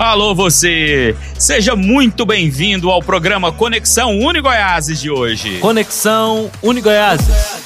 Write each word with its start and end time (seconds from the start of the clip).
Alô 0.00 0.34
você! 0.34 1.14
Seja 1.38 1.76
muito 1.76 2.24
bem-vindo 2.24 2.88
ao 2.88 3.02
programa 3.02 3.52
Conexão 3.52 4.18
Uni 4.18 4.40
Goiáses 4.40 4.98
de 4.98 5.10
hoje. 5.10 5.58
Conexão 5.58 6.50
Uni 6.62 6.80
Goiáses. 6.80 7.60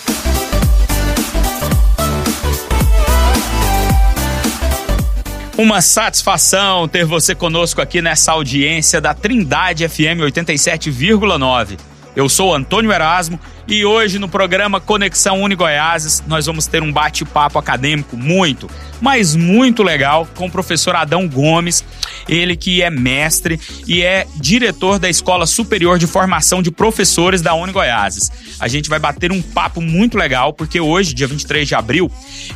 Uma 5.56 5.80
satisfação 5.80 6.88
ter 6.88 7.04
você 7.04 7.36
conosco 7.36 7.80
aqui 7.80 8.02
nessa 8.02 8.32
audiência 8.32 9.00
da 9.00 9.14
Trindade 9.14 9.88
FM 9.88 10.18
87,9. 10.24 11.78
Eu 12.16 12.28
sou 12.28 12.52
Antônio 12.52 12.90
Erasmo 12.90 13.38
e 13.66 13.84
hoje 13.84 14.18
no 14.18 14.28
programa 14.28 14.80
Conexão 14.80 15.42
Uni 15.42 15.54
Goiáses 15.54 16.22
nós 16.26 16.46
vamos 16.46 16.66
ter 16.66 16.82
um 16.82 16.92
bate-papo 16.92 17.58
acadêmico 17.58 18.16
muito, 18.16 18.68
mas 19.00 19.34
muito 19.34 19.82
legal 19.82 20.28
com 20.34 20.46
o 20.46 20.50
professor 20.50 20.94
Adão 20.94 21.28
Gomes, 21.28 21.84
ele 22.28 22.56
que 22.56 22.82
é 22.82 22.90
mestre 22.90 23.58
e 23.86 24.02
é 24.02 24.26
diretor 24.36 24.98
da 24.98 25.08
Escola 25.08 25.46
Superior 25.46 25.98
de 25.98 26.06
Formação 26.06 26.62
de 26.62 26.70
Professores 26.70 27.40
da 27.40 27.54
Uni 27.54 27.72
Goiáses. 27.72 28.30
A 28.60 28.68
gente 28.68 28.88
vai 28.88 28.98
bater 28.98 29.32
um 29.32 29.42
papo 29.42 29.80
muito 29.80 30.16
legal 30.16 30.52
porque 30.52 30.80
hoje, 30.80 31.14
dia 31.14 31.26
23 31.26 31.66
de 31.66 31.74
abril, 31.74 32.10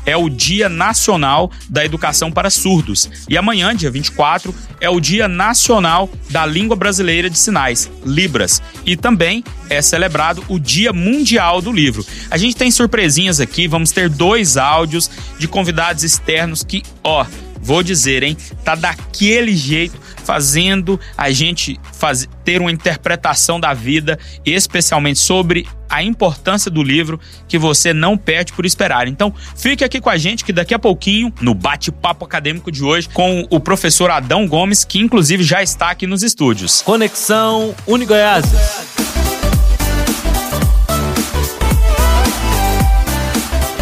é 0.04 0.16
o 0.16 0.29
Dia 0.29 0.68
Nacional 0.68 1.51
da 1.68 1.84
Educação 1.84 2.30
para 2.30 2.51
Surdos. 2.51 3.10
E 3.29 3.37
amanhã, 3.37 3.74
dia 3.74 3.90
24, 3.90 4.54
é 4.80 4.88
o 4.88 5.01
Dia 5.01 5.29
Nacional 5.29 6.09
da 6.30 6.46
Língua 6.46 6.77
Brasileira 6.77 7.29
de 7.29 7.38
Sinais, 7.38 7.90
Libras, 8.04 8.62
e 8.84 8.96
também 8.96 9.43
é 9.68 9.82
celebrado 9.82 10.43
o 10.48 10.59
Dia 10.59 10.93
Mundial 10.98 11.62
do 11.62 11.73
Livro. 11.73 12.05
A 12.30 12.37
gente 12.37 12.57
tem 12.57 12.70
surpresinhas 12.70 13.41
aqui, 13.41 13.66
vamos 13.66 13.91
ter 13.93 14.09
dois 14.09 14.57
áudios 14.57 15.11
de 15.38 15.48
convidados 15.48 16.05
externos 16.05 16.62
que, 16.62 16.83
ó, 17.02 17.24
vou 17.61 17.83
dizer, 17.83 18.23
hein, 18.23 18.37
tá 18.65 18.74
daquele 18.74 19.57
jeito 19.57 20.09
fazendo 20.29 21.01
a 21.16 21.30
gente 21.30 21.80
faz, 21.91 22.29
ter 22.45 22.60
uma 22.60 22.71
interpretação 22.71 23.59
da 23.59 23.73
vida, 23.73 24.18
especialmente 24.45 25.18
sobre 25.18 25.66
a 25.88 26.02
importância 26.02 26.71
do 26.71 26.82
livro 26.82 27.18
que 27.49 27.57
você 27.57 27.95
não 27.95 28.18
perde 28.18 28.52
por 28.52 28.66
esperar. 28.66 29.09
Então, 29.09 29.33
fique 29.57 29.83
aqui 29.83 30.02
com 30.02 30.10
a 30.10 30.18
gente 30.18 30.45
que 30.45 30.52
daqui 30.52 30.74
a 30.74 30.79
pouquinho, 30.79 31.33
no 31.40 31.55
bate-papo 31.55 32.27
acadêmico 32.27 32.71
de 32.71 32.85
hoje, 32.85 33.09
com 33.09 33.46
o 33.49 33.59
professor 33.59 34.10
Adão 34.10 34.46
Gomes, 34.46 34.85
que 34.85 34.99
inclusive 34.99 35.43
já 35.43 35.62
está 35.62 35.88
aqui 35.88 36.07
nos 36.07 36.23
estúdios. 36.23 36.83
Conexão 36.83 37.74
Unigoiás. 37.87 38.45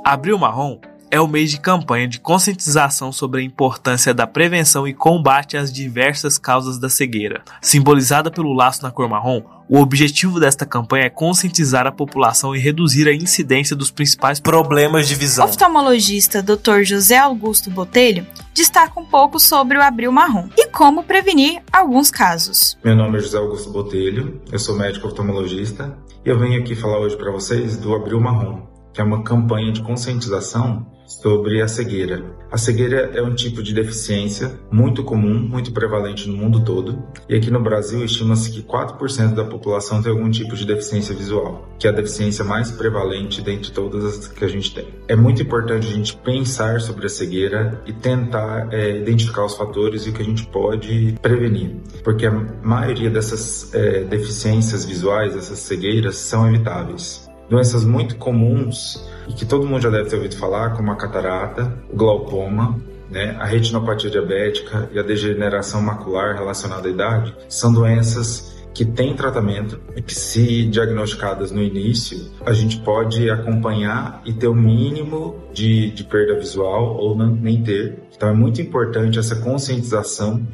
Abril 0.04 0.38
Marrom 0.38 0.78
é 1.16 1.22
o 1.22 1.30
mês 1.30 1.50
de 1.50 1.62
campanha 1.62 2.10
de 2.10 2.20
conscientização 2.20 3.10
sobre 3.10 3.40
a 3.40 3.44
importância 3.44 4.14
da 4.14 4.28
prevenção 4.28 4.86
e 4.86 4.94
combate 4.94 5.56
às 5.56 5.72
diversas 5.72 6.38
causas 6.38 6.78
da 6.78 6.90
cegueira. 6.90 7.42
Simbolizada 7.62 8.30
pelo 8.30 8.52
laço 8.52 8.84
na 8.84 8.92
cor 8.92 9.08
marrom, 9.08 9.42
o 9.70 9.80
objetivo 9.80 10.42
desta 10.42 10.66
campanha 10.66 11.06
é 11.06 11.10
conscientizar 11.10 11.88
a 11.88 11.92
população 11.92 12.54
e 12.54 12.60
reduzir 12.60 13.08
a 13.08 13.14
incidência 13.14 13.78
dos 13.78 13.90
principais 13.90 14.42
problemas 14.42 15.08
de 15.08 15.16
visão. 15.16 15.46
O 15.46 15.50
oftalmologista 15.50 16.44
Dr. 16.44 16.84
José 16.84 17.18
Augusto 17.18 17.72
Botelho 17.72 18.28
destaca 18.54 19.00
um 19.00 19.06
pouco 19.06 19.40
sobre 19.40 19.78
o 19.78 19.82
abril 19.82 20.12
marrom 20.12 20.50
e 20.58 20.68
como 20.68 21.02
prevenir 21.02 21.64
alguns 21.72 22.12
casos. 22.12 22.78
Meu 22.84 22.96
nome 22.96 23.20
é 23.20 23.22
José 23.22 23.38
Augusto 23.38 23.72
Botelho, 23.72 24.42
eu 24.52 24.60
sou 24.60 24.76
médico 24.76 25.08
oftalmologista 25.08 25.98
e 26.26 26.30
eu 26.30 26.38
venho 26.38 26.60
aqui 26.60 26.76
falar 26.76 27.00
hoje 27.00 27.16
para 27.16 27.32
vocês 27.32 27.78
do 27.78 27.96
abril 27.96 28.20
marrom, 28.20 28.75
que 28.96 29.02
é 29.02 29.04
uma 29.04 29.22
campanha 29.22 29.74
de 29.74 29.82
conscientização 29.82 30.88
sobre 31.06 31.62
a 31.62 31.68
cegueira. 31.68 32.24
A 32.50 32.58
cegueira 32.58 33.12
é 33.14 33.22
um 33.22 33.36
tipo 33.36 33.62
de 33.62 33.74
deficiência 33.74 34.58
muito 34.72 35.04
comum, 35.04 35.38
muito 35.38 35.72
prevalente 35.74 36.30
no 36.30 36.38
mundo 36.38 36.64
todo, 36.64 37.04
e 37.28 37.36
aqui 37.36 37.52
no 37.52 37.60
Brasil 37.60 38.04
estima-se 38.04 38.50
que 38.52 38.64
4% 38.64 39.34
da 39.34 39.44
população 39.44 40.02
tem 40.02 40.12
algum 40.12 40.30
tipo 40.32 40.56
de 40.56 40.66
deficiência 40.66 41.14
visual, 41.14 41.68
que 41.78 41.88
é 41.88 41.90
a 41.90 41.94
deficiência 41.94 42.46
mais 42.46 42.72
prevalente 42.72 43.42
dentre 43.42 43.72
todas 43.72 44.06
as 44.06 44.28
que 44.28 44.46
a 44.46 44.48
gente 44.48 44.74
tem. 44.74 44.88
É 45.08 45.16
muito 45.16 45.42
importante 45.42 45.88
a 45.88 45.92
gente 45.92 46.16
pensar 46.18 46.80
sobre 46.80 47.06
a 47.06 47.10
cegueira 47.10 47.82
e 47.86 47.92
tentar 47.92 48.74
é, 48.74 48.98
identificar 48.98 49.46
os 49.46 49.56
fatores 49.56 50.06
e 50.06 50.10
o 50.10 50.14
que 50.14 50.22
a 50.22 50.26
gente 50.26 50.48
pode 50.48 51.16
prevenir, 51.22 51.76
porque 52.04 52.26
a 52.26 52.32
maioria 52.32 53.10
dessas 53.10 53.74
é, 53.76 54.06
deficiências 54.06 54.86
visuais, 54.86 55.36
essas 55.36 55.60
cegueiras, 55.60 56.16
são 56.16 56.48
evitáveis. 56.48 57.25
Doenças 57.50 57.86
muito 57.86 58.18
comuns 58.18 59.04
e 59.28 59.34
que 59.34 59.46
todo 59.46 59.68
mundo 59.68 59.82
já 59.82 59.90
deve 59.90 60.10
ter 60.10 60.16
ouvido 60.16 60.38
falar, 60.38 60.72
como 60.76 60.92
a 60.92 60.96
catarata, 60.96 61.78
o 61.92 61.96
glaucoma, 61.96 62.80
né, 63.10 63.36
a 63.40 63.46
retinopatia 63.46 64.10
diabética 64.10 64.90
e 64.92 65.00
a 65.00 65.04
degeneração 65.04 65.82
macular 65.82 66.36
relacionada 66.36 66.88
à 66.88 66.92
idade, 66.92 67.36
são 67.48 67.72
doenças 67.72 68.56
que 68.74 68.84
têm 68.84 69.16
tratamento 69.16 69.80
e 69.96 70.02
que, 70.02 70.14
se 70.14 70.66
diagnosticadas 70.66 71.50
no 71.50 71.64
início, 71.64 72.30
a 72.46 72.52
gente 72.52 72.78
pode 72.82 73.30
acompanhar 73.30 74.22
e 74.26 74.34
ter 74.34 74.48
o 74.48 74.54
mínimo 74.54 75.44
de, 75.54 75.92
de 75.92 76.04
perda 76.04 76.36
visual 76.36 76.98
ou 76.98 77.16
não, 77.16 77.34
nem 77.34 77.64
ter. 77.64 78.04
Então 78.14 78.28
é 78.28 78.34
muito 78.34 78.62
importante 78.62 79.18
essa 79.18 79.38
conscientização 79.38 80.46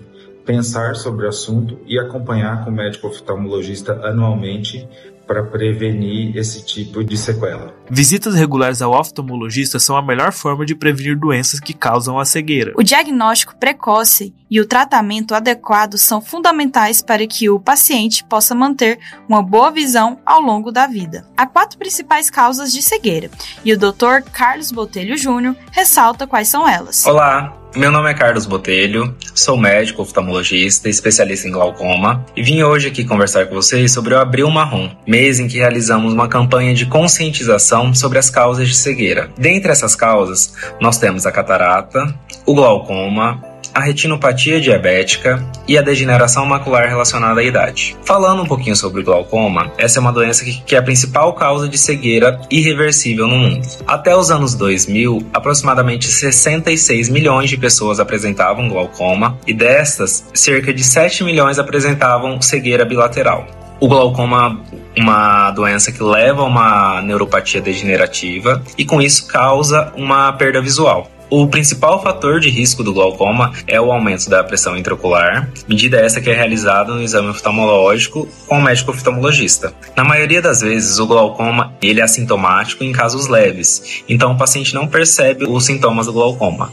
pensar 0.46 0.96
sobre 0.96 1.26
o 1.26 1.30
assunto 1.30 1.80
e 1.88 2.00
acompanhar 2.00 2.64
com 2.64 2.72
o 2.72 2.74
médico 2.74 3.08
oftalmologista 3.08 3.94
anualmente 4.04 4.88
para 5.32 5.44
prevenir 5.44 6.36
esse 6.36 6.62
tipo 6.66 7.02
de 7.02 7.16
sequela. 7.16 7.74
Visitas 7.94 8.36
regulares 8.36 8.82
ao 8.82 8.94
oftalmologista 8.94 9.78
são 9.78 9.98
a 9.98 10.02
melhor 10.02 10.32
forma 10.32 10.66
de 10.66 10.74
prevenir 10.74 11.20
doenças 11.20 11.60
que 11.60 11.74
causam 11.74 12.18
a 12.18 12.24
cegueira. 12.24 12.72
O 12.78 12.84
diagnóstico 12.84 13.54
precoce 13.58 14.34
e 14.50 14.62
o 14.62 14.66
tratamento 14.66 15.36
adequado 15.36 15.98
são 15.98 16.22
fundamentais 16.22 17.02
para 17.02 17.28
que 17.28 17.50
o 17.50 17.60
paciente 17.60 18.24
possa 18.24 18.56
manter 18.56 18.98
uma 19.28 19.44
boa 19.44 19.70
visão 19.72 20.18
ao 20.26 20.40
longo 20.40 20.72
da 20.72 20.88
vida. 20.88 21.28
Há 21.36 21.46
quatro 21.46 21.78
principais 21.78 22.30
causas 22.30 22.72
de 22.72 22.82
cegueira 22.82 23.30
e 23.66 23.74
o 23.74 23.78
Dr. 23.78 24.22
Carlos 24.32 24.72
Botelho 24.72 25.18
Júnior 25.18 25.58
ressalta 25.74 26.26
quais 26.26 26.48
são 26.48 26.66
elas. 26.66 27.06
Olá, 27.06 27.62
meu 27.74 27.90
nome 27.90 28.12
é 28.12 28.14
Carlos 28.14 28.46
Botelho, 28.46 29.16
sou 29.34 29.56
médico 29.56 30.02
oftalmologista, 30.02 30.90
especialista 30.90 31.48
em 31.48 31.52
glaucoma 31.52 32.26
e 32.36 32.44
vim 32.44 32.62
hoje 32.64 32.90
aqui 32.90 33.06
conversar 33.06 33.46
com 33.46 33.56
vocês 33.56 33.94
sobre 33.94 34.14
o 34.14 34.20
Abril 34.20 34.50
Marrom, 34.50 34.90
mês 35.08 35.40
em 35.40 35.48
que 35.48 35.58
realizamos 35.58 36.12
uma 36.12 36.28
campanha 36.28 36.74
de 36.74 36.86
conscientização 36.86 37.81
sobre 37.94 38.20
as 38.20 38.30
causas 38.30 38.68
de 38.68 38.76
cegueira. 38.76 39.30
Dentre 39.38 39.72
essas 39.72 39.96
causas, 39.96 40.54
nós 40.80 40.98
temos 40.98 41.26
a 41.26 41.32
catarata, 41.32 42.14
o 42.46 42.54
glaucoma, 42.54 43.52
a 43.74 43.80
retinopatia 43.80 44.60
diabética 44.60 45.44
e 45.68 45.78
a 45.78 45.82
degeneração 45.82 46.46
macular 46.46 46.88
relacionada 46.88 47.40
à 47.40 47.44
idade. 47.44 47.96
Falando 48.04 48.44
um 48.44 48.46
pouquinho 48.46 48.76
sobre 48.76 49.02
o 49.02 49.04
glaucoma, 49.04 49.72
essa 49.78 50.00
é 50.00 50.02
uma 50.02 50.12
doença 50.12 50.44
que, 50.44 50.62
que 50.62 50.76
é 50.76 50.80
a 50.80 50.84
principal 50.84 51.34
causa 51.34 51.68
de 51.68 51.78
cegueira 51.78 52.40
irreversível 52.50 53.28
no 53.28 53.38
mundo. 53.38 53.68
Até 53.88 54.16
os 54.16 54.30
anos 54.30 54.56
2000, 54.56 55.30
aproximadamente 55.34 56.08
66 56.08 57.10
milhões 57.10 57.50
de 57.50 57.58
pessoas 57.58 58.00
apresentavam 58.00 58.68
glaucoma 58.68 59.38
e 59.48 59.54
destas, 59.54 60.26
cerca 60.34 60.74
de 60.74 60.84
7 60.84 61.24
milhões 61.24 61.58
apresentavam 61.58 62.42
cegueira 62.42 62.86
bilateral. 62.86 63.61
O 63.82 63.88
glaucoma 63.88 64.62
uma 64.96 65.50
doença 65.50 65.92
que 65.92 66.04
leva 66.04 66.44
a 66.44 66.46
uma 66.46 67.02
neuropatia 67.02 67.60
degenerativa 67.60 68.64
e 68.78 68.86
com 68.86 69.02
isso 69.02 69.26
causa 69.26 69.92
uma 69.98 70.32
perda 70.34 70.62
visual. 70.62 71.10
O 71.32 71.48
principal 71.48 72.00
fator 72.04 72.42
de 72.42 72.50
risco 72.50 72.84
do 72.84 72.94
glaucoma 72.94 73.54
é 73.66 73.80
o 73.82 73.92
aumento 73.92 74.30
da 74.30 74.44
pressão 74.44 74.78
intraocular, 74.78 75.50
medida 75.66 75.98
essa 75.98 76.20
que 76.20 76.30
é 76.30 76.34
realizada 76.34 76.94
no 76.94 77.02
exame 77.02 77.30
oftalmológico 77.30 78.28
com 78.48 78.60
o 78.60 78.62
médico 78.62 78.92
oftalmologista. 78.92 79.74
Na 79.96 80.04
maioria 80.04 80.42
das 80.42 80.60
vezes, 80.60 81.00
o 81.00 81.08
glaucoma 81.08 81.74
ele 81.82 82.02
é 82.02 82.04
assintomático 82.04 82.84
em 82.84 82.92
casos 82.92 83.28
leves, 83.28 84.04
então 84.10 84.34
o 84.34 84.38
paciente 84.38 84.76
não 84.76 84.88
percebe 84.88 85.46
os 85.46 85.66
sintomas 85.66 86.06
do 86.06 86.14
glaucoma. 86.14 86.72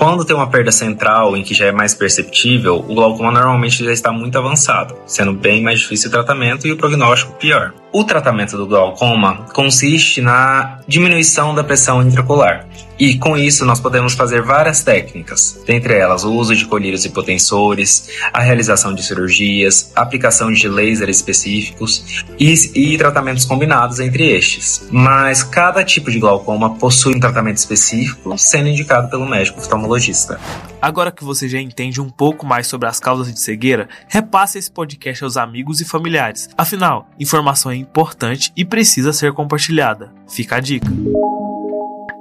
Quando 0.00 0.24
tem 0.24 0.34
uma 0.34 0.48
perda 0.48 0.72
central 0.72 1.36
em 1.36 1.42
que 1.42 1.52
já 1.52 1.66
é 1.66 1.72
mais 1.72 1.92
perceptível, 1.92 2.82
o 2.88 2.94
glaucoma 2.94 3.30
normalmente 3.30 3.84
já 3.84 3.92
está 3.92 4.10
muito 4.10 4.38
avançado, 4.38 4.96
sendo 5.04 5.34
bem 5.34 5.62
mais 5.62 5.80
difícil 5.80 6.08
o 6.08 6.10
tratamento 6.10 6.66
e 6.66 6.72
o 6.72 6.76
prognóstico 6.78 7.34
pior. 7.34 7.74
O 7.92 8.02
tratamento 8.02 8.56
do 8.56 8.66
glaucoma 8.66 9.46
consiste 9.52 10.22
na 10.22 10.78
diminuição 10.88 11.54
da 11.54 11.62
pressão 11.62 12.00
intraocular. 12.00 12.66
E 12.98 13.16
com 13.16 13.36
isso 13.36 13.64
nós 13.64 13.80
podemos 13.80 14.12
fazer 14.12 14.42
várias 14.42 14.82
técnicas, 14.82 15.58
dentre 15.66 15.94
elas 15.94 16.22
o 16.22 16.32
uso 16.32 16.54
de 16.54 16.66
colírios 16.66 17.04
hipotensores, 17.06 18.10
a 18.30 18.40
realização 18.40 18.94
de 18.94 19.02
cirurgias, 19.02 19.90
aplicação 19.96 20.52
de 20.52 20.68
laser 20.68 21.08
específicos 21.08 22.24
e, 22.38 22.52
e 22.74 22.98
tratamentos 22.98 23.46
combinados 23.46 24.00
entre 24.00 24.30
estes. 24.30 24.86
Mas 24.90 25.42
cada 25.42 25.82
tipo 25.82 26.10
de 26.10 26.18
glaucoma 26.18 26.74
possui 26.76 27.16
um 27.16 27.20
tratamento 27.20 27.56
específico, 27.56 28.36
sendo 28.36 28.68
indicado 28.68 29.08
pelo 29.08 29.26
médico 29.26 29.60
oftalmologista. 29.60 29.89
Agora 30.80 31.12
que 31.12 31.24
você 31.24 31.48
já 31.48 31.60
entende 31.60 32.00
um 32.00 32.08
pouco 32.08 32.46
mais 32.46 32.66
sobre 32.66 32.88
as 32.88 33.00
causas 33.00 33.32
de 33.32 33.40
cegueira, 33.40 33.88
repasse 34.08 34.58
esse 34.58 34.70
podcast 34.70 35.24
aos 35.24 35.36
amigos 35.36 35.80
e 35.80 35.84
familiares. 35.84 36.48
Afinal, 36.56 37.08
informação 37.18 37.70
é 37.72 37.76
importante 37.76 38.52
e 38.56 38.64
precisa 38.64 39.12
ser 39.12 39.32
compartilhada. 39.32 40.12
Fica 40.28 40.56
a 40.56 40.60
dica. 40.60 40.90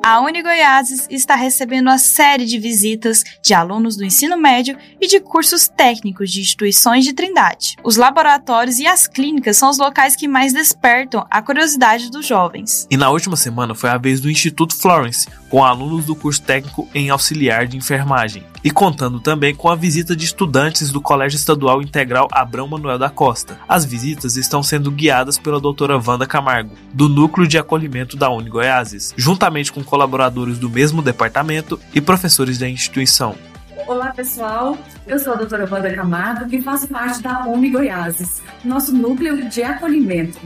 A 0.02 0.22
Unigoiases 0.22 1.08
está 1.10 1.36
recebendo 1.36 1.88
uma 1.88 1.98
série 1.98 2.46
de 2.46 2.58
visitas 2.58 3.22
de 3.44 3.54
alunos 3.54 3.98
do 3.98 4.06
ensino 4.06 4.38
médio 4.38 4.78
e 5.00 5.08
de 5.08 5.20
cursos 5.20 5.68
técnicos 5.68 6.32
de 6.32 6.40
instituições 6.40 7.04
de 7.04 7.12
Trindade. 7.12 7.76
Os 7.84 7.98
laboratórios 7.98 8.80
e 8.80 8.88
as 8.88 9.08
clínicas 9.08 9.58
são 9.58 9.70
os 9.70 9.78
locais 9.78 10.16
que 10.16 10.28
mais 10.28 10.54
despertam 10.54 11.28
a 11.30 11.42
curiosidade 11.42 12.10
dos 12.10 12.26
jovens. 12.26 12.88
E 12.90 12.96
na 12.96 13.10
última 13.10 13.36
semana 13.36 13.76
foi 13.76 13.90
a 13.90 13.98
vez 13.98 14.22
do 14.22 14.32
Instituto 14.32 14.74
Florence, 14.74 15.28
com 15.50 15.64
alunos 15.64 16.06
do 16.06 16.16
curso 16.16 16.42
técnico 16.42 16.88
em 16.94 17.10
auxiliar 17.10 17.68
de 17.68 17.76
enfermagem, 17.76 18.44
e 18.64 18.72
contando 18.72 19.20
também 19.20 19.56
com 19.56 19.70
a 19.70 19.76
visita 19.76 20.16
de 20.16 20.26
estudantes 20.26 20.92
do 20.92 21.02
Colégio 21.02 21.38
Estadual 21.38 21.82
Integral 21.82 22.28
Abrão 22.32 22.68
Manuel 22.68 23.00
da 23.00 23.10
Costa. 23.10 23.58
As 23.68 23.86
visitas 23.86 24.36
estão 24.36 24.62
sendo 24.62 24.92
guiadas 24.92 25.38
pela 25.38 25.60
doutora 25.60 26.02
Wanda 26.06 26.26
Camargo, 26.26 26.76
do 26.94 27.10
Núcleo 27.10 27.48
de 27.48 27.58
Acolhimento 27.58 28.16
da 28.16 28.30
Uni 28.30 28.50
Goiáses, 28.50 29.14
juntamente 29.18 29.72
com 29.72 29.84
colaboradores 29.84 30.58
do 30.58 30.70
mesmo 30.70 31.02
departamento 31.02 31.80
e 31.94 32.02
professores 32.02 32.58
da 32.58 32.70
instituição. 32.70 33.36
Olá 33.88 34.12
pessoal, 34.12 34.78
eu 35.08 35.18
sou 35.18 35.34
a 35.34 35.36
doutora 35.38 35.68
Wanda 35.72 35.92
Camargo 35.96 36.54
e 36.54 36.62
faço 36.62 36.88
parte 36.88 37.24
da 37.24 37.48
UMI 37.48 37.72
Goiáses, 37.72 38.42
nosso 38.64 38.94
núcleo 38.94 39.50
de 39.50 39.64
acolhimento. 39.64 40.38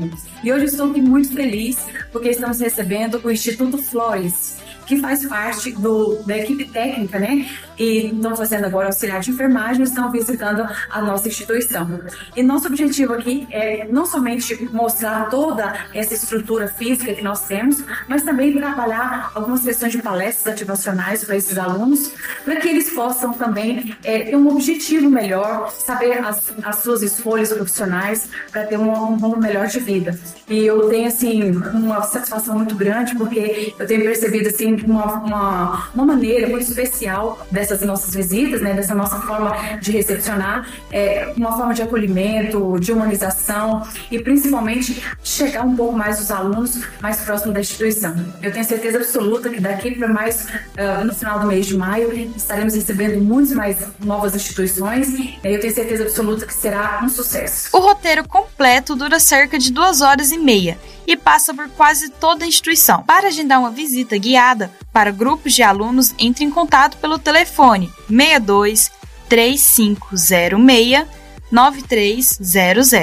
E 0.43 0.53
hoje 0.53 0.65
estou 0.65 0.87
muito 0.87 1.33
feliz 1.33 1.85
porque 2.11 2.29
estamos 2.29 2.59
recebendo 2.59 3.19
o 3.21 3.31
Instituto 3.31 3.77
Flores, 3.77 4.57
que 4.85 4.97
faz 4.99 5.25
parte 5.25 5.71
do, 5.71 6.21
da 6.23 6.37
equipe 6.37 6.65
técnica, 6.65 7.19
né? 7.19 7.49
E 7.77 8.07
estão 8.07 8.35
fazendo 8.35 8.65
agora 8.65 8.87
auxiliar 8.87 9.21
de 9.21 9.31
enfermagem, 9.31 9.83
estão 9.83 10.11
visitando 10.11 10.67
a 10.89 11.01
nossa 11.01 11.27
instituição. 11.27 12.01
E 12.35 12.43
nosso 12.43 12.67
objetivo 12.67 13.13
aqui 13.13 13.47
é 13.51 13.87
não 13.89 14.05
somente 14.05 14.69
mostrar 14.71 15.29
toda 15.29 15.73
essa 15.93 16.13
estrutura 16.13 16.67
física 16.67 17.13
que 17.13 17.23
nós 17.23 17.45
temos, 17.47 17.83
mas 18.07 18.23
também 18.23 18.53
trabalhar 18.53 19.31
algumas 19.33 19.63
questões 19.63 19.91
de 19.91 20.01
palestras 20.01 20.53
ativacionais 20.53 21.23
para 21.23 21.35
esses 21.35 21.57
alunos, 21.57 22.11
para 22.43 22.55
que 22.57 22.67
eles 22.67 22.89
possam 22.91 23.33
também 23.33 23.95
é, 24.03 24.19
ter 24.19 24.35
um 24.35 24.47
objetivo 24.47 25.09
melhor, 25.09 25.71
saber 25.71 26.19
as, 26.19 26.51
as 26.63 26.77
suas 26.77 27.01
escolhas 27.01 27.51
profissionais 27.51 28.29
para 28.51 28.65
ter 28.65 28.77
um, 28.77 28.91
um 28.91 29.15
rumo 29.17 29.37
melhor 29.37 29.67
de 29.67 29.79
vida. 29.79 30.17
E 30.47 30.65
eu 30.65 30.89
tenho, 30.89 31.07
assim, 31.07 31.51
uma 31.51 32.01
satisfação 32.03 32.57
muito 32.57 32.75
grande, 32.75 33.15
porque 33.15 33.73
eu 33.77 33.87
tenho 33.87 34.03
percebido, 34.03 34.49
assim, 34.49 34.75
uma, 34.85 35.13
uma, 35.13 35.89
uma 35.93 36.05
maneira 36.05 36.47
muito 36.47 36.63
especial 36.63 37.45
dessas 37.69 37.87
nossas 37.87 38.13
visitas, 38.13 38.61
né, 38.61 38.73
dessa 38.73 38.93
nossa 38.93 39.19
forma 39.21 39.55
de 39.79 39.91
recepcionar, 39.91 40.67
é, 40.91 41.31
uma 41.35 41.55
forma 41.55 41.73
de 41.73 41.81
acolhimento, 41.81 42.79
de 42.79 42.91
humanização 42.91 43.83
e 44.11 44.19
principalmente 44.19 45.01
chegar 45.23 45.63
um 45.63 45.75
pouco 45.75 45.93
mais 45.93 46.19
os 46.19 46.31
alunos 46.31 46.81
mais 47.01 47.17
próximo 47.21 47.53
da 47.53 47.59
instituição. 47.59 48.15
Eu 48.41 48.51
tenho 48.51 48.65
certeza 48.65 48.97
absoluta 48.97 49.49
que 49.49 49.59
daqui 49.59 49.91
para 49.91 50.07
mais 50.07 50.45
uh, 50.45 51.03
no 51.05 51.13
final 51.13 51.39
do 51.39 51.47
mês 51.47 51.65
de 51.65 51.77
maio 51.77 52.11
estaremos 52.35 52.73
recebendo 52.73 53.21
muitas 53.21 53.53
mais 53.53 53.77
novas 54.03 54.35
instituições 54.35 55.09
e 55.09 55.39
eu 55.43 55.59
tenho 55.59 55.73
certeza 55.73 56.03
absoluta 56.03 56.45
que 56.45 56.53
será 56.53 57.01
um 57.03 57.09
sucesso. 57.09 57.69
O 57.73 57.79
roteiro 57.79 58.27
completo 58.27 58.95
dura 58.95 59.19
cerca 59.19 59.57
de 59.57 59.71
duas 59.71 60.01
horas 60.01 60.31
e 60.31 60.37
meia 60.37 60.77
e 61.05 61.15
passa 61.15 61.53
por 61.53 61.69
quase 61.69 62.09
toda 62.09 62.45
a 62.45 62.47
instituição. 62.47 63.03
Para 63.03 63.27
agendar 63.27 63.59
uma 63.59 63.71
visita 63.71 64.17
guiada 64.17 64.71
para 64.91 65.11
grupos 65.11 65.53
de 65.53 65.63
alunos, 65.63 66.13
entre 66.17 66.43
em 66.43 66.49
contato 66.49 66.97
pelo 66.97 67.19
telefone 67.19 67.91
62 68.07 68.91
3506 69.27 71.05
9300 71.51 72.93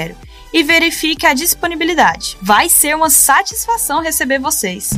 e 0.53 0.63
verifique 0.63 1.25
a 1.25 1.33
disponibilidade. 1.33 2.37
Vai 2.41 2.69
ser 2.69 2.95
uma 2.95 3.09
satisfação 3.09 4.01
receber 4.01 4.39
vocês. 4.39 4.91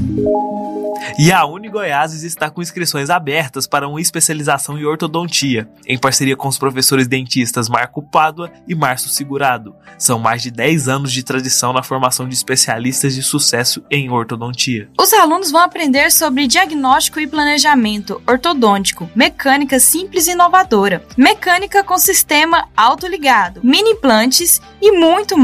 E 1.18 1.32
a 1.32 1.46
Uni 1.46 1.70
Goiás 1.70 2.24
está 2.24 2.50
com 2.50 2.62
inscrições 2.62 3.10
abertas 3.10 3.68
para 3.68 3.88
uma 3.88 4.02
especialização 4.02 4.78
em 4.78 4.86
ortodontia, 4.86 5.70
em 5.86 5.98
parceria 5.98 6.36
com 6.36 6.48
os 6.48 6.58
professores 6.58 7.08
dentistas 7.08 7.70
Marco 7.70 8.02
Pádua 8.02 8.52
e 8.68 8.74
Márcio 8.74 9.10
Segurado. 9.10 9.76
São 9.98 10.18
mais 10.18 10.42
de 10.42 10.50
10 10.50 10.88
anos 10.88 11.12
de 11.12 11.24
tradição 11.24 11.74
na 11.74 11.84
formação 11.84 12.28
de 12.28 12.34
especialistas 12.34 13.14
de 13.14 13.22
sucesso 13.22 13.84
em 13.92 14.10
ortodontia. 14.10 14.90
Os 15.00 15.14
alunos 15.14 15.52
vão 15.52 15.62
aprender 15.62 16.12
sobre 16.12 16.48
diagnóstico 16.48 17.20
e 17.20 17.28
planejamento 17.28 18.22
ortodôntico, 18.28 19.10
mecânica 19.16 19.80
simples 19.80 20.28
e 20.28 20.32
inovadora, 20.32 21.06
mecânica 21.18 21.84
com 21.84 21.98
sistema 21.98 22.68
autoligado, 22.76 23.62
mini 23.64 23.92
implantes 23.92 24.62
e 24.82 24.92
muito 24.92 25.38
mais. 25.38 25.43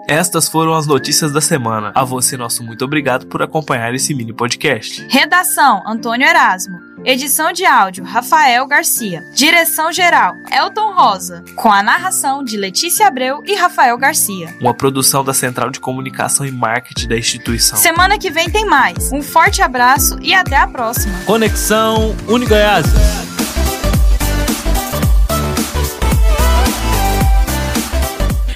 Estas 0.07 0.49
foram 0.49 0.73
as 0.73 0.85
notícias 0.85 1.31
da 1.31 1.39
semana. 1.39 1.91
A 1.95 2.03
você, 2.03 2.35
nosso 2.35 2.63
muito 2.63 2.83
obrigado 2.83 3.25
por 3.27 3.41
acompanhar 3.41 3.93
esse 3.93 4.13
mini 4.13 4.33
podcast. 4.33 5.05
Redação: 5.09 5.81
Antônio 5.87 6.27
Erasmo. 6.27 6.77
Edição 7.05 7.51
de 7.53 7.65
áudio: 7.65 8.03
Rafael 8.03 8.67
Garcia. 8.67 9.21
Direção 9.33 9.91
geral: 9.93 10.33
Elton 10.51 10.93
Rosa. 10.93 11.43
Com 11.55 11.71
a 11.71 11.81
narração 11.81 12.43
de 12.43 12.57
Letícia 12.57 13.07
Abreu 13.07 13.41
e 13.45 13.55
Rafael 13.55 13.97
Garcia. 13.97 14.53
Uma 14.59 14.73
produção 14.73 15.23
da 15.23 15.33
Central 15.33 15.69
de 15.69 15.79
Comunicação 15.79 16.45
e 16.45 16.51
Marketing 16.51 17.07
da 17.07 17.17
instituição. 17.17 17.77
Semana 17.77 18.17
que 18.17 18.29
vem 18.29 18.49
tem 18.49 18.65
mais. 18.65 19.11
Um 19.13 19.21
forte 19.21 19.61
abraço 19.61 20.17
e 20.21 20.33
até 20.33 20.57
a 20.57 20.67
próxima. 20.67 21.13
Conexão 21.25 22.15
Unigoiás. 22.27 22.85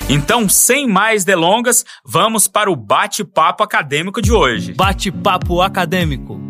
Então, 0.09 0.47
sem 0.47 0.87
mais 0.87 1.25
delongas, 1.25 1.83
vamos 2.05 2.47
para 2.47 2.71
o 2.71 2.75
bate-papo 2.77 3.61
acadêmico 3.61 4.21
de 4.21 4.31
hoje. 4.31 4.73
Bate-papo 4.73 5.61
acadêmico. 5.61 6.47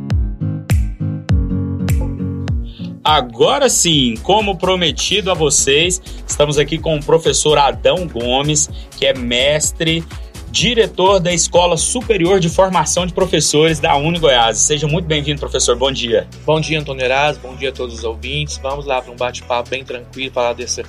agora 3.07 3.69
sim, 3.69 4.15
como 4.21 4.57
prometido 4.57 5.31
a 5.31 5.33
vocês, 5.33 6.01
estamos 6.27 6.57
aqui 6.57 6.77
com 6.77 6.97
o 6.97 7.03
professor 7.03 7.57
Adão 7.57 8.05
Gomes, 8.05 8.69
que 8.97 9.05
é 9.05 9.13
mestre, 9.13 10.03
diretor 10.51 11.17
da 11.17 11.31
Escola 11.31 11.77
Superior 11.77 12.41
de 12.41 12.49
Formação 12.49 13.07
de 13.07 13.13
Professores 13.13 13.79
da 13.79 13.95
Uni 13.95 14.19
Goiás. 14.19 14.57
Seja 14.57 14.87
muito 14.87 15.05
bem-vindo, 15.05 15.39
professor. 15.39 15.77
Bom 15.77 15.91
dia. 15.91 16.27
Bom 16.45 16.59
dia, 16.59 16.81
Antônio 16.81 17.05
Eras. 17.05 17.37
Bom 17.37 17.55
dia 17.55 17.69
a 17.69 17.71
todos 17.71 17.95
os 17.95 18.03
ouvintes. 18.03 18.57
Vamos 18.57 18.85
lá 18.85 19.01
para 19.01 19.11
um 19.11 19.15
bate-papo 19.15 19.69
bem 19.69 19.85
tranquilo, 19.85 20.33
falar 20.33 20.51
desse 20.51 20.83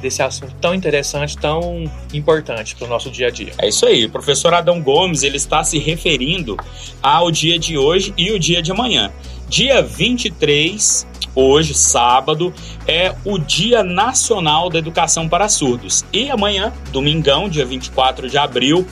desse 0.00 0.22
assunto 0.22 0.54
tão 0.60 0.74
interessante, 0.74 1.36
tão 1.36 1.84
importante 2.12 2.74
para 2.74 2.86
o 2.86 2.88
nosso 2.88 3.10
dia 3.10 3.28
a 3.28 3.30
dia. 3.30 3.52
É 3.58 3.68
isso 3.68 3.86
aí. 3.86 4.06
O 4.06 4.10
professor 4.10 4.52
Adão 4.54 4.80
Gomes 4.80 5.22
ele 5.22 5.36
está 5.36 5.62
se 5.62 5.78
referindo 5.78 6.56
ao 7.02 7.30
dia 7.30 7.58
de 7.58 7.76
hoje 7.76 8.12
e 8.16 8.32
o 8.32 8.38
dia 8.38 8.62
de 8.62 8.72
amanhã. 8.72 9.12
Dia 9.48 9.82
23, 9.82 11.06
hoje, 11.34 11.74
sábado, 11.74 12.54
é 12.86 13.14
o 13.24 13.38
Dia 13.38 13.82
Nacional 13.82 14.70
da 14.70 14.78
Educação 14.78 15.28
para 15.28 15.48
Surdos. 15.48 16.04
E 16.12 16.30
amanhã, 16.30 16.72
domingão, 16.92 17.48
dia 17.48 17.64
24 17.64 18.28
de 18.28 18.38
abril, 18.38 18.86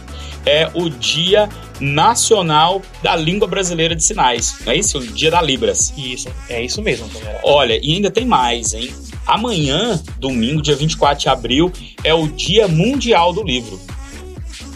é 0.45 0.69
o 0.75 0.89
Dia 0.89 1.49
Nacional 1.81 2.83
da 3.03 3.15
Língua 3.15 3.47
Brasileira 3.47 3.95
de 3.95 4.03
Sinais. 4.03 4.57
Não 4.65 4.73
é 4.73 4.77
isso? 4.77 4.99
O 4.99 5.07
Dia 5.07 5.31
da 5.31 5.41
Libras. 5.41 5.93
Isso, 5.97 6.29
é 6.49 6.63
isso 6.63 6.83
mesmo, 6.83 7.07
Antônio. 7.07 7.29
Olha, 7.45 7.79
e 7.83 7.95
ainda 7.95 8.11
tem 8.11 8.25
mais, 8.25 8.75
hein? 8.75 8.91
Amanhã, 9.29 10.03
domingo, 10.19 10.63
dia 10.63 10.75
24 10.75 11.21
de 11.21 11.29
abril, 11.29 11.71
é 12.03 12.15
o 12.15 12.27
Dia 12.27 12.67
Mundial 12.67 13.31
do 13.33 13.43
Livro. 13.43 13.79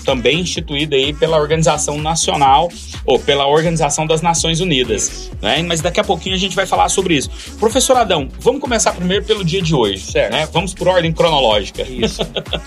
Também 0.04 0.40
instituído 0.40 0.94
aí 0.94 1.14
pela 1.14 1.38
Organização 1.38 1.96
Nacional, 1.98 2.68
ou 3.04 3.18
pela 3.18 3.46
Organização 3.46 4.06
das 4.06 4.20
Nações 4.20 4.60
Unidas. 4.60 5.30
Né? 5.40 5.62
Mas 5.62 5.80
daqui 5.80 6.00
a 6.00 6.04
pouquinho 6.04 6.34
a 6.34 6.38
gente 6.38 6.54
vai 6.54 6.66
falar 6.66 6.88
sobre 6.88 7.14
isso. 7.14 7.30
Professor 7.58 7.96
Adão, 7.96 8.28
vamos 8.38 8.60
começar 8.60 8.92
primeiro 8.92 9.24
pelo 9.24 9.44
dia 9.44 9.62
de 9.62 9.74
hoje. 9.74 10.04
Certo. 10.04 10.32
Né? 10.32 10.46
Vamos 10.52 10.74
por 10.74 10.88
ordem 10.88 11.12
cronológica. 11.12 11.82
Isso. 11.82 12.20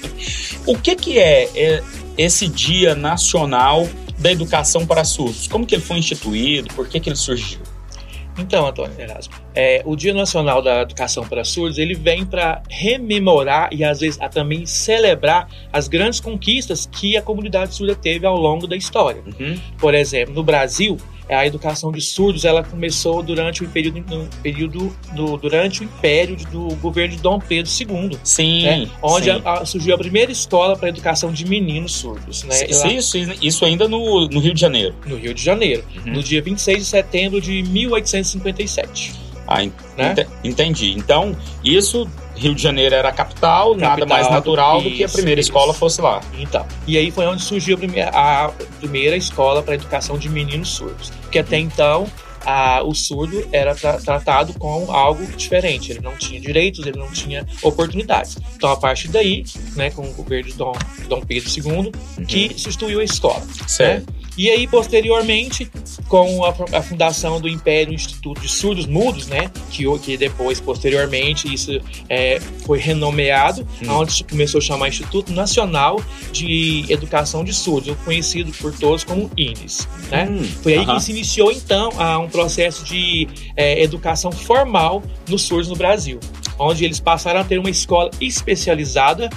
o 0.65 0.77
que, 0.77 0.95
que 0.95 1.19
é, 1.19 1.49
é 1.55 1.83
esse 2.17 2.47
Dia 2.47 2.95
Nacional 2.95 3.87
da 4.17 4.31
Educação 4.31 4.85
para 4.85 5.03
Surdos? 5.03 5.47
Como 5.47 5.65
que 5.65 5.75
ele 5.75 5.83
foi 5.83 5.97
instituído? 5.97 6.73
Por 6.73 6.87
que, 6.87 6.99
que 6.99 7.09
ele 7.09 7.17
surgiu? 7.17 7.59
Então, 8.37 8.67
Antônio 8.67 8.93
Erasmo, 8.99 9.33
é, 9.53 9.81
o 9.85 9.95
Dia 9.95 10.13
Nacional 10.13 10.61
da 10.61 10.81
Educação 10.81 11.25
para 11.25 11.43
Surdos 11.43 11.77
ele 11.77 11.93
vem 11.93 12.25
para 12.25 12.61
rememorar 12.69 13.69
e 13.71 13.83
às 13.83 14.01
vezes 14.01 14.19
a 14.19 14.27
também 14.27 14.65
celebrar 14.65 15.47
as 15.71 15.87
grandes 15.87 16.19
conquistas 16.19 16.85
que 16.85 17.15
a 17.15 17.21
comunidade 17.21 17.73
surda 17.73 17.95
teve 17.95 18.25
ao 18.25 18.35
longo 18.35 18.67
da 18.67 18.75
história. 18.75 19.23
Uhum. 19.25 19.57
Por 19.77 19.93
exemplo, 19.93 20.33
no 20.33 20.43
Brasil, 20.43 20.97
a 21.29 21.45
educação 21.45 21.91
de 21.91 22.01
surdos 22.01 22.45
ela 22.45 22.63
começou 22.63 23.23
durante 23.23 23.63
o 23.63 23.67
período, 23.69 23.99
no 24.07 24.27
período 24.43 24.95
do, 25.15 25.37
durante 25.37 25.81
o 25.81 25.83
império 25.83 26.35
do 26.51 26.67
governo 26.75 27.15
de 27.15 27.21
Dom 27.21 27.39
Pedro 27.39 27.71
II, 27.71 28.17
Sim. 28.23 28.63
né? 28.63 28.89
onde 29.01 29.25
sim. 29.25 29.41
a- 29.43 29.53
a- 29.53 29.65
surgiu 29.65 29.95
a 29.95 29.97
primeira 29.97 30.31
escola 30.31 30.77
para 30.77 30.89
educação 30.89 31.31
de 31.31 31.45
meninos 31.45 31.93
surdos, 31.93 32.43
né? 32.43 32.67
Isso, 32.69 32.87
isso, 32.87 33.17
isso 33.41 33.65
ainda 33.65 33.87
no, 33.87 34.27
no 34.27 34.39
Rio 34.39 34.53
de 34.53 34.61
Janeiro. 34.61 34.93
no 35.05 35.15
Rio 35.17 35.33
de 35.33 35.43
Janeiro, 35.43 35.83
Uhum. 36.05 36.13
no 36.13 36.23
dia 36.23 36.41
26 36.41 36.77
de 36.79 36.85
setembro 36.85 37.41
de 37.41 37.63
1857. 37.63 39.13
Ah, 39.47 39.63
en- 39.63 39.71
Né? 39.97 40.11
ente- 40.11 40.27
entendi. 40.43 40.91
Então, 40.97 41.35
isso, 41.63 42.07
Rio 42.35 42.53
de 42.55 42.61
Janeiro 42.61 42.93
era 42.95 43.09
a 43.09 43.11
capital, 43.11 43.75
nada 43.75 43.89
Capital, 44.01 44.07
mais 44.07 44.29
natural 44.29 44.81
do 44.81 44.89
que 44.91 45.03
a 45.03 45.05
isso, 45.05 45.15
primeira 45.15 45.39
isso. 45.41 45.49
escola 45.49 45.73
fosse 45.73 46.01
lá. 46.01 46.21
Então, 46.37 46.65
e 46.85 46.97
aí 46.97 47.09
foi 47.11 47.25
onde 47.25 47.41
surgiu 47.43 47.75
a 47.75 47.77
primeira, 47.77 48.09
a 48.09 48.49
primeira 48.79 49.15
escola 49.15 49.61
para 49.63 49.75
educação 49.75 50.17
de 50.17 50.27
meninos 50.29 50.69
surdos, 50.69 51.11
porque 51.21 51.39
até 51.39 51.57
então 51.57 52.05
a- 52.45 52.83
o 52.83 52.93
surdo 52.93 53.43
era 53.51 53.73
tra- 53.73 53.97
tratado 53.97 54.53
como 54.59 54.91
algo 54.91 55.25
diferente, 55.35 55.91
ele 55.91 56.01
não 56.01 56.15
tinha 56.15 56.39
direitos, 56.39 56.85
ele 56.85 56.97
não 56.99 57.09
tinha 57.11 57.43
oportunidades. 57.63 58.37
Então, 58.55 58.69
a 58.69 58.77
partir 58.77 59.07
daí, 59.07 59.43
né, 59.75 59.89
com 59.89 60.03
o 60.07 60.13
governo 60.13 60.49
de 60.51 60.55
Dom, 60.55 60.73
Dom 61.07 61.21
Pedro 61.21 61.49
II, 61.49 61.91
que 62.27 62.49
se 62.49 62.67
instituiu 62.67 62.99
a 62.99 63.03
escola. 63.03 63.41
Certo. 63.67 64.13
E 64.37 64.49
aí, 64.51 64.67
posteriormente, 64.67 65.71
com 66.07 66.43
a, 66.45 66.49
a 66.77 66.81
fundação 66.81 67.41
do 67.41 67.47
Império 67.47 67.93
Instituto 67.93 68.41
de 68.41 68.47
Surdos 68.49 68.85
Mudos, 68.85 69.27
né, 69.27 69.49
que, 69.71 69.83
que 69.99 70.17
depois, 70.17 70.59
posteriormente, 70.59 71.51
isso 71.51 71.79
é, 72.09 72.39
foi 72.65 72.77
renomeado, 72.79 73.65
Hum. 73.83 73.89
onde 73.89 74.23
começou 74.23 74.59
a 74.59 74.61
chamar 74.61 74.89
Instituto 74.89 75.31
Nacional 75.33 76.01
de 76.31 76.85
Educação 76.89 77.43
de 77.43 77.53
Surdos, 77.53 77.95
conhecido 78.05 78.51
por 78.53 78.73
todos 78.73 79.03
como 79.03 79.29
INES. 79.35 79.87
Né? 80.11 80.27
Hum, 80.29 80.43
Foi 80.61 80.73
aí 80.73 80.79
aham. 80.79 80.95
que 80.95 81.03
se 81.03 81.11
iniciou, 81.11 81.51
então, 81.51 81.89
a 81.97 82.17
um 82.19 82.29
processo 82.29 82.83
de 82.85 83.27
é, 83.55 83.81
educação 83.81 84.31
formal 84.31 85.01
nos 85.27 85.43
surdos 85.43 85.67
no 85.67 85.75
Brasil, 85.75 86.19
onde 86.59 86.85
eles 86.85 86.99
passaram 86.99 87.39
a 87.41 87.43
ter 87.43 87.57
uma 87.59 87.69
escola 87.69 88.09
especializada 88.21 89.29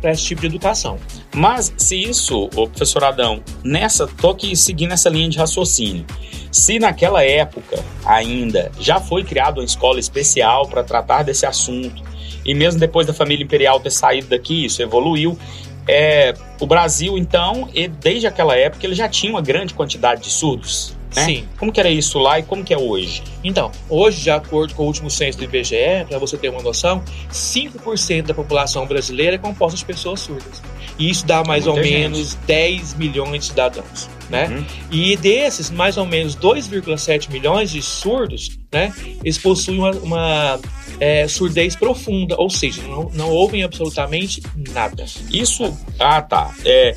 para 0.00 0.12
esse 0.12 0.24
tipo 0.24 0.40
de 0.40 0.46
educação. 0.46 0.98
Mas 1.36 1.70
se 1.76 2.02
isso, 2.02 2.48
ô 2.56 2.66
professor 2.66 3.04
Adão, 3.04 3.42
nessa, 3.62 4.06
tô 4.06 4.30
aqui 4.30 4.56
seguindo 4.56 4.92
essa 4.92 5.10
linha 5.10 5.28
de 5.28 5.36
raciocínio. 5.36 6.06
Se 6.50 6.78
naquela 6.78 7.22
época 7.22 7.84
ainda 8.06 8.72
já 8.80 8.98
foi 8.98 9.22
criada 9.22 9.60
uma 9.60 9.66
escola 9.66 10.00
especial 10.00 10.66
para 10.66 10.82
tratar 10.82 11.24
desse 11.24 11.44
assunto, 11.44 12.02
e 12.42 12.54
mesmo 12.54 12.80
depois 12.80 13.06
da 13.06 13.12
família 13.12 13.44
imperial 13.44 13.78
ter 13.78 13.90
saído 13.90 14.28
daqui, 14.28 14.64
isso 14.64 14.80
evoluiu. 14.80 15.38
É, 15.86 16.32
o 16.58 16.66
Brasil, 16.66 17.18
então, 17.18 17.68
e 17.74 17.86
desde 17.86 18.26
aquela 18.26 18.56
época, 18.56 18.86
ele 18.86 18.94
já 18.94 19.06
tinha 19.06 19.30
uma 19.30 19.42
grande 19.42 19.74
quantidade 19.74 20.22
de 20.22 20.30
surdos. 20.30 20.96
Né? 21.14 21.24
Sim. 21.24 21.48
Como 21.58 21.70
que 21.70 21.78
era 21.78 21.90
isso 21.90 22.18
lá 22.18 22.38
e 22.38 22.42
como 22.42 22.64
que 22.64 22.72
é 22.72 22.78
hoje? 22.78 23.22
Então, 23.44 23.70
hoje, 23.90 24.22
de 24.22 24.30
acordo 24.30 24.74
com 24.74 24.84
o 24.84 24.86
último 24.86 25.10
censo 25.10 25.38
do 25.38 25.44
IBGE, 25.44 26.06
para 26.08 26.18
você 26.18 26.36
ter 26.36 26.48
uma 26.48 26.62
noção, 26.62 27.02
5% 27.30 28.22
da 28.22 28.34
população 28.34 28.86
brasileira 28.86 29.36
é 29.36 29.38
composta 29.38 29.76
de 29.76 29.84
pessoas 29.84 30.20
surdas. 30.20 30.62
E 30.98 31.10
isso 31.10 31.26
dá 31.26 31.44
mais 31.44 31.66
ou 31.66 31.76
gente. 31.76 31.90
menos 31.90 32.34
10 32.46 32.94
milhões 32.94 33.42
de 33.42 33.46
cidadãos, 33.50 34.08
né? 34.30 34.46
Uhum. 34.48 34.64
E 34.90 35.16
desses, 35.16 35.70
mais 35.70 35.96
ou 35.96 36.06
menos 36.06 36.34
2,7 36.36 37.30
milhões 37.30 37.70
de 37.70 37.82
surdos, 37.82 38.58
né? 38.72 38.92
Eles 39.22 39.36
possuem 39.36 39.78
uma, 39.78 39.90
uma, 39.90 40.60
é, 40.98 41.28
surdez 41.28 41.76
profunda, 41.76 42.34
ou 42.38 42.48
seja, 42.48 42.82
não, 42.82 43.10
não 43.12 43.30
ouvem 43.30 43.62
absolutamente 43.62 44.42
nada. 44.72 45.04
Isso. 45.30 45.76
Ah, 45.98 46.22
tá. 46.22 46.54
É, 46.64 46.94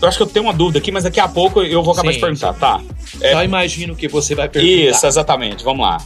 eu 0.00 0.08
acho 0.08 0.16
que 0.16 0.22
eu 0.24 0.26
tenho 0.26 0.46
uma 0.46 0.52
dúvida 0.52 0.80
aqui, 0.80 0.90
mas 0.90 1.04
daqui 1.04 1.20
a 1.20 1.28
pouco 1.28 1.62
eu 1.62 1.80
vou 1.80 1.92
acabar 1.92 2.08
Sim, 2.08 2.18
de 2.18 2.20
perguntar, 2.20 2.54
tá? 2.54 2.80
É. 3.20 3.32
Só 3.32 3.44
imagino 3.44 3.94
que 3.94 4.08
você 4.08 4.34
vai 4.34 4.48
perguntar. 4.48 4.74
Isso, 4.74 5.06
exatamente. 5.06 5.62
Vamos 5.62 5.86
lá. 5.86 5.98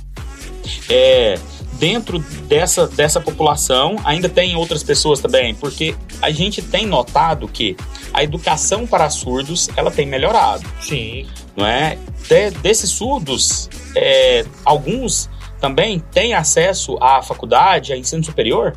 É, 0.90 1.38
dentro 1.78 2.18
dessa, 2.49 2.87
dessa 2.87 3.21
população, 3.21 3.97
ainda 4.04 4.28
tem 4.28 4.56
outras 4.56 4.83
pessoas 4.83 5.21
também, 5.21 5.54
porque 5.54 5.95
a 6.23 6.30
gente 6.30 6.61
tem 6.62 6.87
notado 6.87 7.47
que 7.49 7.76
a 8.12 8.23
educação 8.23 8.87
para 8.87 9.09
surdos 9.11 9.68
ela 9.76 9.90
tem 9.90 10.06
melhorado, 10.06 10.64
Sim, 10.80 11.26
não 11.56 11.66
é? 11.66 11.99
De- 12.28 12.50
desses 12.62 12.90
surdos, 12.90 13.68
é, 13.95 14.45
alguns 14.64 15.28
também 15.61 15.99
têm 16.12 16.35
acesso 16.35 16.97
à 17.02 17.23
faculdade, 17.23 17.92
a 17.92 17.97
ensino 17.97 18.23
superior? 18.25 18.76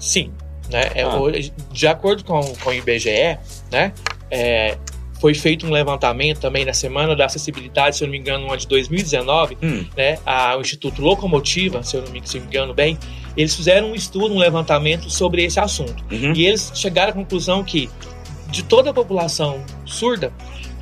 Sim, 0.00 0.32
né? 0.70 0.90
É, 0.94 1.02
Ah. 1.02 1.16
hoje, 1.16 1.52
de 1.72 1.86
acordo 1.86 2.24
com, 2.24 2.40
com 2.56 2.70
o 2.70 2.74
IBGE, 2.74 3.38
né? 3.70 3.92
é, 4.30 4.76
foi 5.20 5.32
feito 5.34 5.66
um 5.66 5.70
levantamento 5.70 6.40
também 6.40 6.64
na 6.64 6.72
semana 6.74 7.16
da 7.16 7.24
acessibilidade, 7.26 7.96
se 7.96 8.04
eu 8.04 8.06
não 8.06 8.12
me 8.12 8.18
engano, 8.18 8.44
no 8.44 8.48
ano 8.50 8.58
de 8.58 8.66
2019, 8.68 9.56
Hum, 9.62 9.84
né? 9.96 10.18
A, 10.26 10.56
o 10.56 10.60
Instituto 10.60 11.00
Locomotiva, 11.02 11.82
se 11.82 11.96
eu 11.96 12.02
não 12.02 12.10
me, 12.12 12.20
se 12.24 12.36
eu 12.36 12.42
me 12.42 12.46
engano 12.48 12.74
bem, 12.74 12.98
eles 13.36 13.54
fizeram 13.54 13.90
um 13.90 13.94
estudo, 13.94 14.34
um 14.34 14.38
levantamento 14.38 15.08
sobre 15.10 15.44
esse 15.44 15.58
assunto. 15.60 16.04
uhum. 16.10 16.32
E 16.34 16.46
eles 16.46 16.70
chegaram 16.74 17.10
à 17.10 17.14
conclusão 17.14 17.62
que 17.64 17.88
de 18.50 18.62
toda 18.62 18.90
a 18.90 18.94
população 18.94 19.60
surda, 19.84 20.32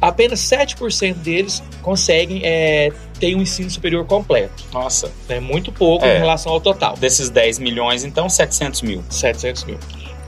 apenas 0.00 0.40
7% 0.40 1.14
deles 1.14 1.62
conseguem 1.80 2.42
é, 2.44 2.92
ter 3.18 3.34
um 3.34 3.40
ensino 3.40 3.70
superior 3.70 4.04
completo. 4.04 4.64
Nossa, 4.72 5.10
Né? 5.28 5.40
Muito 5.40 5.72
pouco 5.72 6.04
É. 6.04 6.16
em 6.16 6.20
relação 6.20 6.52
ao 6.52 6.60
total. 6.60 6.94
desses 6.96 7.30
10 7.30 7.58
milhões, 7.60 8.04
então 8.04 8.28
700 8.28 8.82
mil. 8.82 9.02
700 9.08 9.64
mil. 9.64 9.78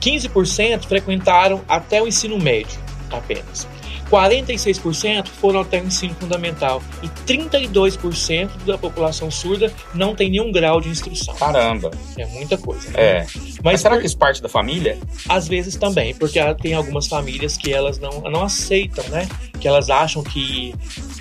15% 0.01 0.85
frequentaram 0.87 1.61
até 1.67 2.01
o 2.01 2.07
ensino 2.07 2.37
médio, 2.39 2.79
apenas. 3.11 3.67
46% 4.09 5.27
foram 5.27 5.61
até 5.61 5.81
o 5.81 5.85
ensino 5.85 6.15
fundamental 6.15 6.81
e 7.03 7.07
32% 7.25 8.49
da 8.65 8.77
população 8.77 9.29
surda 9.29 9.71
não 9.93 10.15
tem 10.15 10.29
nenhum 10.29 10.51
grau 10.51 10.79
de 10.81 10.89
instrução. 10.89 11.35
Caramba. 11.35 11.91
É 12.17 12.25
muita 12.27 12.57
coisa. 12.57 12.89
né? 12.91 12.99
É. 12.99 13.27
Mas, 13.35 13.59
Mas 13.63 13.81
será 13.81 13.95
por- 13.95 14.01
que 14.01 14.07
isso 14.07 14.17
parte 14.17 14.41
da 14.41 14.49
família? 14.49 14.97
às 15.29 15.47
vezes 15.47 15.75
também, 15.75 16.13
porque 16.15 16.39
tem 16.55 16.73
algumas 16.73 17.07
famílias 17.07 17.57
que 17.57 17.71
elas 17.73 17.99
não, 17.99 18.21
não 18.21 18.43
aceitam, 18.43 19.03
né? 19.09 19.27
Que 19.59 19.67
elas 19.67 19.89
acham 19.89 20.23
que, 20.23 20.73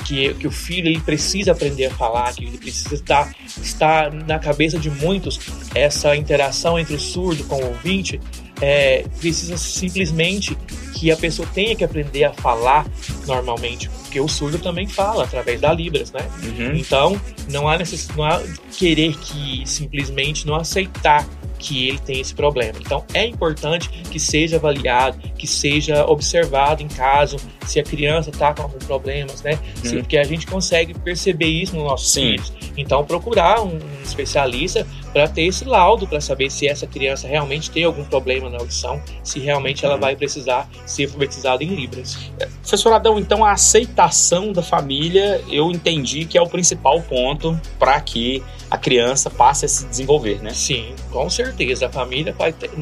que, 0.04 0.34
que 0.34 0.46
o 0.46 0.50
filho 0.50 0.88
ele 0.88 1.00
precisa 1.00 1.52
aprender 1.52 1.86
a 1.86 1.90
falar, 1.90 2.32
que 2.34 2.44
ele 2.44 2.58
precisa 2.58 2.94
estar, 2.94 3.34
estar 3.62 4.12
na 4.12 4.38
cabeça 4.38 4.78
de 4.78 4.90
muitos 4.90 5.38
essa 5.74 6.14
interação 6.16 6.78
entre 6.78 6.94
o 6.94 7.00
surdo 7.00 7.44
com 7.44 7.56
o 7.56 7.66
ouvinte 7.68 8.20
é, 8.60 9.04
precisa 9.20 9.56
simplesmente 9.56 10.56
que 10.94 11.10
a 11.10 11.16
pessoa 11.16 11.46
tenha 11.52 11.76
que 11.76 11.84
aprender 11.84 12.24
a 12.24 12.32
falar 12.32 12.86
normalmente, 13.26 13.88
porque 13.88 14.18
o 14.18 14.28
surdo 14.28 14.58
também 14.58 14.86
fala 14.86 15.24
através 15.24 15.60
da 15.60 15.72
Libras, 15.72 16.10
né? 16.10 16.26
Uhum. 16.42 16.74
Então, 16.74 17.20
não 17.50 17.68
há 17.68 17.76
necessidade, 17.76 18.18
não 18.18 18.24
há 18.24 18.42
querer 18.76 19.14
que 19.18 19.62
simplesmente 19.66 20.46
não 20.46 20.54
aceitar 20.54 21.26
que 21.58 21.88
ele 21.88 21.98
tem 21.98 22.20
esse 22.20 22.34
problema. 22.34 22.78
Então, 22.80 23.04
é 23.14 23.26
importante 23.26 23.88
que 23.88 24.20
seja 24.20 24.56
avaliado, 24.56 25.18
que 25.36 25.46
seja 25.46 26.04
observado 26.06 26.82
em 26.82 26.88
caso 26.88 27.36
se 27.66 27.80
a 27.80 27.82
criança 27.82 28.30
está 28.30 28.54
com 28.54 28.62
algum 28.62 28.78
problema, 28.78 29.32
né? 29.42 29.58
Uhum. 29.84 30.00
Porque 30.00 30.16
a 30.16 30.24
gente 30.24 30.46
consegue 30.46 30.94
perceber 30.94 31.46
isso 31.46 31.74
nos 31.76 31.84
nossos 31.84 32.12
Sim. 32.12 32.20
filhos. 32.20 32.52
Então, 32.76 33.04
procurar 33.04 33.62
um 33.62 33.78
especialista 34.04 34.86
para 35.16 35.26
ter 35.28 35.44
esse 35.46 35.64
laudo, 35.64 36.06
para 36.06 36.20
saber 36.20 36.50
se 36.50 36.68
essa 36.68 36.86
criança 36.86 37.26
realmente 37.26 37.70
tem 37.70 37.84
algum 37.84 38.04
problema 38.04 38.50
na 38.50 38.58
audição, 38.58 39.00
se 39.24 39.40
realmente 39.40 39.82
ela 39.82 39.94
Uhum. 39.94 40.00
vai 40.02 40.14
precisar 40.14 40.68
ser 40.84 41.04
alfabetizada 41.06 41.64
em 41.64 41.68
Libras. 41.68 42.18
Professor 42.60 42.92
Adão, 42.92 43.18
então 43.18 43.42
a 43.42 43.52
aceitação 43.52 44.52
da 44.52 44.60
família, 44.62 45.40
eu 45.50 45.70
entendi 45.70 46.26
que 46.26 46.36
é 46.36 46.42
o 46.42 46.46
principal 46.46 47.00
ponto 47.00 47.58
para 47.78 47.98
que 48.02 48.42
a 48.70 48.76
criança 48.76 49.30
passe 49.30 49.64
a 49.64 49.68
se 49.68 49.86
desenvolver, 49.86 50.42
né? 50.42 50.50
Sim, 50.52 50.86
com 51.10 51.30
certeza. 51.30 51.86
A 51.86 51.88
família 51.88 52.34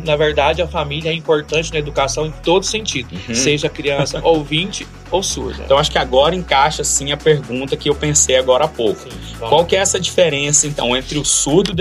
na 0.04 0.16
verdade, 0.16 0.60
a 0.62 0.66
família 0.66 1.10
é 1.10 1.12
importante 1.14 1.70
na 1.72 1.78
educação 1.78 2.26
em 2.26 2.32
todo 2.42 2.64
sentido, 2.64 3.14
Uhum. 3.28 3.34
seja 3.34 3.68
criança 3.68 4.18
ouvinte 4.24 4.86
ou 5.10 5.22
surda. 5.22 5.62
Então 5.64 5.78
acho 5.78 5.90
que 5.92 5.98
agora 5.98 6.34
encaixa 6.34 6.82
sim 6.82 7.12
a 7.12 7.16
pergunta 7.16 7.76
que 7.76 7.88
eu 7.88 7.94
pensei 7.94 8.36
agora 8.36 8.64
há 8.64 8.68
pouco. 8.68 9.02
Sim. 9.02 9.10
Qual 9.38 9.64
que 9.66 9.76
é 9.76 9.78
essa 9.78 10.00
diferença 10.00 10.66
então 10.66 10.96
entre 10.96 11.18
o 11.18 11.24
surdo 11.24 11.70
e 11.72 11.74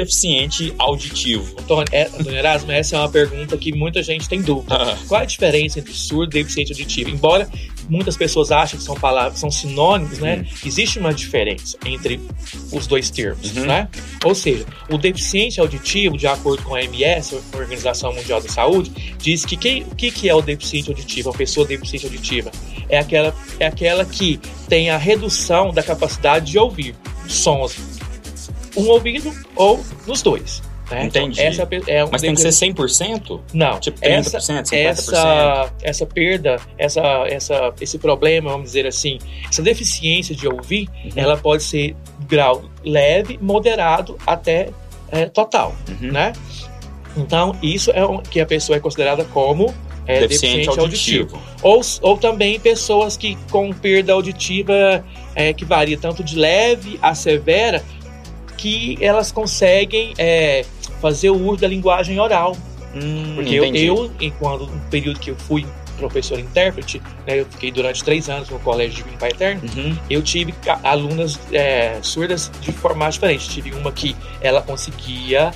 deficiente 0.48 0.74
auditivo? 0.78 1.56
Antônio, 1.60 1.88
é, 1.92 2.04
Antônio 2.08 2.38
Erasmo, 2.38 2.72
essa 2.72 2.96
é 2.96 3.00
uma 3.00 3.10
pergunta 3.10 3.58
que 3.58 3.74
muita 3.74 4.02
gente 4.04 4.28
tem 4.28 4.42
dúvida. 4.42 4.76
Ah, 4.76 4.98
Qual 5.08 5.22
a 5.22 5.26
diferença 5.26 5.80
entre 5.80 5.94
surdo 5.94 6.36
e 6.38 6.42
deficiente 6.44 6.72
auditivo? 6.72 7.10
Embora 7.10 7.50
muitas 7.90 8.16
pessoas 8.16 8.52
achem 8.52 8.80
que 8.80 8.86
são 8.86 8.96
palavras, 8.96 9.40
são 9.40 9.52
sinônimos, 9.52 10.20
né? 10.20 10.46
Existe 10.66 11.00
uma 11.00 11.14
diferença 11.14 11.78
entre 11.86 12.20
os 12.72 12.88
dois 12.88 13.10
termos, 13.10 13.56
Uhum. 13.56 13.66
né? 13.66 13.90
Ou 14.24 14.34
seja, 14.34 14.66
o 14.90 14.98
deficiente 14.98 15.60
auditivo, 15.60 16.18
de 16.18 16.28
acordo 16.28 16.64
com 16.64 16.76
a 16.76 16.80
OMS, 16.80 17.36
a 17.54 17.58
Organização 17.58 18.14
Mundial 18.14 18.42
da 18.42 18.50
Saúde, 18.50 18.92
diz 19.18 19.46
que 19.46 19.58
quem, 19.58 19.84
o 19.84 19.96
que, 19.96 20.12
que 20.12 20.30
é 20.30 20.36
o 20.36 20.42
deficiente 20.42 20.90
auditivo, 20.90 21.30
a 21.30 21.34
pessoa 21.34 21.66
deficiente 21.68 22.06
auditiva? 22.06 22.52
É 22.90 23.00
aquela, 23.00 23.36
é 23.60 23.66
aquela 23.66 24.06
que 24.06 24.40
tem 24.70 24.90
a 24.90 24.98
redução 24.98 25.72
da 25.72 25.84
capacidade 25.84 26.52
de 26.52 26.58
ouvir 26.58 26.96
sons 27.28 27.76
um 28.76 28.88
ouvido 28.90 29.32
ou 29.56 29.84
nos 30.08 30.22
dois. 30.22 30.62
Né? 30.92 31.06
Então, 31.06 31.24
Entendi. 31.24 31.42
essa 31.42 31.68
é 31.88 32.04
um 32.04 32.10
Mas 32.12 32.22
tem 32.22 32.34
que 32.36 32.42
ser 32.42 32.48
deficiente- 32.48 32.76
100%? 32.82 33.40
não, 33.54 33.80
Tipo 33.80 34.00
essa, 34.02 34.38
30%, 34.40 34.68
50%? 34.68 34.74
essa, 35.14 35.72
essa 35.82 36.06
perda, 36.06 36.58
essa, 36.78 37.02
essa, 37.30 37.74
esse 37.80 37.98
problema, 37.98 38.50
vamos 38.52 38.68
dizer 38.68 38.86
assim, 38.86 39.18
essa 39.50 39.62
deficiência 39.62 40.36
de 40.36 40.48
ouvir, 40.48 40.90
Uhum. 41.06 41.12
ela 41.16 41.38
pode 41.38 41.64
ser 41.64 41.96
grau 42.28 42.66
leve, 42.84 43.40
moderado 43.42 44.18
até 44.28 44.70
é, 45.12 45.26
total, 45.28 45.74
Uhum. 46.02 46.12
né? 46.12 46.34
Então, 47.16 47.56
isso 47.62 47.92
é 47.92 48.04
o 48.04 48.20
que 48.20 48.40
a 48.42 48.46
pessoa 48.46 48.76
é 48.76 48.80
considerada 48.80 49.24
como 49.26 49.74
é, 50.06 50.20
Deficiente 50.20 50.58
deficiente, 50.68 50.80
auditivo. 50.80 51.36
auditivo. 51.36 51.60
Ou, 51.62 51.82
ou 52.12 52.18
também 52.18 52.60
pessoas 52.60 53.16
que 53.16 53.38
com 53.50 53.72
perda 53.72 54.12
auditiva 54.12 55.02
é, 55.34 55.54
que 55.54 55.64
varia 55.64 55.98
tanto 55.98 56.22
de 56.24 56.36
leve 56.36 57.00
a 57.02 57.16
severa, 57.16 57.82
que 58.64 58.98
elas 59.02 59.30
conseguem 59.30 60.14
é, 60.18 60.64
fazer 61.02 61.30
o 61.30 61.36
uso 61.36 61.58
da 61.62 61.68
linguagem 61.68 62.18
oral. 62.18 62.56
Hum, 62.96 63.34
Porque 63.36 63.56
eu, 63.56 63.66
eu, 63.76 64.12
enquanto 64.22 64.68
no 64.68 64.80
período 64.90 65.20
que 65.20 65.32
eu 65.32 65.36
fui 65.36 65.66
professor 65.98 66.40
intérprete, 66.40 67.02
né, 67.28 67.40
eu 67.42 67.46
fiquei 67.46 67.72
durante 67.72 68.04
três 68.04 68.30
anos 68.30 68.50
no 68.50 68.58
colégio 68.60 68.92
de 68.92 68.98
Divino 69.04 69.18
Pai 69.18 69.30
Eterno, 69.32 69.62
Uhum. 69.76 69.98
eu 70.10 70.22
tive 70.22 70.54
alunas 70.82 71.38
é, 71.52 71.98
surdas 72.02 72.50
de 72.62 72.72
formato 72.72 73.12
diferente. 73.14 73.50
Tive 73.50 73.74
uma 73.74 73.92
que 73.92 74.16
ela 74.42 74.62
conseguia 74.62 75.52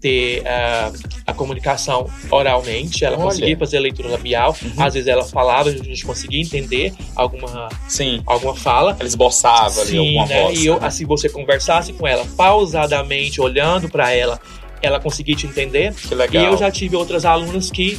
ter 0.00 0.42
ah, 0.46 0.92
a 1.26 1.32
comunicação 1.34 2.08
oralmente, 2.30 3.04
ela 3.04 3.16
Olha. 3.16 3.24
conseguia 3.26 3.56
fazer 3.56 3.76
a 3.76 3.80
leitura 3.80 4.08
labial, 4.08 4.56
Uhum. 4.62 4.82
às 4.82 4.94
vezes 4.94 5.08
ela 5.08 5.24
falava, 5.24 5.68
a 5.68 5.72
gente 5.72 6.04
conseguia 6.04 6.40
entender 6.40 6.92
alguma, 7.14 7.68
Sim. 7.88 8.22
alguma 8.26 8.54
fala. 8.54 8.96
Ela 8.98 9.08
esboçava 9.08 9.80
ali 9.80 9.90
Sim, 9.90 9.98
alguma 10.18 10.26
né? 10.26 10.42
voz. 10.42 10.58
E 10.60 10.66
eu, 10.66 10.80
né? 10.80 10.86
assim, 10.86 11.04
você 11.04 11.28
conversasse 11.28 11.92
com 11.92 12.06
ela 12.06 12.24
pausadamente, 12.36 13.40
olhando 13.40 13.88
para 13.88 14.10
ela, 14.10 14.40
ela 14.80 15.00
conseguia 15.00 15.34
te 15.34 15.46
entender. 15.46 15.94
Que 15.94 16.14
legal. 16.14 16.42
E 16.42 16.46
eu 16.46 16.56
já 16.56 16.70
tive 16.70 16.96
outras 16.96 17.24
alunas 17.24 17.70
que 17.70 17.98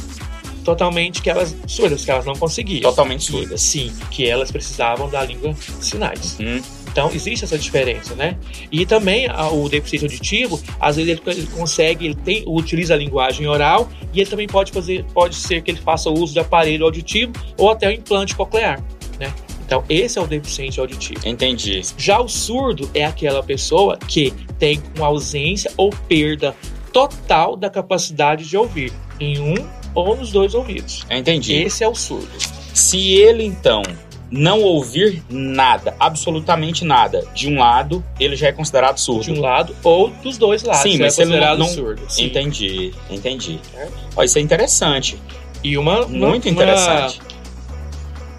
totalmente 0.64 1.22
que 1.22 1.30
elas 1.30 1.54
surdas, 1.66 2.04
que 2.04 2.10
elas 2.10 2.26
não 2.26 2.34
conseguiam. 2.34 2.82
Totalmente 2.82 3.24
surdas. 3.24 3.60
Sim, 3.62 3.92
que 4.10 4.28
elas 4.28 4.50
precisavam 4.50 5.08
da 5.08 5.22
língua 5.24 5.52
de 5.52 5.84
sinais. 5.84 6.36
Hum. 6.40 6.60
Então 6.96 7.10
existe 7.12 7.44
essa 7.44 7.58
diferença, 7.58 8.14
né? 8.14 8.38
E 8.72 8.86
também 8.86 9.26
a- 9.28 9.50
o 9.50 9.68
deficiente 9.68 10.06
auditivo, 10.06 10.58
às 10.80 10.96
vezes 10.96 11.10
ele, 11.12 11.20
ele 11.26 11.46
consegue, 11.48 12.06
ele 12.06 12.14
tem, 12.14 12.42
utiliza 12.46 12.94
a 12.94 12.96
linguagem 12.96 13.46
oral 13.46 13.90
e 14.14 14.20
ele 14.20 14.30
também 14.30 14.46
pode 14.46 14.72
fazer, 14.72 15.04
pode 15.12 15.34
ser 15.34 15.60
que 15.60 15.70
ele 15.72 15.78
faça 15.80 16.08
uso 16.08 16.32
de 16.32 16.38
aparelho 16.40 16.86
auditivo 16.86 17.34
ou 17.58 17.70
até 17.70 17.86
o 17.88 17.92
implante 17.92 18.34
coclear, 18.34 18.82
né? 19.20 19.30
Então 19.66 19.84
esse 19.90 20.18
é 20.18 20.22
o 20.22 20.26
deficiente 20.26 20.80
auditivo. 20.80 21.20
Entendi. 21.28 21.82
Já 21.98 22.18
o 22.18 22.28
surdo 22.28 22.88
é 22.94 23.04
aquela 23.04 23.42
pessoa 23.42 23.98
que 24.08 24.32
tem 24.58 24.82
uma 24.96 25.08
ausência 25.08 25.70
ou 25.76 25.90
perda 26.08 26.56
total 26.94 27.56
da 27.56 27.68
capacidade 27.68 28.48
de 28.48 28.56
ouvir 28.56 28.90
em 29.20 29.38
um 29.38 29.68
ou 29.94 30.16
nos 30.16 30.32
dois 30.32 30.54
ouvidos. 30.54 31.04
Entendi. 31.10 31.52
Esse 31.56 31.84
é 31.84 31.88
o 31.88 31.94
surdo. 31.94 32.26
Se 32.72 33.12
ele, 33.12 33.44
então, 33.44 33.82
não 34.30 34.60
ouvir 34.60 35.22
nada, 35.30 35.94
absolutamente 36.00 36.84
nada, 36.84 37.24
de 37.34 37.48
um 37.48 37.58
lado, 37.58 38.04
ele 38.18 38.34
já 38.36 38.48
é 38.48 38.52
considerado 38.52 38.98
surdo. 38.98 39.22
De 39.24 39.32
um 39.32 39.40
lado 39.40 39.74
ou 39.84 40.10
dos 40.22 40.36
dois 40.36 40.62
lados. 40.62 40.82
Sim, 40.82 40.96
é 40.96 40.98
mas 41.04 41.16
não- 41.18 41.24
considerado 41.24 41.58
não- 41.58 41.68
surdo. 41.68 42.02
Sim. 42.08 42.24
Entendi, 42.26 42.92
entendi. 43.10 43.60
Certo. 43.72 43.92
Ó, 44.16 44.22
isso 44.24 44.38
é 44.38 44.40
interessante. 44.40 45.16
E 45.62 45.78
uma, 45.78 46.04
uma- 46.06 46.28
Muito 46.28 46.48
uma- 46.48 46.52
interessante. 46.52 47.20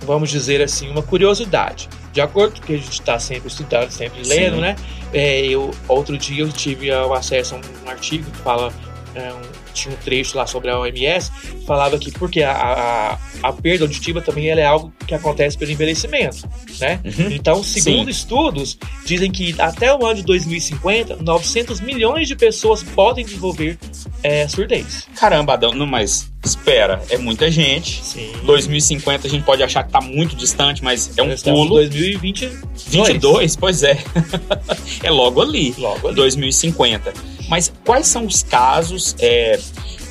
vamos 0.06 0.30
dizer 0.30 0.62
assim, 0.62 0.89
uma 0.89 1.02
curiosidade. 1.02 1.89
De 2.13 2.21
acordo 2.21 2.60
com 2.60 2.67
que 2.67 2.73
a 2.73 2.78
gente 2.78 2.91
está 2.91 3.19
sempre 3.19 3.47
estudando, 3.47 3.91
sempre 3.91 4.28
lendo, 4.28 4.56
Sim. 4.56 4.62
né? 4.62 4.76
É, 5.13 5.41
eu, 5.45 5.71
outro 5.88 6.17
dia 6.17 6.43
eu 6.43 6.52
tive 6.52 6.91
uh, 6.91 7.13
acesso 7.13 7.56
a 7.56 7.58
um 7.86 7.89
artigo 7.89 8.30
que 8.32 8.38
fala, 8.39 8.73
é, 9.18 9.34
um- 9.34 9.58
tinha 9.74 9.94
um 9.94 9.98
trecho 9.98 10.38
lá 10.38 10.48
sobre 10.48 10.70
a 10.72 10.80
OMS, 10.80 11.32
falava 11.66 11.98
que 12.00 12.12
porque 12.12 12.42
a, 12.42 12.52
a, 12.52 13.48
a 13.50 13.54
perda 13.54 13.84
auditiva 13.86 14.22
também 14.22 14.50
é 14.50 14.66
algo 14.66 14.92
que 15.06 15.14
acontece 15.14 15.58
pelo 15.58 15.72
envelhecimento, 15.72 16.48
né? 16.80 17.00
Uhum. 17.04 17.32
Então, 17.32 17.64
segundo 17.64 18.06
Sim. 18.06 18.10
estudos, 18.12 18.78
dizem 19.06 19.32
que 19.32 19.56
até 19.60 19.94
o 19.94 20.06
ano 20.06 20.16
de 20.16 20.24
2050, 20.24 21.18
900 21.18 21.80
milhões 21.82 22.28
de 22.28 22.36
pessoas 22.36 22.82
podem 22.84 23.24
desenvolver 23.26 23.78
é, 24.24 24.48
surdez. 24.48 25.08
Caramba, 25.16 25.54
Adão, 25.54 25.74
não, 25.74 25.86
mas 25.86 26.32
espera, 26.44 27.02
é 27.10 27.18
muita 27.18 27.52
gente. 27.52 28.04
Sim. 28.04 28.32
2050 28.44 29.28
a 29.28 29.30
gente 29.30 29.44
pode 29.44 29.62
achar 29.64 29.84
que 29.84 29.92
tá 29.92 30.02
muito 30.02 30.36
distante, 30.36 30.84
mas 30.84 31.18
é 31.18 31.24
um 31.24 31.28
Nós 31.28 31.44
pulo. 31.44 31.76
2022. 31.76 32.58
22, 32.88 33.56
pois 33.56 33.84
é. 33.84 33.98
é 35.04 35.12
logo 35.12 35.42
ali. 35.42 35.76
Logo 35.78 36.08
ali. 36.08 36.16
2050. 36.16 37.37
Mas 37.48 37.72
quais 37.86 38.08
são 38.08 38.26
os 38.26 38.44
casos 38.44 39.16
é, 39.20 39.60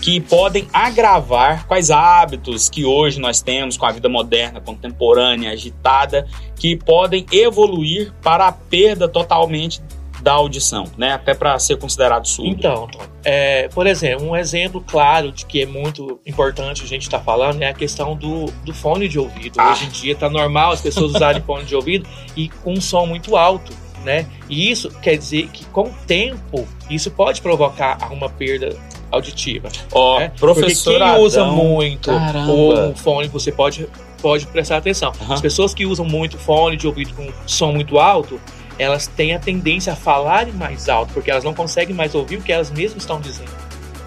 que 0.00 0.20
podem 0.20 0.68
agravar, 0.72 1.66
quais 1.66 1.90
hábitos 1.90 2.68
que 2.68 2.84
hoje 2.84 3.20
nós 3.20 3.40
temos 3.40 3.76
com 3.76 3.86
a 3.86 3.92
vida 3.92 4.08
moderna, 4.08 4.60
contemporânea, 4.60 5.50
agitada, 5.50 6.26
que 6.54 6.76
podem 6.76 7.26
evoluir 7.32 8.12
para 8.22 8.46
a 8.46 8.52
perda 8.52 9.08
totalmente 9.08 9.82
da 10.26 10.32
audição, 10.32 10.84
né? 10.96 11.12
Até 11.12 11.34
para 11.34 11.58
ser 11.58 11.76
considerado 11.76 12.26
surdo. 12.26 12.50
Então, 12.50 12.88
é, 13.24 13.68
por 13.68 13.86
exemplo, 13.86 14.28
um 14.28 14.36
exemplo 14.36 14.80
claro 14.80 15.30
de 15.30 15.46
que 15.46 15.62
é 15.62 15.66
muito 15.66 16.20
importante 16.26 16.82
a 16.82 16.86
gente 16.86 17.02
estar 17.02 17.20
falando 17.20 17.62
é 17.62 17.68
a 17.68 17.74
questão 17.74 18.16
do, 18.16 18.46
do 18.64 18.74
fone 18.74 19.08
de 19.08 19.18
ouvido. 19.18 19.60
Ah. 19.60 19.70
Hoje 19.70 19.86
em 19.86 19.88
dia 19.88 20.12
está 20.14 20.28
normal 20.28 20.72
as 20.72 20.80
pessoas 20.80 21.14
usarem 21.14 21.42
fone 21.46 21.64
de 21.64 21.76
ouvido 21.76 22.08
e 22.36 22.48
com 22.48 22.72
um 22.72 22.80
som 22.80 23.06
muito 23.06 23.36
alto, 23.36 23.72
né? 24.06 24.24
E 24.48 24.70
isso 24.70 24.88
quer 25.02 25.16
dizer 25.18 25.48
que 25.52 25.64
com 25.66 25.82
o 25.88 25.94
tempo 26.06 26.66
isso 26.88 27.10
pode 27.10 27.42
provocar 27.42 27.98
uma 28.10 28.28
perda 28.30 28.74
auditiva. 29.10 29.68
Ó, 29.92 30.18
né? 30.20 30.32
professor 30.38 30.94
Porque 30.94 31.04
quem 31.12 31.20
usa 31.22 31.42
Adão- 31.42 31.56
muito 31.56 32.10
Caramba. 32.10 32.52
o 32.52 32.94
fone, 32.94 33.28
você 33.28 33.52
pode, 33.52 33.86
pode 34.22 34.46
prestar 34.46 34.78
atenção. 34.78 35.12
Aham. 35.20 35.34
As 35.34 35.40
pessoas 35.40 35.74
que 35.74 35.84
usam 35.84 36.06
muito 36.06 36.38
fone 36.38 36.76
de 36.76 36.86
ouvido 36.86 37.12
com 37.14 37.28
som 37.46 37.72
muito 37.72 37.98
alto, 37.98 38.40
elas 38.78 39.06
têm 39.06 39.34
a 39.34 39.38
tendência 39.38 39.92
a 39.92 39.96
falarem 39.96 40.52
mais 40.52 40.88
alto, 40.88 41.12
porque 41.12 41.30
elas 41.30 41.44
não 41.44 41.54
conseguem 41.54 41.94
mais 41.94 42.14
ouvir 42.14 42.36
o 42.36 42.42
que 42.42 42.52
elas 42.52 42.70
mesmas 42.70 43.02
estão 43.02 43.20
dizendo. 43.20 43.50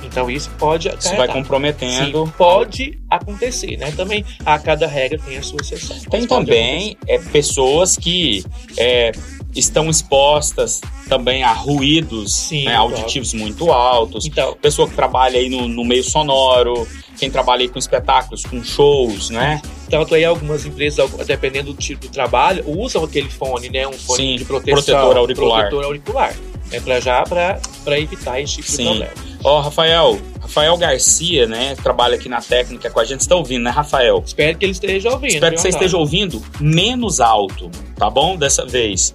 Então 0.04 0.30
isso 0.30 0.50
pode 0.58 0.88
Isso 0.88 0.98
vai 1.10 1.14
acarretar. 1.14 1.36
comprometendo. 1.36 2.26
Sim, 2.26 2.34
pode 2.38 3.00
acontecer, 3.10 3.78
né? 3.78 3.92
Também 3.92 4.26
a 4.46 4.58
cada 4.58 4.88
regra 4.88 5.20
tem 5.20 5.38
a 5.38 5.44
sua 5.44 5.60
exceção. 5.62 5.98
Tem 6.10 6.26
também 6.26 6.98
é, 7.08 7.20
pessoas 7.20 7.96
que 7.96 8.44
é, 8.78 9.12
estão 9.56 9.90
expostas 9.90 10.82
também 11.08 11.44
a 11.44 11.52
ruídos 11.52 12.34
Sim, 12.34 12.66
né, 12.66 12.76
auditivos 12.76 13.34
muito 13.34 13.72
altos. 13.72 14.26
Então, 14.26 14.56
Pessoa 14.62 14.88
que 14.88 14.96
trabalha 14.96 15.40
aí 15.40 15.50
no, 15.50 15.68
no 15.68 15.84
meio 15.84 16.04
sonoro, 16.04 16.88
quem 17.18 17.30
trabalha 17.30 17.62
aí 17.62 17.70
com 17.70 17.80
espetáculos, 17.80 18.44
com 18.44 18.64
shows, 18.64 19.30
né? 19.30 19.62
tanto 19.90 20.14
aí 20.16 20.24
algumas 20.24 20.66
empresas, 20.66 21.10
dependendo 21.26 21.74
do 21.74 21.80
tipo 21.80 22.02
de 22.02 22.10
trabalho, 22.10 22.64
usam 22.68 23.04
aquele 23.04 23.30
fone, 23.30 23.70
né? 23.70 23.88
Um 23.88 23.94
fone 23.94 24.18
Sim, 24.18 24.36
de 24.38 24.46
proteção. 24.46 24.76
protetor 24.84 25.18
auricular. 25.18 25.60
Protetor 25.62 25.84
auricular. 25.84 26.36
É 26.72 26.80
pra 26.80 27.00
já 27.00 27.24
para 27.24 28.00
evitar 28.00 28.40
esse 28.40 28.58
tipo 28.58 28.68
Sim. 28.70 28.78
de 28.78 28.90
problema. 28.90 29.14
Ó, 29.44 29.62
Rafael, 29.62 30.20
Rafael 30.40 30.78
Garcia, 30.78 31.48
né, 31.48 31.76
trabalha 31.82 32.16
aqui 32.16 32.30
na 32.30 32.42
técnica 32.42 32.90
com 32.92 33.00
a 33.00 33.06
gente, 33.06 33.22
está 33.22 33.36
ouvindo, 33.36 33.64
né, 33.64 33.72
Rafael? 33.72 34.22
Espero 34.26 34.58
que 34.58 34.66
ele 34.66 34.74
esteja 34.74 35.10
ouvindo. 35.10 35.34
Espero 35.34 35.56
que 35.56 35.62
você 35.62 35.70
esteja 35.70 35.98
ouvindo 35.98 36.44
menos 36.60 37.20
alto, 37.20 37.72
tá 37.96 38.10
bom? 38.10 38.36
Dessa 38.38 38.66
vez. 38.66 39.14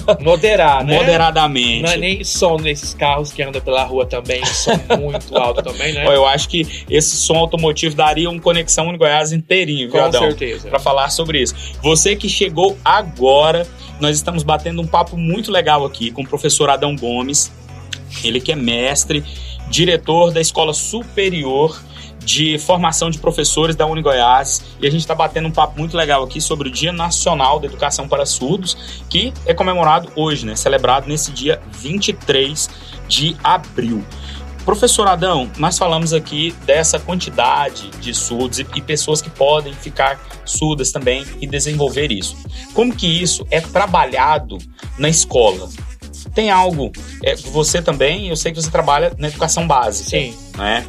Moderar, 0.20 0.84
né? 0.84 0.96
Moderadamente. 0.96 1.82
Não 1.82 1.90
é 1.90 1.96
nem 1.96 2.24
som 2.24 2.56
nesses 2.56 2.94
carros 2.94 3.32
que 3.32 3.42
andam 3.42 3.60
pela 3.60 3.84
rua 3.84 4.06
também, 4.06 4.44
som 4.44 4.72
muito 4.98 5.36
alto 5.36 5.62
também, 5.62 5.92
né? 5.92 6.06
Eu 6.06 6.26
acho 6.26 6.48
que 6.48 6.84
esse 6.88 7.16
som 7.16 7.36
automotivo 7.36 7.94
daria 7.94 8.28
um 8.28 8.38
Conexão 8.38 8.92
em 8.92 8.98
Goiás 8.98 9.32
inteirinho, 9.32 9.90
viu, 9.90 10.00
Com 10.00 10.06
Adão? 10.06 10.22
certeza. 10.22 10.68
Para 10.68 10.78
falar 10.78 11.10
sobre 11.10 11.40
isso. 11.40 11.54
Você 11.82 12.16
que 12.16 12.28
chegou 12.28 12.76
agora, 12.84 13.66
nós 14.00 14.16
estamos 14.16 14.42
batendo 14.42 14.82
um 14.82 14.86
papo 14.86 15.16
muito 15.16 15.50
legal 15.50 15.84
aqui 15.84 16.10
com 16.10 16.22
o 16.22 16.26
professor 16.26 16.70
Adão 16.70 16.96
Gomes, 16.96 17.52
ele 18.24 18.40
que 18.40 18.52
é 18.52 18.56
mestre, 18.56 19.24
diretor 19.68 20.32
da 20.32 20.40
Escola 20.40 20.74
Superior 20.74 21.80
de 22.24 22.58
Formação 22.58 23.10
de 23.10 23.18
Professores 23.18 23.76
da 23.76 23.86
Unigoiás, 23.86 24.64
e 24.80 24.86
a 24.86 24.90
gente 24.90 25.00
está 25.00 25.14
batendo 25.14 25.48
um 25.48 25.52
papo 25.52 25.78
muito 25.78 25.96
legal 25.96 26.22
aqui 26.22 26.40
sobre 26.40 26.68
o 26.68 26.72
Dia 26.72 26.92
Nacional 26.92 27.58
da 27.58 27.66
Educação 27.66 28.08
para 28.08 28.24
Surdos, 28.26 29.02
que 29.08 29.32
é 29.46 29.54
comemorado 29.54 30.10
hoje, 30.14 30.46
né? 30.46 30.56
Celebrado 30.56 31.08
nesse 31.08 31.32
dia 31.32 31.60
23 31.72 32.70
de 33.08 33.36
abril. 33.42 34.04
Professor 34.64 35.08
Adão, 35.08 35.50
nós 35.58 35.76
falamos 35.76 36.12
aqui 36.12 36.54
dessa 36.64 36.98
quantidade 36.98 37.90
de 38.00 38.14
surdos 38.14 38.60
e, 38.60 38.66
e 38.76 38.80
pessoas 38.80 39.20
que 39.20 39.28
podem 39.28 39.72
ficar 39.72 40.20
surdas 40.44 40.92
também 40.92 41.24
e 41.40 41.46
desenvolver 41.48 42.12
isso. 42.12 42.36
Como 42.72 42.94
que 42.94 43.06
isso 43.06 43.44
é 43.50 43.60
trabalhado 43.60 44.58
na 44.96 45.08
escola? 45.08 45.68
Tem 46.32 46.50
algo, 46.50 46.92
é, 47.24 47.34
você 47.34 47.82
também, 47.82 48.28
eu 48.28 48.36
sei 48.36 48.52
que 48.52 48.62
você 48.62 48.70
trabalha 48.70 49.12
na 49.18 49.28
educação 49.28 49.66
básica, 49.66 50.10
Sim. 50.10 50.34
né? 50.56 50.86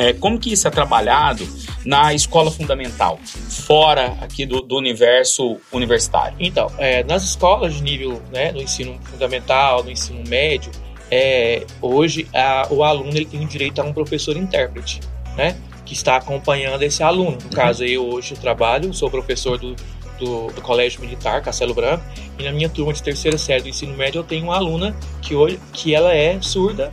É, 0.00 0.14
como 0.14 0.38
que 0.38 0.50
isso 0.52 0.66
é 0.66 0.70
trabalhado 0.70 1.46
na 1.84 2.14
escola 2.14 2.50
fundamental, 2.50 3.18
fora 3.66 4.16
aqui 4.22 4.46
do, 4.46 4.62
do 4.62 4.76
universo 4.76 5.58
universitário? 5.70 6.34
Então, 6.40 6.70
é, 6.78 7.04
nas 7.04 7.22
escolas 7.22 7.74
de 7.74 7.82
nível, 7.82 8.22
né, 8.32 8.50
no 8.50 8.62
ensino 8.62 8.98
fundamental, 9.10 9.84
no 9.84 9.90
ensino 9.90 10.22
médio, 10.26 10.72
é, 11.10 11.66
hoje 11.82 12.26
a- 12.32 12.66
o 12.70 12.82
aluno 12.82 13.10
ele 13.10 13.26
tem 13.26 13.46
direito 13.46 13.80
a 13.80 13.84
um 13.84 13.92
professor 13.92 14.36
intérprete, 14.38 15.00
né, 15.36 15.54
que 15.84 15.92
está 15.92 16.16
acompanhando 16.16 16.82
esse 16.82 17.02
aluno. 17.02 17.36
No 17.42 17.50
caso, 17.50 17.84
eu 17.84 18.08
hoje 18.08 18.34
trabalho, 18.36 18.94
sou 18.94 19.10
professor 19.10 19.58
do, 19.58 19.74
do, 20.18 20.46
do 20.46 20.62
Colégio 20.62 21.00
Militar, 21.02 21.42
Castelo 21.42 21.74
Branco, 21.74 22.02
e 22.38 22.42
na 22.44 22.52
minha 22.52 22.68
turma 22.70 22.92
de 22.94 23.02
terceira 23.02 23.36
série 23.36 23.62
do 23.64 23.68
ensino 23.68 23.94
médio 23.96 24.20
eu 24.20 24.24
tenho 24.24 24.44
uma 24.44 24.56
aluna 24.56 24.96
que, 25.20 25.34
hoje, 25.34 25.58
que 25.74 25.94
ela 25.94 26.14
é 26.14 26.40
surda. 26.40 26.88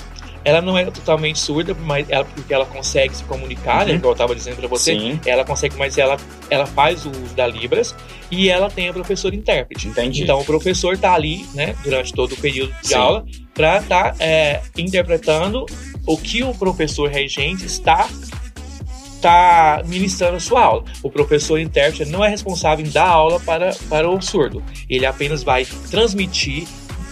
Ela 0.48 0.62
não 0.62 0.78
é 0.78 0.86
totalmente 0.86 1.40
surda, 1.40 1.76
mas 1.82 2.10
ela, 2.10 2.24
porque 2.24 2.54
ela 2.54 2.66
consegue 2.66 3.14
se 3.16 3.24
comunicar, 3.26 3.86
né, 3.86 3.94
Uhum. 3.94 4.00
como 4.00 4.10
eu 4.12 4.14
estava 4.14 4.34
dizendo 4.34 4.56
para 4.56 4.68
você, 4.68 4.94
Sim, 4.98 5.20
ela 5.26 5.44
consegue, 5.44 5.76
mas 5.78 5.98
ela, 5.98 6.16
ela 6.50 6.66
faz 6.66 7.06
o 7.06 7.10
uso 7.10 7.36
da 7.36 7.46
Libras 7.46 7.94
e 8.32 8.50
ela 8.50 8.70
tem 8.70 8.88
a 8.88 8.94
professora 8.94 9.36
intérprete. 9.36 9.90
entendi. 9.90 10.24
Então 10.24 10.40
o 10.40 10.46
professor 10.46 10.94
está 10.94 11.14
ali, 11.14 11.46
né, 11.54 11.76
durante 11.84 12.14
todo 12.14 12.32
o 12.32 12.38
período 12.38 12.72
de 12.82 12.88
Sim. 12.88 12.96
aula, 12.96 13.26
para 13.54 13.80
estar 13.80 14.16
interpretando 14.78 15.66
o 16.06 16.18
que 16.18 16.44
o 16.44 16.54
professor 16.54 17.10
regente 17.10 17.66
está 17.66 18.08
está 19.16 19.82
ministrando 19.86 20.38
a 20.38 20.40
sua 20.40 20.62
aula. 20.64 20.84
O 21.02 21.10
professor 21.10 21.60
intérprete 21.60 22.10
não 22.10 22.24
é 22.24 22.30
responsável 22.30 22.86
em 22.86 22.90
dar 22.90 23.08
aula 23.08 23.40
para, 23.40 23.76
para 23.90 24.08
o 24.10 24.22
surdo. 24.22 24.64
Ele 24.88 25.06
apenas 25.08 25.42
vai 25.44 25.66
transmitir, 25.90 26.68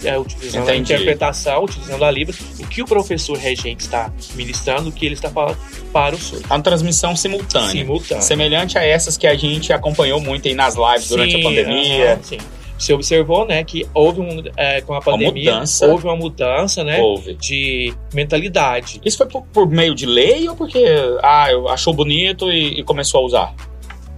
é, 0.05 0.17
utilizando 0.17 0.69
a 0.69 0.75
Entendi. 0.75 0.93
interpretação, 0.93 1.63
utilizando 1.63 2.03
a 2.05 2.11
Libras, 2.11 2.37
o 2.59 2.67
que 2.67 2.81
o 2.81 2.85
professor 2.85 3.37
regente 3.37 3.83
está 3.85 4.11
ministrando, 4.35 4.89
o 4.89 4.91
que 4.91 5.05
ele 5.05 5.15
está 5.15 5.29
falando 5.29 5.57
para 5.91 6.15
o 6.15 6.17
surdo. 6.19 6.45
Uma 6.47 6.61
transmissão 6.61 7.15
simultânea. 7.15 7.69
Simultâneo. 7.71 8.23
Semelhante 8.23 8.77
a 8.77 8.83
essas 8.85 9.17
que 9.17 9.27
a 9.27 9.35
gente 9.35 9.71
acompanhou 9.73 10.19
muito 10.19 10.47
aí 10.47 10.53
nas 10.53 10.75
lives 10.75 11.09
durante 11.09 11.33
Sim, 11.33 11.39
a 11.41 11.43
pandemia. 11.43 12.13
aham, 12.13 12.23
sim. 12.23 12.37
Você 12.77 12.93
observou, 12.93 13.47
né, 13.47 13.63
que 13.63 13.87
houve 13.93 14.19
um, 14.19 14.43
é, 14.57 14.81
com 14.81 14.93
a 14.93 15.01
pandemia, 15.01 15.53
mudança. 15.53 15.87
houve 15.87 16.03
uma 16.03 16.15
mudança, 16.17 16.83
né, 16.83 16.99
Houve. 16.99 17.33
de 17.35 17.93
mentalidade. 18.13 18.99
Isso 19.05 19.17
foi 19.17 19.27
por, 19.27 19.43
por 19.43 19.69
meio 19.69 19.95
de 19.95 20.05
lei 20.05 20.47
ou 20.49 20.57
porque 20.57 20.83
ah, 21.23 21.47
achou 21.69 21.93
bonito 21.93 22.51
e, 22.51 22.79
e 22.79 22.83
começou 22.83 23.21
a 23.21 23.25
usar? 23.25 23.55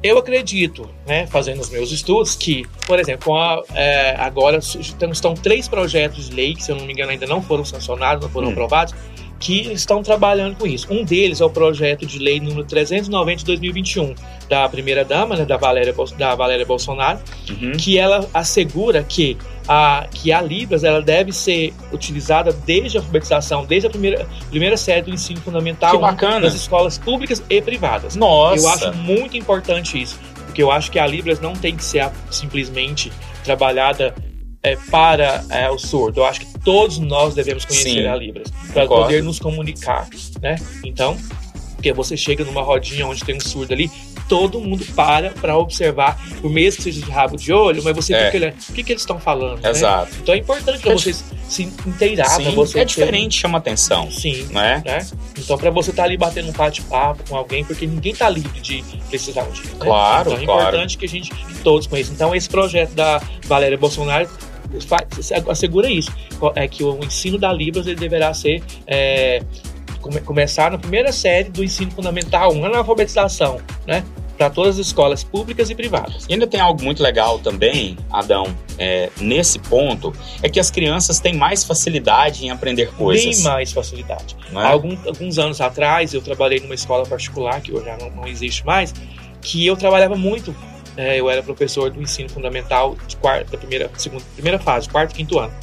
Eu 0.03 0.17
acredito, 0.17 0.88
né, 1.07 1.25
fazendo 1.27 1.60
os 1.60 1.69
meus 1.69 1.91
estudos, 1.91 2.36
que, 2.36 2.65
por 2.86 2.99
exemplo, 2.99 3.36
a, 3.36 3.63
é, 3.73 4.15
agora 4.17 4.60
estão, 4.60 5.33
três 5.33 5.67
projetos 5.67 6.29
de 6.29 6.36
lei 6.36 6.53
que, 6.53 6.63
se 6.63 6.71
eu 6.71 6.75
não 6.75 6.86
me 6.86 6.93
engano, 6.93 7.12
ainda 7.12 7.25
não 7.25 7.41
foram 7.41 7.65
sancionados, 7.65 8.23
não 8.23 8.29
foram 8.31 8.49
Hum. 8.49 8.51
aprovados, 8.51 8.93
que 9.39 9.71
estão 9.71 10.01
trabalhando 10.01 10.55
com 10.57 10.65
isso. 10.65 10.88
Um 10.91 11.03
deles 11.03 11.41
é 11.41 11.45
o 11.45 11.49
projeto 11.49 12.05
de 12.05 12.17
lei 12.19 12.39
número 12.39 12.63
390 12.63 13.39
de 13.39 13.45
2021 13.45 14.15
da 14.49 14.67
primeira 14.69 15.03
dama, 15.05 15.36
né, 15.36 15.45
da 15.45 15.57
Valéria, 15.57 15.93
da 16.17 16.33
Valéria 16.36 16.65
Bolsonaro, 16.65 17.19
Uhum. 17.49 17.73
que 17.73 17.97
ela 17.99 18.27
assegura 18.33 19.03
que 19.03 19.38
a, 19.67 20.08
que 20.12 20.32
a 20.32 20.41
Libras 20.41 20.84
ela 20.84 21.01
deve 21.01 21.32
ser 21.32 21.73
utilizada 21.91 22.51
desde 22.51 22.97
a 22.97 23.01
alfabetização, 23.01 23.65
desde 23.65 23.88
a 23.88 23.89
primeira, 23.89 24.27
primeira 24.49 24.77
série 24.77 25.01
do 25.01 25.12
ensino 25.12 25.41
fundamental 25.41 25.99
das 26.41 26.53
escolas 26.53 26.97
públicas 26.97 27.43
e 27.49 27.62
privadas. 27.62 28.15
Nossa. 28.15 28.62
Eu 28.62 28.69
acho 28.69 28.93
muito 28.93 29.36
importante 29.36 30.01
isso, 30.01 30.19
porque 30.45 30.63
eu 30.63 30.71
acho 30.71 30.91
que 30.91 30.99
a 30.99 31.06
Libras 31.06 31.39
não 31.39 31.53
tem 31.53 31.75
que 31.75 31.84
ser 31.84 32.10
simplesmente 32.32 33.12
trabalhada 33.43 34.13
é, 34.63 34.75
para 34.89 35.43
é, 35.49 35.69
o 35.69 35.77
surdo. 35.77 36.21
Eu 36.21 36.25
acho 36.25 36.41
que 36.41 36.60
todos 36.60 36.97
nós 36.97 37.36
devemos 37.36 37.65
conhecer 37.65 37.89
Sim. 37.89 38.08
a 38.08 38.15
Libras 38.15 38.51
para 38.73 38.88
poder 38.88 39.23
nos 39.23 39.39
comunicar, 39.39 40.08
né? 40.41 40.56
Então, 40.84 41.17
porque 41.88 41.93
você 41.93 42.17
chega 42.17 42.43
numa 42.43 42.62
rodinha 42.62 43.06
onde 43.08 43.23
tem 43.23 43.36
um 43.36 43.39
surdo 43.39 43.73
ali, 43.73 43.89
todo 44.28 44.60
mundo 44.60 44.86
para 44.95 45.30
para 45.32 45.58
observar, 45.58 46.19
por 46.41 46.50
mesmo 46.52 46.78
que 46.78 46.84
seja 46.84 47.02
de 47.06 47.10
rabo 47.12 47.38
de 47.38 47.54
olho, 47.54 47.82
mas 47.84 47.95
você 47.95 48.13
É. 48.13 48.26
fica 48.26 48.38
olhando, 48.38 48.56
o 48.69 48.73
que, 48.73 48.84
que 48.84 48.91
eles 48.91 49.02
estão 49.02 49.19
falando, 49.19 49.62
né? 49.62 49.69
Exato. 49.69 50.12
Então 50.21 50.36
é 50.36 50.38
importante 50.38 50.80
para 50.82 50.91
É 50.91 50.95
você 50.95 51.13
se 51.47 51.63
inteirar, 51.86 52.26
pra 52.26 52.36
Sim, 52.50 52.56
você 52.56 52.80
é 52.80 52.82
ter- 52.82 52.86
diferente, 52.88 53.39
chama 53.39 53.58
atenção, 53.58 54.12
Sim, 54.12 54.47
né? 54.52 54.84
né? 54.86 55.08
Então, 55.38 55.58
para 55.58 55.69
você 55.69 55.91
estar 55.91 56.04
ali 56.04 56.17
batendo 56.17 56.50
um 56.50 56.52
bate-papo 56.52 57.23
com 57.30 57.36
alguém, 57.38 57.63
porque 57.63 57.88
ninguém 57.88 58.13
tá 58.13 58.28
livre 58.30 58.60
de 58.60 58.84
precisar 59.10 59.43
um 59.43 59.52
dia. 59.52 59.63
Né? 59.63 59.76
Claro, 59.80 60.32
Então, 60.32 60.41
é 60.41 60.45
claro. 60.45 60.62
importante 60.62 60.97
que 60.97 61.06
a 61.06 61.10
gente 61.10 61.30
que 61.32 61.54
todos 61.63 61.88
conheçam. 61.88 62.13
Então, 62.13 62.36
esse 62.36 62.50
projeto 62.50 62.91
da 62.93 63.21
Valéria 63.45 63.78
Bolsonaro 63.78 64.28
assegura 65.50 65.89
isso, 65.89 66.12
é 66.56 66.67
que 66.67 66.84
o 66.84 67.00
ensino 67.04 67.38
da 67.38 67.52
Libras 67.54 67.88
ele 67.88 67.95
deverá 67.95 68.34
ser 68.34 68.62
é, 68.86 69.41
come- 69.97 70.21
começar 70.21 70.71
na 70.71 70.77
primeira 70.77 71.12
série 71.12 71.49
do 71.49 71.63
ensino 71.63 71.91
fundamental, 71.91 72.53
um 72.53 72.67
na 72.69 72.77
alfabetização, 72.79 73.60
né? 73.86 74.03
Para 74.38 74.51
todas 74.51 74.79
as 74.79 74.86
escolas 74.86 75.23
públicas 75.23 75.69
e 75.71 75.75
privadas. 75.75 76.25
E 76.29 76.33
ainda 76.33 76.45
tem 76.45 76.60
algo 76.60 76.83
muito 76.83 77.01
legal 77.01 77.39
também, 77.39 77.97
Adão, 78.12 78.45
é, 78.77 79.10
nesse 79.19 79.57
ponto, 79.57 80.13
é 80.43 80.47
que 80.49 80.60
as 80.60 80.69
crianças 80.69 81.19
têm 81.19 81.33
mais 81.36 81.63
facilidade 81.63 82.45
em 82.45 82.51
aprender 82.51 82.91
coisas. 82.93 83.38
Bem 83.38 83.43
mais 83.45 83.71
facilidade. 83.71 84.36
é? 84.53 84.55
Algum- 84.67 84.95
alguns 85.07 85.39
anos 85.39 85.60
atrás, 85.60 86.13
eu 86.13 86.21
trabalhei 86.21 86.60
numa 86.60 86.75
escola 86.75 87.03
particular, 87.05 87.60
que 87.62 87.71
hoje 87.71 87.86
já 87.86 87.97
não, 87.97 88.12
não 88.12 88.27
existe 88.27 88.63
mais, 88.63 88.93
que 89.41 89.65
eu 89.65 89.75
trabalhava 89.75 90.15
muito. 90.15 90.55
é, 90.95 91.19
eu 91.19 91.29
era 91.29 91.43
professor 91.43 91.91
do 91.91 92.01
ensino 92.01 92.27
fundamental 92.27 92.95
de 93.07 93.15
quarta, 93.17 93.51
da 93.51 93.57
primeira, 93.60 93.89
segunda, 93.97 94.23
primeira 94.33 94.57
fase, 94.57 94.89
quarto 94.89 95.12
e 95.12 95.15
quinto 95.15 95.38
ano. 95.38 95.53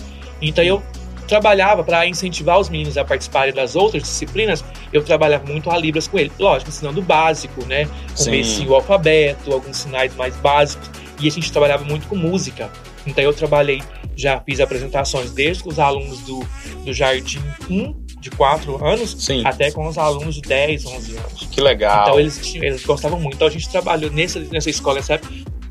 Então 0.40 0.62
eu 0.62 0.81
trabalhava 1.27 1.83
para 1.85 2.07
incentivar 2.07 2.59
os 2.59 2.69
meninos 2.69 2.97
a 2.97 3.05
participarem 3.05 3.53
das 3.55 3.75
outras 3.77 4.03
disciplinas, 4.03 4.65
eu 4.93 5.03
trabalhava 5.03 5.45
muito 5.51 5.71
a 5.71 5.79
Libras 5.79 6.07
com 6.09 6.19
eles. 6.19 6.33
Lógico, 6.39 6.71
ensinando 6.71 7.01
o 7.01 7.03
básico, 7.03 7.65
né? 7.67 7.89
Comecei 8.17 8.67
o 8.67 8.75
alfabeto, 8.75 9.53
alguns 9.53 9.77
sinais 9.79 10.15
mais 10.17 10.37
básicos. 10.37 10.91
E 11.21 11.29
a 11.29 11.31
gente 11.31 11.51
trabalhava 11.53 11.85
muito 11.85 12.07
com 12.09 12.17
música. 12.17 12.71
Então 13.07 13.23
eu 13.23 13.33
trabalhei, 13.33 13.83
já 14.17 14.41
fiz 14.41 14.61
apresentações 14.61 15.31
desde 15.33 15.63
com 15.63 15.71
os 15.71 15.79
alunos 15.79 16.21
do, 16.21 16.45
do 16.85 16.93
Jardim 16.93 17.41
1, 17.71 18.05
de 18.19 18.31
4 18.31 18.83
anos, 18.85 19.15
Sim, 19.19 19.43
até 19.45 19.71
com 19.71 19.87
os 19.87 19.99
alunos 19.99 20.37
de 20.37 20.41
10, 20.43 20.87
11 20.87 21.17
anos. 21.19 21.49
que 21.51 21.61
legal. 21.61 22.07
Então 22.09 22.19
eles, 22.21 22.55
eles 22.55 22.83
gostavam 22.85 23.21
muito. 23.21 23.35
Então 23.35 23.47
a 23.47 23.51
gente 23.51 23.69
trabalhou 23.69 24.11
nessa, 24.11 24.41
nessa 24.41 24.71
escola, 24.71 25.01
época. 25.07 25.31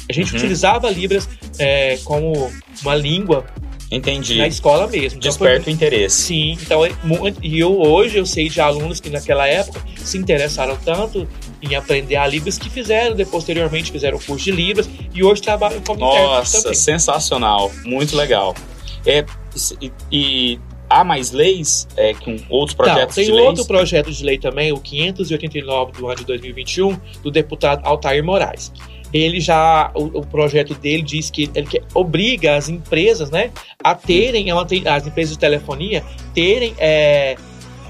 A 0.10 0.14
gente 0.14 0.32
Uhum. 0.32 0.38
utilizava 0.38 0.90
Libras 0.92 1.28
é, 1.58 1.98
como 2.04 2.52
uma 2.84 2.94
língua 2.94 3.46
Entendi. 3.92 4.38
Na 4.38 4.48
escola 4.48 4.88
mesmo. 4.88 5.20
Então, 5.20 5.32
foi- 5.34 5.60
o 5.60 5.70
interesse. 5.70 6.24
Sim, 6.24 6.58
então 6.62 6.84
é 6.86 6.92
e 7.44 7.60
eu 7.60 7.80
hoje 7.80 8.18
eu 8.18 8.26
sei 8.26 8.50
de 8.50 8.60
alunos 8.60 9.00
que 9.00 9.10
naquela 9.10 9.48
época 9.48 9.82
se 9.98 10.18
interessaram 10.18 10.76
tanto 10.84 11.28
em 11.62 11.76
aprender 11.76 12.16
a 12.16 12.26
Libras 12.26 12.58
que 12.58 12.70
fizeram, 12.70 13.16
de- 13.16 13.26
posteriormente 13.26 13.92
fizeram 13.92 14.18
o 14.18 14.22
curso 14.22 14.46
de 14.46 14.52
Libras 14.52 14.90
e 15.14 15.24
hoje 15.24 15.42
trabalham 15.42 15.80
como 15.82 16.00
Nossa, 16.00 16.62
também. 16.64 16.74
sensacional. 16.78 17.72
Muito 17.86 18.16
legal. 18.16 18.56
É, 19.06 19.24
e, 19.82 19.92
e 20.12 20.60
há 20.90 21.04
mais 21.04 21.32
leis 21.32 21.88
é, 21.96 22.14
com 22.14 22.32
outros 22.50 22.74
Então, 22.74 22.86
projetos 22.86 23.16
tem 23.16 23.26
de 23.26 23.32
leis? 23.32 23.46
outro 23.48 23.66
projeto 23.66 24.12
de 24.12 24.24
lei 24.24 24.38
também, 24.40 24.72
o 24.72 24.78
589 24.80 25.92
do 25.94 26.08
ano 26.08 26.16
de 26.18 26.26
2021, 26.26 26.98
do 27.22 27.30
deputado 27.30 27.86
Altair 27.86 28.24
Moraes. 28.24 28.72
Ele 29.14 29.40
já, 29.40 29.92
o, 29.94 30.20
o 30.20 30.26
projeto 30.26 30.74
dele 30.74 31.04
diz 31.04 31.30
que 31.30 31.50
ele 31.54 31.68
que 31.68 31.82
obriga 31.94 32.56
as 32.56 32.68
empresas, 32.68 33.30
né, 33.30 33.52
a 33.84 33.94
terem, 33.94 34.48
as 34.52 35.08
empresas 35.08 35.34
de 35.34 35.40
telefonia, 35.40 36.04
terem 36.34 36.74
é, 36.80 37.36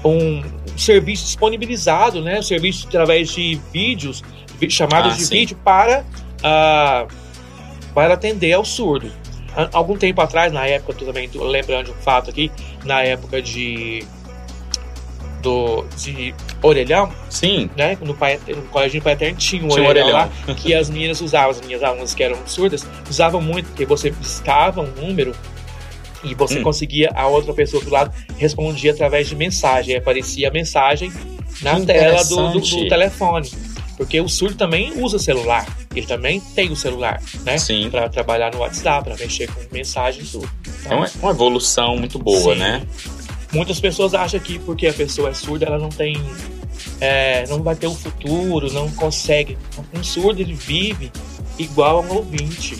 um 0.04 0.42
serviço 0.76 1.24
disponibilizado, 1.24 2.20
né, 2.20 2.38
um 2.40 2.42
serviço 2.42 2.86
através 2.86 3.30
de 3.30 3.58
vídeos, 3.72 4.22
chamadas 4.68 5.14
Ah, 5.14 5.16
de 5.16 5.24
sim. 5.24 5.34
vídeo 5.34 5.56
para, 5.64 6.04
ah, 6.42 7.06
para 7.94 8.14
atender 8.14 8.52
ao 8.52 8.64
surdo. 8.64 9.10
Algum 9.72 9.96
tempo 9.96 10.20
atrás, 10.20 10.52
na 10.52 10.66
época, 10.66 10.94
tô 10.94 11.04
também 11.04 11.28
tô 11.28 11.44
lembrando 11.44 11.86
de 11.86 11.92
um 11.92 12.02
fato 12.02 12.28
aqui, 12.28 12.50
na 12.84 13.02
época 13.02 13.40
de 13.40 14.04
do, 15.44 15.84
de 15.96 16.34
orelhão, 16.62 17.12
Sim, 17.30 17.70
né? 17.76 17.96
No, 18.00 18.14
pai, 18.14 18.40
no 18.48 18.62
colégio 18.62 19.00
Pai 19.02 19.12
Eterno 19.12 19.36
tinha 19.38 19.62
um 19.64 19.68
Tinha 19.68 19.86
orelhão, 19.88 20.08
orelhão. 20.08 20.30
lá 20.48 20.54
que 20.54 20.74
as 20.74 20.90
meninas 20.90 21.20
usavam, 21.20 21.50
as 21.50 21.60
minhas 21.60 21.82
alunas 21.82 22.14
que 22.14 22.22
eram 22.22 22.38
surdas, 22.46 22.84
usavam 23.08 23.40
muito, 23.40 23.66
porque 23.66 23.84
você 23.86 24.10
piscava 24.10 24.80
um 24.80 24.90
número 25.00 25.32
e 26.24 26.34
você 26.34 26.58
Hum. 26.58 26.62
conseguia, 26.62 27.10
a 27.14 27.26
outra 27.28 27.52
pessoa 27.52 27.84
do 27.84 27.90
lado 27.90 28.10
respondia 28.38 28.92
através 28.92 29.28
de 29.28 29.36
mensagem, 29.36 29.94
aparecia 29.94 30.48
a 30.48 30.50
mensagem 30.50 31.12
na 31.60 31.78
Que 31.78 31.86
tela 31.86 32.24
do, 32.24 32.52
do- 32.52 32.60
do 32.60 32.88
telefone. 32.88 33.50
Porque 33.96 34.20
o 34.20 34.28
surdo 34.28 34.56
também 34.56 34.92
usa 34.96 35.20
celular, 35.20 35.64
ele 35.94 36.04
também 36.06 36.40
tem 36.40 36.68
o 36.72 36.74
celular, 36.74 37.22
né? 37.44 37.58
sim. 37.58 37.88
Para 37.90 38.08
trabalhar 38.08 38.52
no 38.52 38.58
WhatsApp, 38.58 39.04
para 39.08 39.16
mexer 39.16 39.46
com 39.48 39.60
mensagem 39.70 40.22
e 40.24 40.26
tudo. 40.26 40.46
É 40.66 40.70
Então, 40.86 40.98
uma, 40.98 41.10
uma 41.22 41.30
evolução 41.30 41.96
muito 41.96 42.18
boa, 42.18 42.54
Sim. 42.54 42.58
né? 42.58 42.82
Muitas 43.54 43.78
pessoas 43.78 44.12
acham 44.14 44.40
que 44.40 44.58
porque 44.58 44.86
a 44.88 44.92
pessoa 44.92 45.30
é 45.30 45.34
surda, 45.34 45.64
ela 45.66 45.78
não 45.78 45.88
tem. 45.88 46.16
é, 47.00 47.46
não 47.48 47.62
vai 47.62 47.76
ter 47.76 47.86
um 47.86 47.94
futuro, 47.94 48.70
não 48.72 48.90
consegue. 48.90 49.56
Um 49.96 50.02
surdo, 50.02 50.42
ele 50.42 50.54
vive 50.54 51.10
igual 51.58 51.98
a 51.98 52.00
um 52.00 52.16
ouvinte. 52.16 52.76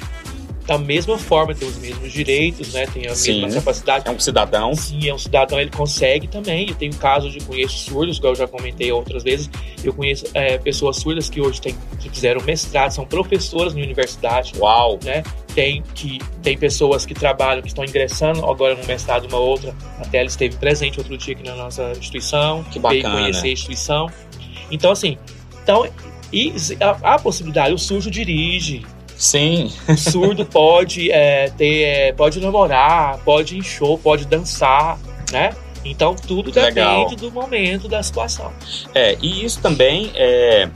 Da 0.66 0.78
mesma 0.78 1.18
forma, 1.18 1.54
tem 1.54 1.68
os 1.68 1.76
mesmos 1.76 2.10
direitos, 2.10 2.72
né? 2.72 2.87
Tem 2.87 3.06
a 3.06 3.14
Sim. 3.14 3.42
mesma 3.42 3.60
capacidade. 3.60 4.08
É 4.08 4.10
um 4.10 4.18
cidadão. 4.18 4.74
Sim, 4.74 5.10
é 5.10 5.14
um 5.14 5.18
cidadão, 5.18 5.60
ele 5.60 5.70
consegue 5.70 6.26
também. 6.26 6.70
Eu 6.70 6.74
tenho 6.74 6.94
casos 6.94 7.34
de 7.34 7.40
conheço 7.40 7.76
surdos, 7.90 8.16
igual 8.16 8.32
eu 8.32 8.38
já 8.38 8.48
comentei 8.48 8.90
outras 8.90 9.22
vezes. 9.22 9.50
Eu 9.84 9.92
conheço 9.92 10.24
é, 10.32 10.56
pessoas 10.56 10.96
surdas 10.96 11.28
que 11.28 11.38
hoje 11.38 11.60
têm, 11.60 11.76
que 12.00 12.08
fizeram 12.08 12.40
mestrado, 12.42 12.92
são 12.92 13.04
professoras 13.04 13.74
na 13.74 13.82
universidade 13.82 14.54
Uau! 14.58 14.98
né? 15.04 15.22
Tem 15.54 15.82
que 15.94 16.18
tem 16.42 16.58
pessoas 16.58 17.06
que 17.06 17.14
trabalham, 17.14 17.62
que 17.62 17.68
estão 17.68 17.84
ingressando 17.84 18.44
agora 18.44 18.74
no 18.74 18.84
mestrado, 18.86 19.26
uma 19.26 19.38
outra. 19.38 19.74
Até 19.98 20.18
ela 20.18 20.26
esteve 20.26 20.56
presente 20.56 20.98
outro 20.98 21.16
dia 21.16 21.34
aqui 21.34 21.44
na 21.44 21.54
nossa 21.54 21.92
instituição, 21.92 22.64
Que 22.64 22.78
veio 22.78 23.02
bacana. 23.02 23.22
conhecer 23.22 23.48
a 23.48 23.52
instituição. 23.52 24.10
Então 24.70 24.90
assim, 24.90 25.16
então 25.62 25.86
e 26.32 26.52
a, 26.80 27.14
a 27.14 27.18
possibilidade, 27.18 27.72
o 27.72 27.78
surdo 27.78 28.10
dirige, 28.10 28.84
Sim, 29.16 29.72
o 29.88 29.96
surdo 29.96 30.44
pode 30.46 31.10
é, 31.12 31.48
ter, 31.50 31.82
é, 31.82 32.12
pode 32.12 32.40
namorar, 32.40 33.18
pode 33.18 33.54
ir 33.54 33.58
em 33.58 33.62
show, 33.62 33.96
pode 33.96 34.24
dançar, 34.26 34.98
né? 35.30 35.50
Então 35.84 36.16
tudo 36.16 36.50
Legal. 36.52 37.04
depende 37.04 37.20
do 37.22 37.30
momento, 37.30 37.86
da 37.88 38.02
situação. 38.02 38.52
é, 38.94 39.16
e 39.22 39.44
isso 39.44 39.60
também 39.60 40.10
é, 40.16 40.68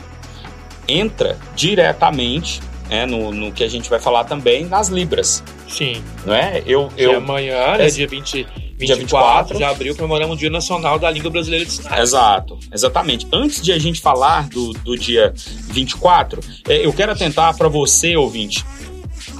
entra 0.87 1.37
diretamente 1.57 2.61
é, 2.91 3.05
no, 3.07 3.33
no 3.33 3.53
que 3.53 3.63
a 3.65 3.69
gente 3.69 3.89
vai 3.91 3.99
falar 4.01 4.25
também 4.25 4.65
nas 4.67 4.89
Libras, 4.89 5.43
Sim. 5.69 6.03
não 6.25 6.35
é? 6.35 6.63
Eu, 6.67 6.89
Eu, 6.97 7.13
eu, 7.13 7.17
amanhã, 7.19 7.77
né, 7.77 7.87
Esse- 7.87 7.97
dia 7.97 8.07
20, 8.09 8.47
24, 8.79 8.87
dia 8.87 8.97
24. 8.97 9.57
de 9.59 9.65
abril, 9.65 9.95
comemoramos 9.97 10.37
o 10.37 10.39
Dia 10.39 10.51
Nacional 10.51 10.99
da 10.99 11.11
Língua 11.11 11.31
Brasileira 11.31 11.65
de 11.65 11.73
Sinais. 11.73 12.01
Exato, 12.01 12.59
exatamente. 12.73 13.27
Antes 13.33 13.61
de 13.61 13.73
a 13.73 13.79
gente 13.79 14.01
falar 14.01 14.49
do, 14.49 14.73
do 14.73 14.97
dia 14.97 15.33
24, 15.35 16.41
é, 16.69 16.85
eu 16.87 16.93
quero 16.93 17.13
atentar 17.13 17.57
para 17.57 17.69
você, 17.69 18.17
ouvinte, 18.17 18.65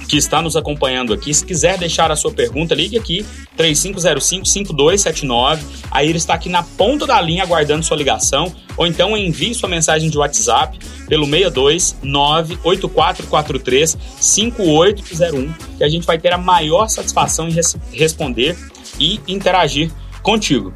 que 0.09 0.17
está 0.17 0.41
nos 0.41 0.55
acompanhando 0.57 1.13
aqui. 1.13 1.31
Se 1.33 1.45
quiser 1.45 1.77
deixar 1.77 2.11
a 2.11 2.15
sua 2.15 2.31
pergunta, 2.31 2.73
ligue 2.73 2.97
aqui, 2.97 3.23
3505-5279. 3.55 5.59
A 5.91 6.03
Iris 6.03 6.23
está 6.23 6.33
aqui 6.33 6.49
na 6.49 6.63
ponta 6.63 7.05
da 7.05 7.21
linha 7.21 7.43
aguardando 7.43 7.85
sua 7.85 7.95
ligação. 7.95 8.51
Ou 8.75 8.87
então 8.87 9.15
envie 9.15 9.53
sua 9.53 9.69
mensagem 9.69 10.09
de 10.09 10.17
WhatsApp 10.17 10.79
pelo 11.07 11.25
62 11.25 11.95
98443 12.01 13.95
5801, 14.19 15.53
que 15.77 15.83
a 15.83 15.89
gente 15.89 16.05
vai 16.07 16.17
ter 16.17 16.33
a 16.33 16.37
maior 16.37 16.87
satisfação 16.89 17.47
em 17.47 17.51
res- 17.51 17.77
responder 17.91 18.57
e 18.99 19.19
interagir 19.27 19.91
contigo. 20.23 20.73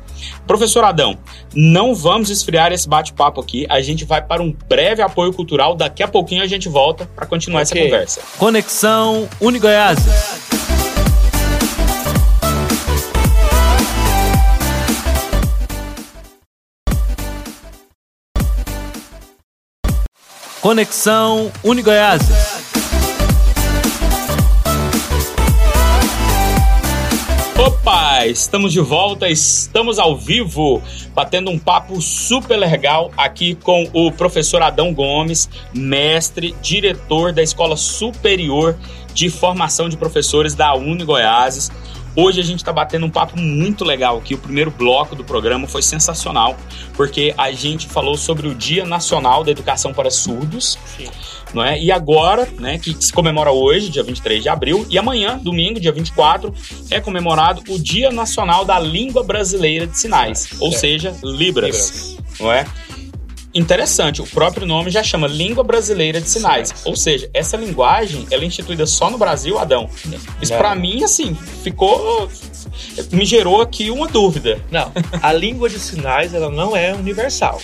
Professor 0.48 0.84
Adão, 0.84 1.18
não 1.54 1.94
vamos 1.96 2.30
esfriar 2.30 2.72
esse 2.72 2.88
bate-papo 2.88 3.40
aqui. 3.42 3.66
A 3.70 3.82
gente 3.82 4.06
vai 4.06 4.22
para 4.22 4.42
um 4.42 4.52
breve 4.68 5.02
apoio 5.02 5.34
cultural. 5.34 5.76
Daqui 5.76 6.04
a 6.04 6.08
pouquinho 6.08 6.44
a 6.44 6.48
gente 6.48 6.68
volta 6.70 7.10
para 7.16 7.26
continuar 7.26 7.62
essa 7.62 7.74
Ok. 7.74 7.84
conversa. 7.86 8.22
Conexão 8.38 9.28
Unigoiásia. 9.42 10.12
Conexão 20.62 21.52
Unigoiásia. 21.64 22.53
Opa, 27.66 28.26
estamos 28.26 28.74
de 28.74 28.82
volta, 28.82 29.30
estamos 29.30 29.98
ao 29.98 30.18
vivo, 30.18 30.84
batendo 31.14 31.50
um 31.50 31.58
papo 31.58 32.02
super 32.02 32.58
legal 32.58 33.10
aqui 33.16 33.56
com 33.56 33.90
o 33.94 34.12
professor 34.12 34.62
Adão 34.62 34.94
Gomes, 34.94 35.50
mestre, 35.74 36.54
diretor 36.62 37.32
da 37.32 37.42
Escola 37.42 37.78
Superior 37.78 38.78
de 39.14 39.30
Formação 39.30 39.88
de 39.88 39.96
Professores 39.96 40.54
da 40.54 40.74
Uni 40.76 41.06
Goiás. 41.06 41.72
Hoje 42.18 42.42
a 42.42 42.44
gente 42.44 42.58
está 42.58 42.74
batendo 42.74 43.06
um 43.06 43.10
papo 43.10 43.40
muito 43.40 43.86
legal 43.86 44.18
aqui. 44.18 44.36
O 44.36 44.38
primeiro 44.38 44.70
bloco 44.70 45.16
do 45.16 45.24
programa 45.24 45.66
foi 45.66 45.82
sensacional, 45.82 46.58
porque 46.98 47.34
a 47.38 47.50
gente 47.54 47.88
falou 47.88 48.18
sobre 48.18 48.46
o 48.46 48.54
Dia 48.54 48.86
Nacional 48.86 49.42
da 49.42 49.52
Educação 49.52 49.94
para 49.94 50.12
Surdos, 50.12 50.78
Sim. 50.98 51.08
Não 51.54 51.64
é? 51.64 51.80
E 51.80 51.92
agora, 51.92 52.48
né, 52.60 52.78
que 52.78 52.96
se 53.00 53.12
comemora 53.14 53.52
hoje, 53.52 53.90
dia 53.90 54.04
23 54.04 54.42
de 54.44 54.50
abril, 54.50 54.86
e 54.90 54.98
amanhã, 54.98 55.38
domingo, 55.42 55.80
dia 55.80 55.92
24, 55.92 56.54
é 56.90 57.00
comemorado 57.00 57.62
o 57.70 57.80
Dia 57.80 58.10
Nacional 58.12 58.66
da 58.66 58.80
Língua 58.80 59.24
Brasileira 59.24 59.86
de 59.88 59.98
Sinais, 59.98 60.50
ou 60.60 60.72
Certo. 60.72 60.82
seja, 60.82 61.16
Libras, 61.24 61.38
Libras. 61.38 62.18
não 62.40 62.52
é? 62.52 62.66
Interessante, 63.56 64.20
o 64.20 64.26
próprio 64.26 64.66
nome 64.66 64.90
já 64.90 65.04
chama 65.04 65.28
Língua 65.28 65.64
Brasileira 65.64 66.20
de 66.20 66.28
Sinais, 66.28 66.70
Sinais. 66.70 66.86
ou 66.88 66.96
seja, 66.96 67.30
essa 67.36 67.56
linguagem, 67.56 68.26
ela 68.32 68.42
é 68.44 68.48
instituída 68.48 68.88
só 68.88 69.12
no 69.12 69.18
Brasil, 69.20 69.60
Adão. 69.60 69.88
Isso 70.42 70.56
pra 70.58 70.74
mim, 70.74 71.04
assim, 71.04 71.36
ficou 71.64 72.28
me 73.12 73.24
gerou 73.26 73.62
aqui 73.62 73.92
uma 73.92 74.08
dúvida. 74.08 74.60
Não, 74.72 74.92
a 75.22 75.32
língua 75.32 75.70
de 75.70 75.78
sinais 75.80 76.34
ela 76.34 76.50
não 76.50 76.76
é 76.76 76.94
universal. 76.96 77.62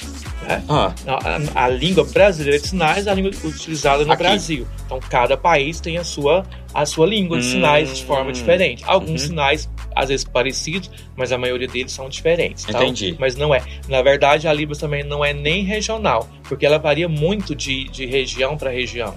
Ah, 0.68 0.94
Não, 1.06 1.16
A, 1.56 1.66
a 1.66 1.68
língua 1.70 2.04
brasileira 2.06 2.60
de 2.60 2.68
sinais 2.68 3.08
é 3.08 3.12
a 3.12 3.14
língua 3.14 3.32
utilizada 3.44 4.04
no 4.06 4.12
Aqui. 4.12 4.24
Brasil. 4.24 4.68
Então, 4.86 5.00
cada 5.10 5.38
país 5.38 5.80
tem 5.80 5.98
a 5.98 6.04
sua, 6.04 6.44
a 6.74 6.86
sua 6.86 7.06
língua 7.06 7.40
de 7.40 7.46
Hum, 7.48 7.52
sinais 7.52 7.96
de 7.96 8.04
forma 8.04 8.32
diferente. 8.32 8.84
Alguns 8.88 9.22
uhum. 9.22 9.28
sinais, 9.28 9.70
às 9.96 10.10
vezes, 10.10 10.24
parecidos, 10.26 10.90
mas 11.16 11.32
a 11.32 11.38
maioria 11.38 11.68
deles 11.68 11.92
são 11.92 12.10
diferentes. 12.10 12.66
Então, 12.68 12.82
Entendi. 12.82 13.16
Mas 13.20 13.36
não 13.36 13.54
é. 13.54 13.62
Na 13.88 14.02
verdade, 14.02 14.48
a 14.48 14.54
Libras 14.54 14.80
também 14.80 15.04
não 15.04 15.24
é 15.24 15.34
nem 15.34 15.64
regional, 15.64 16.28
porque 16.44 16.66
ela 16.66 16.80
varia 16.80 17.08
muito 17.08 17.54
de, 17.56 17.86
de 17.90 18.06
região 18.06 18.58
para 18.58 18.70
região. 18.72 19.14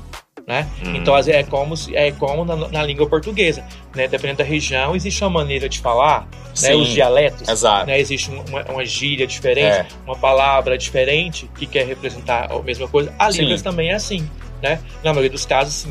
Né? 0.46 0.68
Hum. 0.85 0.96
Então, 0.96 1.16
é 1.16 1.42
como, 1.44 1.74
é 1.92 2.11
como 2.12 2.44
na, 2.44 2.57
na 2.68 2.83
língua 2.83 3.07
portuguesa. 3.09 3.64
Né? 3.94 4.09
Dependendo 4.09 4.38
da 4.38 4.44
região, 4.44 4.94
existe 4.96 5.22
uma 5.22 5.31
maneira 5.31 5.68
de 5.68 5.78
falar, 5.78 6.26
né? 6.61 6.74
Os 6.74 6.88
dialetos. 6.88 7.48
exato. 7.48 7.87
né? 7.87 7.98
Existe 8.00 8.31
um- 8.31 8.42
uma, 8.48 8.62
uma 8.64 8.85
gíria 8.85 9.26
diferente, 9.26 9.76
É. 9.76 9.87
uma 10.05 10.16
palavra 10.16 10.76
diferente 10.76 11.48
que 11.57 11.64
quer 11.66 11.87
representar 11.87 12.50
a 12.50 12.59
mesma 12.62 12.88
coisa. 12.88 13.12
A. 13.18 13.31
Libras 13.31 13.62
também 13.62 13.90
é 13.90 13.94
assim. 13.94 14.28
Né? 14.61 14.78
Na 15.02 15.11
maioria 15.12 15.31
dos 15.31 15.44
casos, 15.44 15.74
sim, 15.74 15.90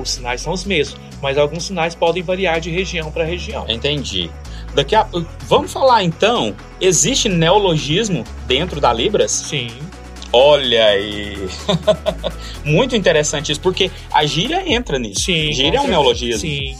os 0.00 0.10
sinais 0.10 0.40
são 0.40 0.52
os 0.52 0.64
mesmos, 0.64 0.96
mas 1.20 1.36
alguns 1.36 1.64
sinais 1.64 1.92
podem 1.96 2.22
variar 2.22 2.60
de 2.60 2.70
região 2.70 3.10
para 3.10 3.24
região. 3.24 3.64
Entendi. 3.68 4.30
Daqui 4.76 4.94
a 4.94 5.06
vamos 5.48 5.72
falar 5.72 6.04
então, 6.04 6.54
existe 6.80 7.28
neologismo 7.28 8.22
dentro 8.46 8.80
da 8.80 8.92
Libras? 8.92 9.32
Sim, 9.32 9.68
Olha 10.32 10.86
aí. 10.86 11.36
Muito 12.64 12.96
interessante 12.96 13.52
isso, 13.52 13.60
porque 13.60 13.90
a 14.10 14.24
gíria 14.24 14.62
entra 14.66 14.98
nisso. 14.98 15.22
sim. 15.22 15.52
gíria 15.52 15.78
é 15.78 15.80
um 15.80 15.88
neologismo. 15.88 16.40
Sim. 16.40 16.74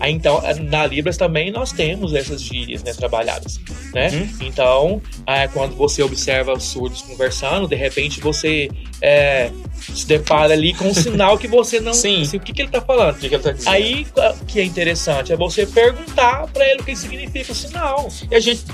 Aí, 0.00 0.12
então, 0.12 0.42
na 0.62 0.86
Libras 0.86 1.18
também 1.18 1.50
nós 1.50 1.72
temos 1.72 2.14
essas 2.14 2.40
gírias, 2.40 2.82
né, 2.82 2.94
trabalhadas, 2.94 3.60
né? 3.92 4.08
Uhum. 4.08 4.46
Então, 4.46 5.02
é, 5.26 5.46
quando 5.46 5.76
você 5.76 6.02
observa 6.02 6.54
os 6.54 6.64
surdos 6.64 7.02
conversando, 7.02 7.68
de 7.68 7.76
repente 7.76 8.18
você 8.18 8.70
é, 9.02 9.50
se 9.78 10.06
depara 10.06 10.54
ali 10.54 10.72
com 10.72 10.86
um 10.86 10.94
sinal 10.94 11.36
que 11.36 11.46
você 11.46 11.80
não... 11.80 11.92
Sim. 11.92 12.22
Assim, 12.22 12.38
o 12.38 12.40
que, 12.40 12.52
que 12.52 12.62
ele 12.62 12.70
tá 12.70 12.80
falando? 12.80 13.16
O 13.16 13.18
que, 13.18 13.28
que 13.28 13.34
ele 13.34 13.42
tá 13.42 13.52
dizendo? 13.52 13.74
Aí, 13.74 14.06
o 14.40 14.44
que 14.46 14.58
é 14.58 14.64
interessante 14.64 15.34
é 15.34 15.36
você 15.36 15.66
perguntar 15.66 16.46
para 16.46 16.66
ele 16.66 16.80
o 16.80 16.84
que 16.84 16.96
significa 16.96 17.52
o 17.52 17.54
sinal. 17.54 18.08
E 18.30 18.34
a 18.34 18.40
gente 18.40 18.64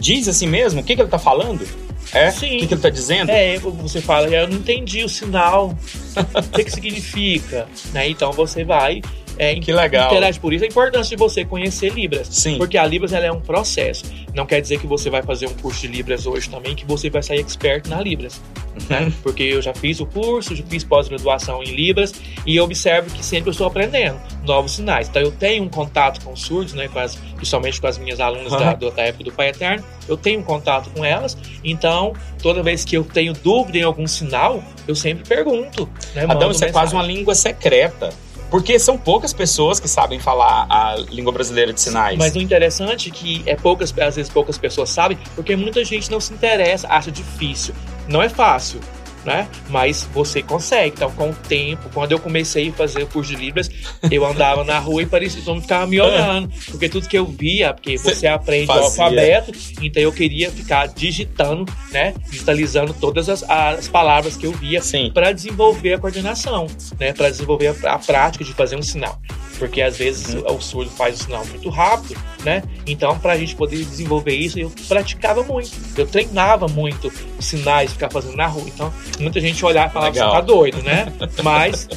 diz 0.00 0.26
assim 0.26 0.48
mesmo? 0.48 0.80
O 0.80 0.84
que, 0.84 0.96
que 0.96 1.02
ele 1.02 1.10
tá 1.10 1.18
falando? 1.18 1.64
É? 2.12 2.30
Sim. 2.30 2.56
O 2.56 2.60
que, 2.60 2.66
que 2.68 2.74
ele 2.74 2.80
tá 2.80 2.90
dizendo? 2.90 3.30
É, 3.30 3.58
você 3.58 4.00
fala, 4.00 4.28
eu 4.28 4.46
não 4.46 4.58
entendi 4.58 5.02
o 5.02 5.08
sinal, 5.08 5.74
o 6.16 6.48
que, 6.50 6.64
que 6.64 6.70
significa, 6.70 7.66
né? 7.92 8.08
Então 8.08 8.32
você 8.32 8.64
vai 8.64 9.00
é, 9.42 9.54
Que 9.56 9.72
legal. 9.72 10.10
interage 10.10 10.38
por 10.40 10.52
isso. 10.52 10.64
A 10.64 10.68
importância 10.68 11.16
de 11.16 11.16
você 11.16 11.44
conhecer 11.44 11.92
Libras. 11.92 12.28
Sim. 12.30 12.58
Porque 12.58 12.76
a 12.78 12.84
Libras 12.86 13.12
ela 13.12 13.26
é 13.26 13.32
um 13.32 13.40
processo. 13.40 14.04
Não 14.34 14.46
quer 14.46 14.60
dizer 14.60 14.78
que 14.78 14.86
você 14.86 15.10
vai 15.10 15.22
fazer 15.22 15.46
um 15.46 15.54
curso 15.54 15.80
de 15.82 15.88
Libras 15.88 16.26
hoje 16.26 16.48
também, 16.48 16.74
que 16.74 16.84
você 16.86 17.10
vai 17.10 17.22
sair 17.22 17.40
expert 17.40 17.86
na 17.88 18.00
Libras. 18.00 18.40
Né? 18.88 19.00
Uhum. 19.02 19.10
Porque 19.22 19.42
eu 19.42 19.60
já 19.60 19.74
fiz 19.74 20.00
o 20.00 20.06
curso, 20.06 20.54
já 20.56 20.64
fiz 20.64 20.82
pós-graduação 20.84 21.62
em 21.62 21.74
Libras 21.74 22.14
e 22.46 22.56
eu 22.56 22.64
observo 22.64 23.10
que 23.14 23.22
sempre 23.24 23.48
eu 23.48 23.52
estou 23.52 23.66
aprendendo 23.66 24.18
novos 24.44 24.72
sinais. 24.72 25.08
Então 25.08 25.20
eu 25.20 25.30
tenho 25.30 25.62
um 25.64 25.68
contato 25.68 26.24
com 26.24 26.32
os 26.32 26.40
surdos, 26.42 26.72
né, 26.72 26.88
com 26.88 26.98
as, 26.98 27.14
principalmente 27.36 27.80
com 27.80 27.86
as 27.86 27.98
minhas 27.98 28.18
alunas 28.20 28.50
da, 28.52 28.58
Aham. 28.70 28.74
do- 28.78 28.90
da 28.90 29.02
época 29.02 29.24
do 29.24 29.32
Pai 29.32 29.48
Eterno, 29.50 29.84
eu 30.08 30.16
tenho 30.16 30.40
um 30.40 30.42
contato 30.42 30.88
com 30.90 31.04
elas. 31.04 31.36
Então, 31.62 32.14
toda 32.42 32.62
vez 32.62 32.84
que 32.84 32.96
eu 32.96 33.04
tenho 33.04 33.34
dúvida 33.34 33.76
em 33.78 33.82
algum 33.82 34.06
sinal, 34.06 34.62
eu 34.88 34.94
sempre 34.94 35.22
pergunto. 35.28 35.86
Né, 36.14 36.24
Adão, 36.26 36.50
isso 36.50 36.64
é 36.64 36.72
quase 36.72 36.94
uma 36.94 37.02
mensagem. 37.02 37.16
língua 37.18 37.34
secreta. 37.34 38.10
Porque 38.52 38.78
são 38.78 38.98
poucas 38.98 39.32
pessoas 39.32 39.80
que 39.80 39.88
sabem 39.88 40.18
falar 40.18 40.66
a 40.68 40.96
língua 41.10 41.32
brasileira 41.32 41.72
de 41.72 41.80
sinais. 41.80 42.18
Mas 42.18 42.36
o 42.36 42.38
interessante 42.38 43.08
é 43.08 43.10
que 43.10 43.42
é 43.46 43.56
poucas, 43.56 43.94
às 43.98 44.16
vezes 44.16 44.30
poucas 44.30 44.58
pessoas 44.58 44.90
sabem, 44.90 45.16
porque 45.34 45.56
muita 45.56 45.82
gente 45.82 46.10
não 46.10 46.20
se 46.20 46.34
interessa, 46.34 46.86
acha 46.86 47.10
difícil. 47.10 47.74
Não 48.06 48.22
é 48.22 48.28
fácil, 48.28 48.78
né? 49.24 49.48
Mas 49.68 50.08
você 50.12 50.42
consegue. 50.42 50.94
Então, 50.96 51.10
com 51.12 51.30
o 51.30 51.34
tempo, 51.34 51.88
quando 51.92 52.12
eu 52.12 52.18
comecei 52.18 52.68
a 52.68 52.72
fazer 52.72 53.02
o 53.02 53.06
curso 53.06 53.30
de 53.30 53.36
Libras, 53.36 53.70
eu 54.10 54.24
andava 54.26 54.64
na 54.64 54.78
rua 54.78 55.02
e 55.02 55.06
parecia 55.06 55.38
que 55.40 55.44
todo 55.44 55.54
mundo 55.54 55.62
ficava 55.62 55.86
me 55.86 55.98
olhando. 56.02 56.50
Porque 56.70 56.88
tudo 56.88 57.08
que 57.08 57.16
eu 57.18 57.26
via, 57.26 57.72
porque 57.72 57.96
você 57.98 58.26
aprende 58.26 58.64
o 58.64 58.74
fazia. 58.74 59.04
alfabeto, 59.04 59.52
então 59.80 60.02
eu 60.02 60.12
queria 60.12 60.50
ficar 60.50 60.88
digitando, 60.88 61.70
né? 61.90 62.14
Digitalizando 62.30 62.94
todas 62.94 63.28
as, 63.28 63.42
as 63.48 63.88
palavras 63.88 64.36
que 64.36 64.46
eu 64.46 64.52
via 64.52 64.80
para 65.12 65.32
desenvolver 65.32 65.94
a 65.94 65.98
coordenação, 65.98 66.66
né? 66.98 67.12
Para 67.12 67.30
desenvolver 67.30 67.68
a, 67.84 67.92
a 67.94 67.98
prática 67.98 68.44
de 68.44 68.52
fazer 68.52 68.76
um 68.76 68.82
sinal. 68.82 69.20
Porque 69.58 69.80
às 69.80 69.96
vezes 69.96 70.34
Uhum. 70.34 70.56
o 70.56 70.60
surdo 70.60 70.90
faz 70.90 71.20
o 71.20 71.24
sinal 71.24 71.44
muito 71.46 71.68
rápido, 71.68 72.18
né? 72.44 72.62
Então, 72.86 73.18
para 73.18 73.34
a 73.34 73.38
gente 73.38 73.54
poder 73.54 73.76
desenvolver 73.84 74.34
isso, 74.34 74.58
eu 74.58 74.72
praticava 74.88 75.42
muito. 75.42 75.70
Eu 75.96 76.06
treinava 76.06 76.66
muito 76.68 77.12
sinais, 77.38 77.92
ficar 77.92 78.10
fazendo 78.10 78.36
na 78.36 78.46
rua. 78.46 78.64
Então, 78.66 78.92
muita 79.18 79.40
gente 79.40 79.64
olhava 79.64 79.90
e 79.90 80.02
você 80.02 80.06
Legal. 80.10 80.32
tá 80.32 80.40
doido, 80.40 80.82
né? 80.82 81.06
Mas. 81.42 81.88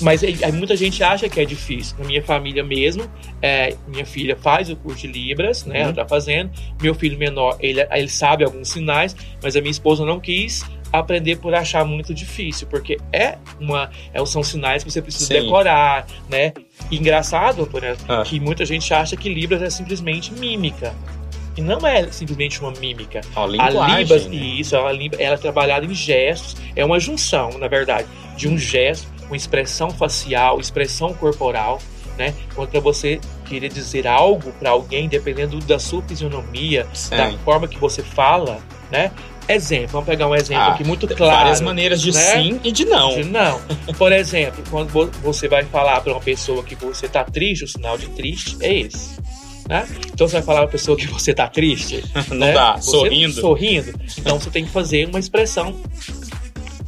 Mas 0.00 0.24
aí, 0.24 0.36
aí 0.42 0.50
muita 0.50 0.76
gente 0.76 1.02
acha 1.04 1.28
que 1.28 1.40
é 1.40 1.44
difícil. 1.44 1.96
Na 1.98 2.04
minha 2.04 2.22
família 2.22 2.64
mesmo, 2.64 3.04
é, 3.40 3.76
minha 3.86 4.04
filha 4.04 4.34
faz 4.36 4.68
o 4.68 4.74
curso 4.74 5.02
de 5.02 5.06
Libras, 5.06 5.64
né? 5.64 5.78
Uhum. 5.78 5.84
Ela 5.84 5.92
tá 5.92 6.08
fazendo. 6.08 6.50
Meu 6.82 6.92
filho 6.92 7.16
menor, 7.16 7.56
ele, 7.60 7.86
ele 7.88 8.08
sabe 8.08 8.42
alguns 8.42 8.68
sinais, 8.68 9.14
mas 9.40 9.54
a 9.54 9.60
minha 9.60 9.70
esposa 9.70 10.04
não 10.04 10.18
quis 10.18 10.64
aprender 10.92 11.36
por 11.36 11.54
achar 11.54 11.84
muito 11.86 12.12
difícil, 12.12 12.66
porque 12.66 12.98
é 13.12 13.38
uma 13.60 13.90
é, 14.12 14.24
são 14.26 14.42
sinais 14.42 14.84
que 14.84 14.90
você 14.90 15.00
precisa 15.00 15.26
Sim. 15.26 15.40
decorar, 15.40 16.04
né? 16.28 16.52
E 16.90 16.98
engraçado, 16.98 17.62
Antônio, 17.62 17.96
Ah. 18.08 18.22
que 18.24 18.38
muita 18.38 18.66
gente 18.66 18.92
acha 18.92 19.16
que 19.16 19.32
Libras 19.32 19.62
é 19.62 19.70
simplesmente 19.70 20.34
mímica. 20.34 20.94
E 21.56 21.60
não 21.60 21.86
é 21.86 22.10
simplesmente 22.10 22.60
uma 22.60 22.72
mímica. 22.72 23.20
A 23.36 23.46
linguagem, 23.46 23.98
Libras, 23.98 24.26
né? 24.26 24.34
isso, 24.36 24.74
ela, 24.74 24.90
ela 25.18 25.34
é 25.34 25.36
trabalhada 25.36 25.84
em 25.84 25.94
gestos, 25.94 26.56
é 26.74 26.84
uma 26.84 26.98
junção, 26.98 27.50
na 27.58 27.68
verdade, 27.68 28.08
de 28.36 28.48
um 28.48 28.56
gesto, 28.56 29.06
uma 29.26 29.36
expressão 29.36 29.90
facial, 29.90 30.58
expressão 30.60 31.12
corporal, 31.14 31.78
né? 32.18 32.34
Contra 32.54 32.80
você 32.80 33.20
querer 33.46 33.68
dizer 33.70 34.06
algo 34.06 34.52
para 34.52 34.70
alguém, 34.70 35.08
dependendo 35.08 35.58
da 35.60 35.78
sua 35.78 36.02
fisionomia, 36.02 36.86
Sim. 36.94 37.16
da 37.16 37.30
forma 37.38 37.68
que 37.68 37.78
você 37.78 38.02
fala, 38.02 38.58
né? 38.90 39.10
Exemplo, 39.48 39.88
vamos 39.88 40.06
pegar 40.06 40.28
um 40.28 40.34
exemplo 40.36 40.62
Ah, 40.62 40.68
aqui 40.74 40.84
muito 40.84 41.06
claro. 41.08 41.36
Várias 41.38 41.60
maneiras 41.60 42.00
de 42.00 42.12
né? 42.12 42.20
sim 42.20 42.60
e 42.62 42.70
de 42.70 42.84
não. 42.84 43.16
De 43.20 43.24
Não. 43.24 43.60
Por 43.98 44.12
exemplo, 44.12 44.62
quando 44.70 44.88
vo- 44.90 45.10
você 45.22 45.48
vai 45.48 45.64
falar 45.64 46.00
para 46.00 46.12
uma 46.12 46.20
pessoa 46.20 46.62
que 46.62 46.76
você 46.76 47.08
tá 47.08 47.24
triste, 47.24 47.64
o 47.64 47.68
sinal 47.68 47.98
de 47.98 48.06
triste 48.10 48.56
é 48.60 48.72
esse. 48.72 49.16
Né? 49.68 49.86
Então 50.12 50.26
você 50.26 50.34
vai 50.34 50.42
falar 50.42 50.60
para 50.60 50.68
a 50.68 50.72
pessoa 50.72 50.96
que 50.96 51.06
você 51.06 51.32
tá 51.32 51.48
triste, 51.48 52.04
Não 52.28 52.36
né? 52.38 52.52
dá. 52.52 52.76
Você 52.76 52.90
Sorrindo. 52.90 53.40
Sorrindo. 53.40 53.94
Então 54.18 54.38
você 54.40 54.50
tem 54.50 54.64
que 54.64 54.70
fazer 54.70 55.08
uma 55.08 55.18
expressão 55.18 55.80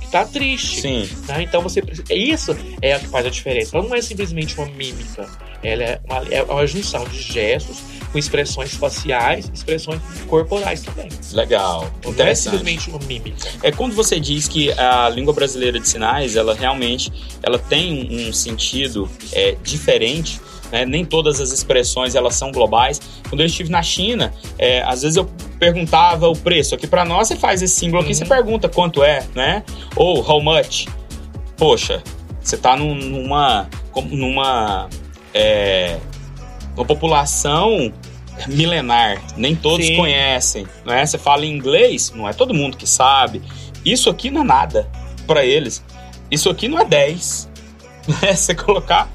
que 0.00 0.10
tá 0.10 0.24
triste. 0.24 0.80
Sim. 0.80 1.08
né? 1.28 1.42
Então 1.42 1.62
você 1.62 1.80
precisa. 1.80 2.12
Isso 2.12 2.56
é 2.82 2.96
o 2.96 3.00
que 3.00 3.06
faz 3.06 3.26
a 3.26 3.30
diferença. 3.30 3.76
Ela 3.76 3.86
não 3.86 3.94
é 3.94 4.02
simplesmente 4.02 4.56
uma 4.58 4.66
mímica. 4.66 5.28
Ela 5.62 5.82
é 5.82 6.00
uma, 6.04 6.18
é 6.30 6.42
uma 6.42 6.66
junção 6.66 7.04
de 7.04 7.20
gestos 7.20 7.78
com 8.12 8.18
expressões 8.18 8.74
faciais, 8.74 9.50
expressões 9.52 10.00
corporais 10.28 10.82
também. 10.82 11.08
Legal. 11.32 11.90
Não 12.04 12.24
é 12.24 12.34
simplesmente 12.34 12.88
uma 12.88 13.00
mímica. 13.00 13.48
É 13.60 13.72
quando 13.72 13.92
você 13.94 14.20
diz 14.20 14.46
que 14.46 14.70
a 14.72 15.08
língua 15.08 15.34
brasileira 15.34 15.80
de 15.80 15.88
sinais, 15.88 16.36
ela 16.36 16.54
realmente 16.54 17.10
ela 17.42 17.58
tem 17.58 18.08
um 18.28 18.32
sentido 18.32 19.10
é, 19.32 19.56
diferente. 19.64 20.40
Né? 20.72 20.84
Nem 20.84 21.04
todas 21.04 21.40
as 21.40 21.50
expressões 21.52 22.14
elas 22.14 22.34
são 22.34 22.50
globais. 22.52 23.00
Quando 23.28 23.40
eu 23.40 23.46
estive 23.46 23.70
na 23.70 23.82
China, 23.82 24.32
é, 24.58 24.82
às 24.82 25.02
vezes 25.02 25.16
eu 25.16 25.26
perguntava 25.58 26.28
o 26.28 26.36
preço. 26.36 26.74
Aqui 26.74 26.86
para 26.86 27.04
nós 27.04 27.28
você 27.28 27.36
faz 27.36 27.62
esse 27.62 27.74
símbolo 27.74 28.02
aqui, 28.02 28.10
Uhum. 28.12 28.18
você 28.18 28.24
pergunta 28.26 28.68
quanto 28.68 29.02
é, 29.02 29.24
né? 29.34 29.62
Ou 29.96 30.18
how 30.28 30.40
much. 30.42 30.86
Poxa, 31.56 32.02
você 32.40 32.56
tá 32.56 32.76
num- 32.76 32.94
numa 32.94 33.68
numa 34.10 34.88
é, 35.32 35.98
uma 36.76 36.84
população 36.84 37.92
milenar, 38.48 39.22
nem 39.36 39.54
todos 39.54 39.86
Sim. 39.86 39.96
conhecem, 39.96 40.66
né? 40.84 41.06
Você 41.06 41.16
fala 41.18 41.46
em 41.46 41.52
inglês, 41.54 42.12
não 42.14 42.28
é 42.28 42.32
todo 42.32 42.52
mundo 42.52 42.76
que 42.76 42.86
sabe. 42.86 43.40
Isso 43.84 44.10
aqui 44.10 44.30
não 44.30 44.40
é 44.40 44.44
nada 44.44 44.90
para 45.26 45.44
eles. 45.44 45.84
Isso 46.30 46.50
aqui 46.50 46.68
não 46.68 46.78
é 46.80 46.84
10. 46.84 47.48
Né? 48.20 48.34
Você 48.34 48.54
colocar, 48.54 49.08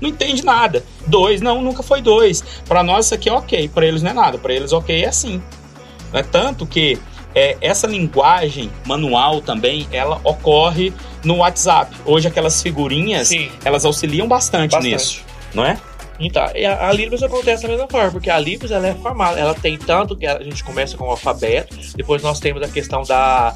não 0.00 0.10
entende 0.10 0.44
nada. 0.44 0.84
Dois, 1.06 1.40
não, 1.40 1.62
nunca 1.62 1.82
foi 1.82 2.00
dois. 2.00 2.42
Para 2.66 2.82
nós 2.82 3.06
isso 3.06 3.14
aqui 3.14 3.28
é 3.28 3.32
ok, 3.32 3.68
para 3.68 3.86
eles 3.86 4.02
não 4.02 4.10
é 4.10 4.14
nada. 4.14 4.38
Para 4.38 4.52
eles 4.52 4.72
ok 4.72 5.04
é 5.04 5.08
assim. 5.08 5.42
É 6.12 6.22
tanto 6.22 6.66
que 6.66 6.98
é, 7.34 7.56
essa 7.60 7.86
linguagem 7.86 8.70
manual 8.86 9.40
também, 9.40 9.86
ela 9.92 10.20
ocorre 10.24 10.92
no 11.24 11.36
WhatsApp. 11.36 11.94
Hoje 12.04 12.28
aquelas 12.28 12.62
figurinhas, 12.62 13.28
Sim. 13.28 13.50
elas 13.64 13.84
auxiliam 13.84 14.26
bastante, 14.26 14.72
Bastante. 14.72 14.92
nisso, 14.92 15.24
não 15.54 15.64
é? 15.64 15.78
Então, 16.20 16.42
a, 16.42 16.88
a 16.88 16.92
Libras 16.92 17.22
acontece 17.22 17.62
da 17.62 17.68
mesma 17.68 17.86
forma, 17.88 18.10
porque 18.10 18.28
a 18.28 18.38
Libras 18.38 18.72
ela 18.72 18.88
é 18.88 18.94
formada, 18.94 19.38
ela 19.38 19.54
tem 19.54 19.78
tanto 19.78 20.16
que 20.16 20.26
a 20.26 20.42
gente 20.42 20.64
começa 20.64 20.96
com 20.96 21.04
o 21.04 21.10
alfabeto, 21.10 21.76
depois 21.94 22.22
nós 22.22 22.40
temos 22.40 22.60
a 22.62 22.68
questão 22.68 23.02
da 23.02 23.54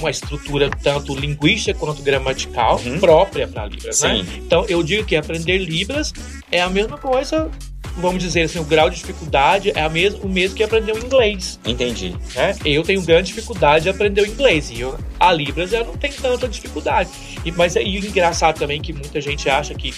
uma 0.00 0.10
estrutura 0.10 0.70
tanto 0.82 1.14
linguística 1.14 1.78
quanto 1.78 2.02
gramatical 2.02 2.80
Uhum. 2.84 2.98
própria 2.98 3.46
para 3.46 3.66
Libras, 3.66 4.00
né? 4.02 4.16
Sim. 4.24 4.40
Então 4.46 4.64
eu 4.68 4.82
digo 4.82 5.04
que 5.04 5.16
aprender 5.16 5.58
Libras 5.58 6.12
é 6.50 6.60
a 6.60 6.68
mesma 6.68 6.98
coisa, 6.98 7.50
vamos 7.96 8.22
dizer 8.22 8.42
assim, 8.42 8.58
o 8.58 8.64
grau 8.64 8.88
de 8.90 8.96
dificuldade 8.96 9.72
é 9.74 9.80
a 9.80 9.88
mes 9.88 10.14
o 10.14 10.28
mesmo 10.28 10.56
que 10.56 10.62
aprender 10.62 10.92
o 10.92 10.98
inglês, 10.98 11.58
Entendi. 11.64 12.14
né? 12.34 12.56
Eu 12.64 12.82
tenho 12.82 13.02
grande 13.02 13.28
dificuldade 13.28 13.84
de 13.84 13.90
aprender 13.90 14.22
o 14.22 14.26
inglês 14.26 14.70
e 14.70 14.80
eu, 14.80 14.98
a 15.18 15.32
Libras 15.32 15.72
eu 15.72 15.84
não 15.84 15.96
tenho 15.96 16.14
tanta 16.14 16.48
dificuldade. 16.48 17.10
E, 17.44 17.52
mas 17.52 17.76
é 17.76 17.82
e 17.82 17.98
engraçado 17.98 18.58
também 18.58 18.80
que 18.80 18.92
muita 18.92 19.20
gente 19.20 19.48
acha 19.48 19.74
que 19.74 19.92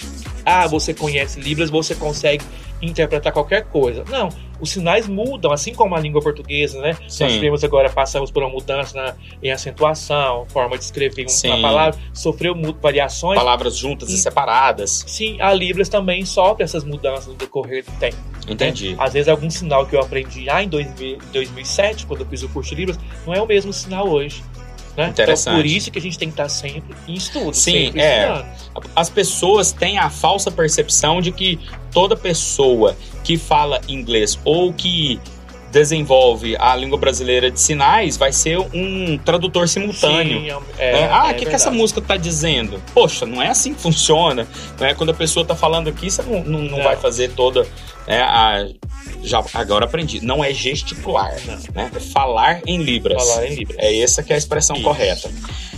ah, 0.45 0.67
você 0.67 0.93
conhece 0.93 1.39
Libras, 1.39 1.69
você 1.69 1.93
consegue 1.95 2.43
interpretar 2.81 3.31
qualquer 3.33 3.65
coisa. 3.65 4.03
Não, 4.09 4.29
os 4.59 4.69
sinais 4.71 5.07
mudam, 5.07 5.51
assim 5.51 5.73
como 5.73 5.95
a 5.95 5.99
língua 5.99 6.21
portuguesa, 6.21 6.79
né? 6.81 6.95
Sim. 7.07 7.23
Nós 7.25 7.37
temos 7.39 7.63
agora, 7.63 7.89
passamos 7.89 8.29
por 8.31 8.43
uma 8.43 8.49
mudança 8.51 8.95
na, 8.95 9.15
em 9.41 9.51
acentuação, 9.51 10.45
forma 10.49 10.77
de 10.77 10.83
escrever 10.83 11.25
um- 11.27 11.47
uma 11.49 11.61
palavra, 11.61 11.99
sofreu 12.13 12.55
variações. 12.81 13.37
Palavras 13.39 13.77
juntas 13.77 14.09
e 14.09 14.17
Sim. 14.17 14.23
separadas. 14.23 15.03
Sim, 15.07 15.37
a 15.41 15.53
Libras 15.53 15.89
também 15.89 16.23
sofre 16.25 16.63
essas 16.63 16.83
mudanças 16.83 17.27
no 17.27 17.33
decorrer 17.33 17.83
do 17.83 17.91
tempo. 17.99 18.17
Entendi. 18.47 18.95
Às 18.97 19.13
vezes 19.13 19.27
algum 19.29 19.49
sinal 19.49 19.85
que 19.85 19.95
eu 19.95 19.99
aprendi 20.01 20.45
lá 20.45 20.63
em 20.63 20.67
2000 20.67 21.17
2007, 21.31 22.05
quando 22.05 22.21
eu 22.21 22.27
fiz 22.27 22.43
o 22.43 22.49
curso 22.49 22.69
de 22.71 22.75
Libras, 22.75 22.99
não 23.25 23.33
é 23.33 23.41
o 23.41 23.45
mesmo 23.47 23.71
sinal 23.71 24.07
hoje. 24.09 24.43
Né? 24.95 25.09
Interessante. 25.09 25.53
Então, 25.53 25.61
por 25.61 25.65
isso 25.65 25.91
que 25.91 25.99
a 25.99 26.01
gente 26.01 26.17
tem 26.17 26.27
que 26.27 26.33
estar 26.33 26.49
sempre 26.49 26.95
em 27.07 27.13
estudo, 27.13 27.53
Sim, 27.53 27.85
sempre 27.85 28.01
é. 28.01 28.23
estudando. 28.23 28.91
As 28.95 29.09
pessoas 29.09 29.71
têm 29.71 29.97
a 29.97 30.09
falsa 30.09 30.51
percepção 30.51 31.21
de 31.21 31.31
que 31.31 31.59
toda 31.91 32.15
pessoa 32.15 32.95
que 33.23 33.37
fala 33.37 33.81
inglês 33.87 34.37
ou 34.43 34.73
que 34.73 35.19
desenvolve 35.71 36.55
a 36.59 36.75
língua 36.75 36.97
brasileira 36.97 37.49
de 37.49 37.59
sinais 37.59 38.17
vai 38.17 38.31
ser 38.31 38.59
um 38.59 39.17
tradutor 39.17 39.67
simultâneo. 39.67 40.41
Sim, 40.41 40.63
é, 40.77 40.93
né? 40.93 41.09
Ah, 41.11 41.27
o 41.27 41.29
é 41.29 41.33
que, 41.33 41.45
que 41.45 41.55
essa 41.55 41.71
música 41.71 42.01
tá 42.01 42.17
dizendo? 42.17 42.81
Poxa, 42.93 43.25
não 43.25 43.41
é 43.41 43.47
assim 43.47 43.73
que 43.73 43.81
funciona. 43.81 44.47
Né? 44.79 44.93
Quando 44.93 45.11
a 45.11 45.13
pessoa 45.13 45.45
tá 45.45 45.55
falando 45.55 45.87
aqui, 45.87 46.09
você 46.11 46.21
não, 46.21 46.43
não, 46.43 46.59
não 46.59 46.77
Não. 46.77 46.83
vai 46.83 46.97
fazer 46.97 47.31
toda. 47.31 47.65
né, 48.07 48.21
a, 48.21 48.67
já, 49.23 49.43
agora 49.53 49.85
aprendi. 49.85 50.23
Não 50.23 50.43
é 50.43 50.53
gesticular, 50.53 51.33
Não. 51.45 51.57
né? 51.73 51.91
É 51.95 51.99
falar 51.99 52.61
em 52.65 52.77
Libras. 52.81 53.23
Falar 53.23 53.47
em 53.47 53.55
Libras. 53.55 53.77
É 53.79 54.01
essa 54.01 54.21
que 54.23 54.33
é 54.33 54.35
a 54.35 54.37
expressão 54.37 54.75
Isso. 54.75 54.85
correta. 54.85 55.31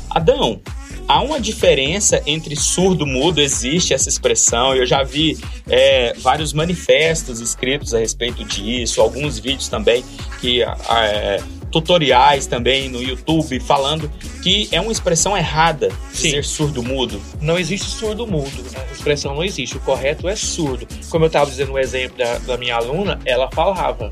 Adão, 0.09 0.59
há 1.07 1.21
uma 1.21 1.39
diferença 1.39 2.21
entre 2.25 2.55
surdo 2.55 3.05
e 3.05 3.09
mudo, 3.09 3.41
existe 3.41 3.93
essa 3.93 4.09
expressão. 4.09 4.75
Eu 4.75 4.85
já 4.85 5.03
vi 5.03 5.37
é, 5.69 6.13
vários 6.17 6.53
manifestos 6.53 7.39
escritos 7.39 7.93
a 7.93 7.99
respeito 7.99 8.43
disso, 8.43 9.01
alguns 9.01 9.39
vídeos 9.39 9.67
também 9.67 10.03
que 10.39 10.61
é, 10.61 11.41
tutoriais 11.71 12.45
também 12.45 12.87
no 12.87 13.01
YouTube 13.01 13.59
falando 13.59 14.09
que 14.43 14.69
é 14.71 14.79
uma 14.79 14.91
expressão 14.91 15.35
errada 15.35 15.89
Sim. 16.11 16.29
dizer 16.29 16.45
surdo 16.45 16.83
mudo. 16.83 17.19
Não 17.41 17.57
existe 17.57 17.89
surdo 17.89 18.27
mudo, 18.27 18.61
né? 18.71 18.85
a 18.89 18.93
expressão 18.93 19.33
não 19.33 19.43
existe. 19.43 19.77
O 19.77 19.79
correto 19.79 20.29
é 20.29 20.35
surdo. 20.35 20.87
Como 21.09 21.25
eu 21.25 21.27
estava 21.27 21.49
dizendo 21.49 21.71
no 21.71 21.79
exemplo 21.79 22.17
da, 22.17 22.37
da 22.39 22.57
minha 22.57 22.75
aluna, 22.75 23.19
ela 23.25 23.49
falava. 23.51 24.11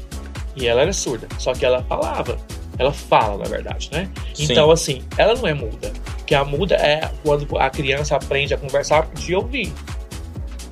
E 0.56 0.68
ela 0.68 0.82
era 0.82 0.92
surda. 0.92 1.28
Só 1.38 1.54
que 1.54 1.66
ela 1.66 1.84
falava. 1.84 2.38
Ela 2.82 2.92
fala, 2.92 3.38
na 3.38 3.50
verdade, 3.50 3.90
né? 3.92 4.10
Sim. 4.34 4.46
Então, 4.46 4.72
assim, 4.72 5.04
ela 5.18 5.36
não 5.36 5.48
é 5.48 5.54
muda. 5.54 5.92
Porque 6.18 6.34
a 6.34 6.44
muda 6.44 6.74
é 6.76 7.10
quando 7.24 7.46
a 7.60 7.70
criança 7.70 8.16
aprende 8.16 8.54
a 8.54 8.58
conversar 8.58 9.08
de 9.14 9.36
ouvir. 9.36 9.72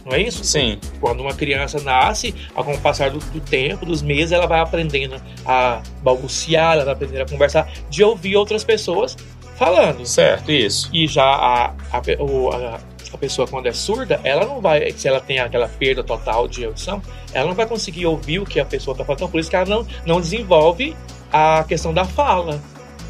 Não 0.06 0.14
é 0.14 0.22
isso? 0.22 0.44
Sim, 0.44 0.80
Quando 1.00 1.20
uma 1.20 1.34
criança 1.36 1.80
nasce, 1.82 2.34
com 2.56 2.74
o 2.74 2.78
passar 2.80 3.12
do, 3.12 3.20
do 3.20 3.40
tempo, 3.40 3.86
dos 3.86 4.02
meses, 4.02 4.32
ela 4.32 4.48
vai 4.48 4.60
aprendendo 4.60 5.22
a 5.46 5.84
balbuciar, 6.02 6.74
ela 6.74 6.86
vai 6.86 6.94
aprendendo 6.96 7.22
a 7.22 7.28
conversar, 7.28 7.72
de 7.92 8.04
ouvir 8.04 8.36
outras 8.36 8.64
pessoas 8.64 9.16
falando. 9.56 10.04
certo, 10.08 10.52
isso. 10.52 10.90
E 10.92 11.06
já 11.08 11.24
a, 11.26 11.68
a, 11.92 12.02
o- 12.24 12.50
a, 12.52 12.80
a 13.14 13.18
pessoa, 13.20 13.48
quando 13.48 13.68
é 13.68 13.74
surda, 13.74 14.20
ela 14.24 14.46
não 14.48 14.60
vai, 14.62 14.90
se 14.94 15.08
ela 15.08 15.20
tem 15.20 15.38
aquela 15.38 15.68
perda 15.68 16.04
total 16.04 16.48
de 16.48 16.66
audição, 16.66 17.02
ela 17.34 17.48
não 17.48 17.54
vai 17.56 17.68
conseguir 17.68 18.08
ouvir 18.08 18.40
o 18.40 18.46
que 18.46 18.60
a 18.60 18.66
pessoa 18.66 18.94
está 18.96 19.06
falando. 19.06 19.20
Então, 19.20 19.30
por 19.30 19.40
isso 19.40 19.50
que 19.50 19.56
ela 19.56 19.66
não, 19.66 19.86
não 20.08 20.20
desenvolve 20.22 20.96
a 21.32 21.64
questão 21.68 21.94
da 21.94 22.06
fala. 22.06 22.60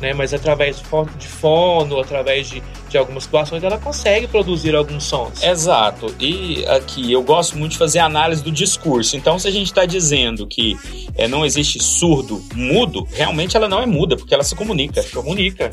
Né? 0.02 0.14
Mas 0.14 0.34
através 0.34 0.78
de 0.78 0.84
fon- 0.86 1.08
de 1.18 1.28
fono, 1.28 2.00
através 2.00 2.50
de, 2.50 2.64
de 2.90 2.98
algumas 2.98 3.24
situações, 3.24 3.64
ela 3.64 3.78
consegue 3.78 4.28
produzir 4.28 4.76
alguns 4.76 5.04
sons. 5.04 5.42
Exato. 5.44 6.14
E 6.20 6.66
aqui 6.68 7.12
eu 7.12 7.22
gosto 7.24 7.58
muito 7.58 7.74
de 7.74 7.78
fazer 7.78 8.00
análise 8.00 8.44
do 8.44 8.52
discurso. 8.52 9.16
Então, 9.16 9.38
se 9.40 9.48
a 9.48 9.52
gente 9.52 9.68
está 9.68 9.86
dizendo 9.86 10.46
que 10.48 10.78
é, 11.16 11.28
não 11.28 11.46
existe 11.46 11.82
surdo 11.82 12.44
mudo, 12.56 13.08
realmente 13.12 13.56
ela 13.56 13.68
não 13.70 13.82
é 13.82 13.86
muda, 13.86 14.16
porque 14.18 14.34
ela 14.34 14.44
se 14.44 14.56
comunica. 14.56 15.02
Se 15.02 15.12
comunica. 15.12 15.70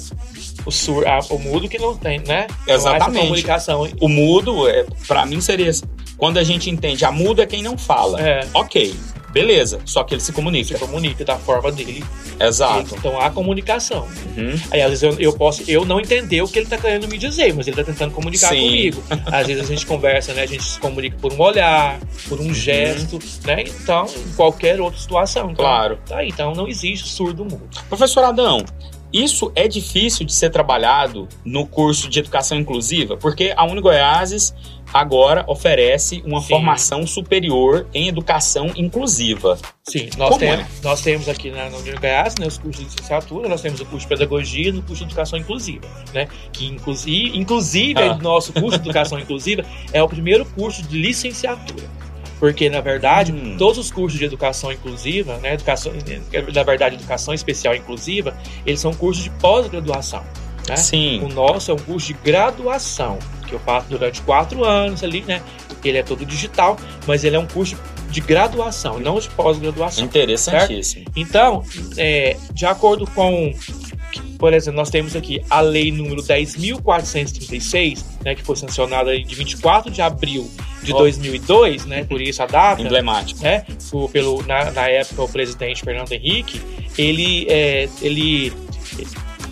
O, 0.64 0.70
sur, 0.70 1.06
a- 1.06 1.20
o 1.30 1.38
mudo 1.38 1.68
que 1.68 1.78
não 1.78 1.96
tem, 1.96 2.18
né? 2.20 2.46
Exatamente. 2.66 3.20
comunicação. 3.24 3.88
O 4.00 4.08
mudo, 4.08 4.68
é, 4.68 4.84
para 5.06 5.24
mim, 5.24 5.40
seria 5.40 5.70
quando 6.16 6.38
a 6.38 6.44
gente 6.44 6.70
entende 6.70 7.04
a 7.04 7.12
muda 7.12 7.42
é 7.42 7.46
quem 7.46 7.62
não 7.62 7.76
fala. 7.76 8.20
É, 8.20 8.46
Ok, 8.54 8.94
beleza. 9.32 9.78
Só 9.84 10.02
que 10.02 10.14
ele 10.14 10.20
se 10.20 10.26
se 10.26 10.32
comunica. 10.32 10.78
comunica 10.78 11.24
da 11.24 11.36
forma 11.36 11.70
dele. 11.70 12.02
Exato. 12.40 12.94
Então 12.96 13.20
há 13.20 13.30
comunicação. 13.30 14.08
Uhum. 14.36 14.58
Aí 14.70 14.80
às 14.82 14.88
vezes 14.90 15.02
eu, 15.02 15.14
eu 15.20 15.32
posso 15.34 15.62
eu 15.68 15.84
não 15.84 16.00
entender 16.00 16.42
o 16.42 16.48
que 16.48 16.58
ele 16.58 16.66
tá 16.66 16.78
querendo 16.78 17.05
me 17.06 17.18
dizer, 17.18 17.54
mas 17.54 17.66
ele 17.66 17.76
tá 17.76 17.84
tentando 17.84 18.12
comunicar 18.12 18.48
Sim. 18.48 18.60
comigo. 18.66 19.02
Às 19.26 19.46
vezes 19.46 19.62
a 19.64 19.66
gente 19.66 19.86
conversa, 19.86 20.32
né? 20.34 20.42
A 20.42 20.46
gente 20.46 20.64
se 20.64 20.78
comunica 20.78 21.16
por 21.20 21.32
um 21.32 21.40
olhar, 21.40 21.98
por 22.28 22.40
Uhum. 22.40 22.48
um 22.48 22.54
gesto, 22.54 23.18
né? 23.44 23.62
Então, 23.66 24.06
em 24.06 24.32
qualquer 24.34 24.80
outra 24.80 24.98
situação. 24.98 25.50
Então, 25.50 25.64
Claro. 25.64 25.98
Tá 26.06 26.24
então 26.24 26.52
não 26.54 26.66
existe 26.68 27.08
surdo 27.08 27.44
mudo. 27.44 27.68
Professor 27.88 28.24
Adão, 28.24 28.64
isso 29.12 29.50
é 29.54 29.66
difícil 29.68 30.26
de 30.26 30.34
ser 30.34 30.50
trabalhado 30.50 31.28
no 31.44 31.66
curso 31.66 32.08
de 32.08 32.18
educação 32.18 32.58
inclusiva, 32.58 33.16
porque 33.16 33.52
a 33.56 33.64
Unigoiases 33.64 34.54
agora 35.00 35.44
oferece 35.46 36.22
uma 36.24 36.40
Sim. 36.40 36.48
formação 36.48 37.06
superior 37.06 37.86
em 37.92 38.08
educação 38.08 38.70
inclusiva. 38.76 39.58
Sim, 39.84 40.08
nós, 40.16 40.28
Como 40.30 40.40
temos, 40.40 40.60
é? 40.64 40.66
nós 40.82 41.00
temos 41.02 41.28
aqui 41.28 41.50
na, 41.50 41.70
na 41.70 41.76
União 41.76 41.96
Goiás, 42.00 42.34
né, 42.38 42.46
os 42.46 42.58
cursos 42.58 42.84
de 42.84 42.90
licenciatura, 42.90 43.48
nós 43.48 43.60
temos 43.60 43.80
o 43.80 43.86
curso 43.86 44.06
de 44.06 44.08
pedagogia 44.08 44.68
e 44.68 44.78
o 44.78 44.82
curso 44.82 45.04
de 45.04 45.10
educação 45.10 45.38
inclusiva, 45.38 45.86
né? 46.12 46.28
Que 46.52 46.66
inclusive, 46.66 47.38
inclusive 47.38 48.00
Ah. 48.02 48.14
o 48.14 48.22
nosso 48.22 48.52
curso 48.52 48.78
de 48.78 48.84
educação 48.88 49.18
inclusiva 49.20 49.64
é 49.92 50.02
o 50.02 50.08
primeiro 50.08 50.44
curso 50.44 50.82
de 50.82 50.98
licenciatura. 50.98 51.84
Porque, 52.38 52.68
na 52.68 52.80
verdade, 52.82 53.32
Hum. 53.32 53.56
todos 53.58 53.78
os 53.78 53.90
cursos 53.90 54.18
de 54.18 54.24
educação 54.26 54.70
inclusiva, 54.70 55.38
né, 55.38 55.54
educação, 55.54 55.90
na 56.54 56.62
verdade, 56.62 56.96
educação 56.96 57.32
especial 57.32 57.74
inclusiva, 57.74 58.36
eles 58.66 58.78
são 58.80 58.92
cursos 58.92 59.24
de 59.24 59.30
pós-graduação. 59.30 60.22
Né? 60.68 60.76
Sim. 60.76 61.22
O 61.22 61.28
nosso 61.28 61.70
é 61.70 61.74
um 61.74 61.78
curso 61.78 62.08
de 62.08 62.14
graduação, 62.14 63.18
que 63.46 63.54
eu 63.54 63.60
faço 63.60 63.88
durante 63.88 64.20
quatro 64.22 64.64
anos 64.64 65.02
ali, 65.04 65.22
né? 65.22 65.42
Ele 65.84 65.98
é 65.98 66.02
todo 66.02 66.24
digital, 66.26 66.76
mas 67.06 67.22
ele 67.22 67.36
é 67.36 67.38
um 67.38 67.46
curso 67.46 67.76
de 68.10 68.20
graduação, 68.20 68.98
não 68.98 69.18
de 69.18 69.28
pós-graduação. 69.30 70.04
Interessantíssimo. 70.04 71.06
Então, 71.14 71.62
é, 71.96 72.36
de 72.52 72.66
acordo 72.66 73.06
com, 73.08 73.52
por 74.38 74.52
exemplo, 74.52 74.76
nós 74.76 74.90
temos 74.90 75.14
aqui 75.14 75.42
a 75.48 75.60
lei 75.60 75.92
número 75.92 76.22
10.436, 76.22 78.04
né, 78.24 78.34
que 78.34 78.42
foi 78.42 78.56
sancionada 78.56 79.16
de 79.18 79.34
24 79.34 79.90
de 79.90 80.02
abril 80.02 80.50
de 80.82 80.92
Ó. 80.92 80.98
2002, 80.98 81.86
né, 81.86 82.04
por 82.04 82.20
isso 82.20 82.42
a 82.42 82.46
data, 82.46 82.82
Emblemático. 82.82 83.42
né, 83.42 83.64
pelo, 84.12 84.42
na, 84.44 84.70
na 84.70 84.88
época 84.88 85.22
o 85.22 85.28
presidente 85.28 85.82
Fernando 85.82 86.10
Henrique, 86.12 86.60
ele, 86.96 87.46
é, 87.48 87.88
ele 88.00 88.52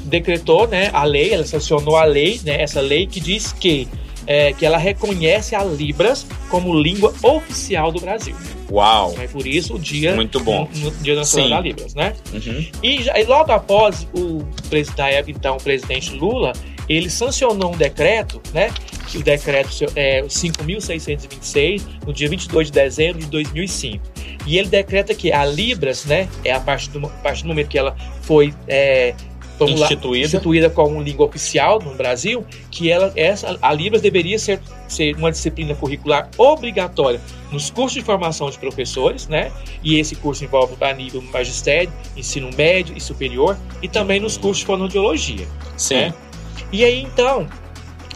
decretou 0.05 0.67
né, 0.69 0.91
a 0.93 1.05
lei, 1.05 1.33
ela 1.33 1.45
sancionou 1.47 1.97
a 1.97 2.05
lei, 2.05 2.41
né, 2.45 2.61
essa 2.63 2.81
lei 2.81 3.07
que 3.07 3.21
diz 3.21 3.53
que, 3.53 3.89
é, 4.27 4.53
que 4.53 4.65
ela 4.65 4.79
reconhece 4.79 5.55
a 5.55 5.63
Libras 5.65 6.27
como 6.49 6.73
língua 6.79 7.13
oficial 7.23 7.91
do 7.93 8.01
Brasil. 8.01 8.35
Uau. 8.71 9.15
É 9.19 9.27
por 9.27 9.47
isso 9.47 9.75
o 9.75 9.79
dia, 9.79 10.15
Muito 10.15 10.41
bom. 10.41 10.69
no, 10.75 10.91
no 10.91 10.97
dia 10.99 11.15
nacional 11.15 11.49
Sim. 11.49 11.55
da 11.55 11.61
Libras, 11.61 11.95
né? 11.95 12.15
Uhum. 12.33 12.67
E, 12.83 13.03
já- 13.03 13.19
e 13.21 13.25
logo 13.25 13.53
após 13.53 14.07
o 14.15 14.43
presidente 14.71 15.31
então, 15.31 15.57
o 15.57 15.63
presidente 15.63 16.11
Lula, 16.15 16.53
ele 16.89 17.09
sancionou 17.11 17.73
um 17.75 17.77
decreto, 17.77 18.41
né? 18.53 18.71
Que 19.09 19.19
o 19.19 19.23
decreto 19.23 19.71
é 19.95 20.23
o 20.23 20.29
5.626, 20.99 21.83
no 22.07 22.13
dia 22.13 22.29
22 22.29 22.67
de 22.69 22.73
dezembro 22.73 23.21
de 23.21 23.27
2005. 23.27 24.03
E 24.47 24.59
ele 24.59 24.69
decreta 24.69 25.15
que 25.15 25.33
a 25.33 25.45
Libras, 25.45 26.05
né? 26.05 26.29
É 26.45 26.53
a 26.53 26.61
partir 26.61 26.91
do, 26.91 27.07
a 27.07 27.11
partir 27.11 27.43
do 27.43 27.49
momento 27.49 27.69
que 27.69 27.79
ela 27.79 27.97
foi 28.23 28.53
é, 28.67 29.15
vamos 29.59 29.79
lá, 29.81 29.87
Instituída. 29.87 30.27
instituída 30.27 30.71
como 30.71 31.01
língua 31.03 31.27
oficial 31.27 31.79
no 31.81 31.95
Brasil, 31.95 32.45
que 32.71 32.91
ela, 32.91 33.13
essa, 33.17 33.57
a 33.63 33.73
Libras 33.73 34.03
deveria 34.03 34.39
ser, 34.39 34.61
ser 34.89 35.15
uma 35.17 35.31
disciplina 35.31 35.75
curricular 35.75 36.29
obrigatória 36.37 37.21
nos 37.53 37.71
cursos 37.71 37.95
de 37.95 38.03
formação 38.03 38.51
de 38.51 38.59
professores, 38.59 39.29
né? 39.29 39.53
E 39.83 39.99
esse 39.99 40.17
curso 40.17 40.45
envolve 40.45 40.75
a 40.81 40.93
nível 40.93 41.23
magistério, 41.23 41.93
ensino 42.17 42.51
médio 42.57 42.97
e 42.97 43.01
superior, 43.01 43.57
e 43.83 43.89
também 43.89 44.19
nos 44.21 44.37
cursos 44.37 44.59
de 44.61 44.67
fonoaudiologia. 44.67 45.47
Sim. 45.77 45.95
É. 45.97 46.15
E 46.73 46.85
aí, 46.85 47.01
então, 47.03 47.47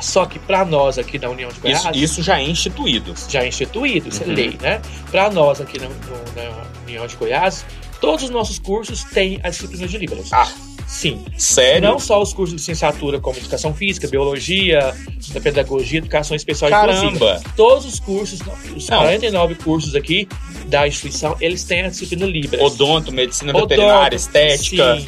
só 0.01 0.25
que 0.27 0.39
para 0.39 0.65
nós 0.65 0.99
aqui 0.99 1.19
da 1.19 1.29
União 1.31 1.49
de 1.51 1.61
Goiás, 1.61 1.83
Isso, 1.85 1.91
isso 1.95 2.23
já 2.23 2.41
é 2.41 2.45
instituído. 2.45 3.15
já 3.29 3.43
é 3.45 3.49
instituído, 3.49 4.09
isso 4.09 4.25
Uhum. 4.25 4.33
é 4.33 4.35
lei, 4.35 4.59
né? 4.61 4.81
Para 5.11 5.31
nós 5.31 5.61
aqui 5.61 5.79
na, 5.79 5.89
no- 5.89 5.95
na 6.35 6.65
União 6.87 7.07
de 7.07 7.15
Goiás, 7.17 7.65
todos 8.01 8.25
os 8.25 8.31
nossos 8.31 8.59
cursos 8.59 9.05
têm 9.05 9.41
a 9.43 9.51
disciplina 9.51 9.87
de 9.87 9.99
Libras. 9.99 10.33
Ah. 10.33 10.49
Sim. 10.89 11.23
Sério? 11.37 11.83
Não 11.87 11.99
só 11.99 12.21
os 12.21 12.33
cursos 12.33 12.57
de 12.57 12.63
licenciatura, 12.63 13.21
como 13.21 13.37
educação 13.37 13.75
física, 13.75 14.09
biologia, 14.09 14.95
pedagogia, 15.43 15.99
educação 15.99 16.35
especial. 16.35 16.71
Caramba. 16.71 17.43
Todos 17.55 17.85
os 17.85 18.01
cursos, 18.01 18.41
os 18.75 18.89
Não. 18.89 18.99
49 19.01 19.55
cursos 19.57 19.95
aqui 19.95 20.27
da 20.67 20.89
instituição, 20.89 21.37
eles 21.43 21.63
têm 21.63 21.83
a 21.83 21.89
disciplina 21.91 22.25
Libras. 22.25 22.63
Odonto, 22.63 23.13
medicina 23.13 23.51
Odonto, 23.53 23.69
veterinária, 23.69 24.17
estética. 24.17 24.97
sim, 24.97 25.07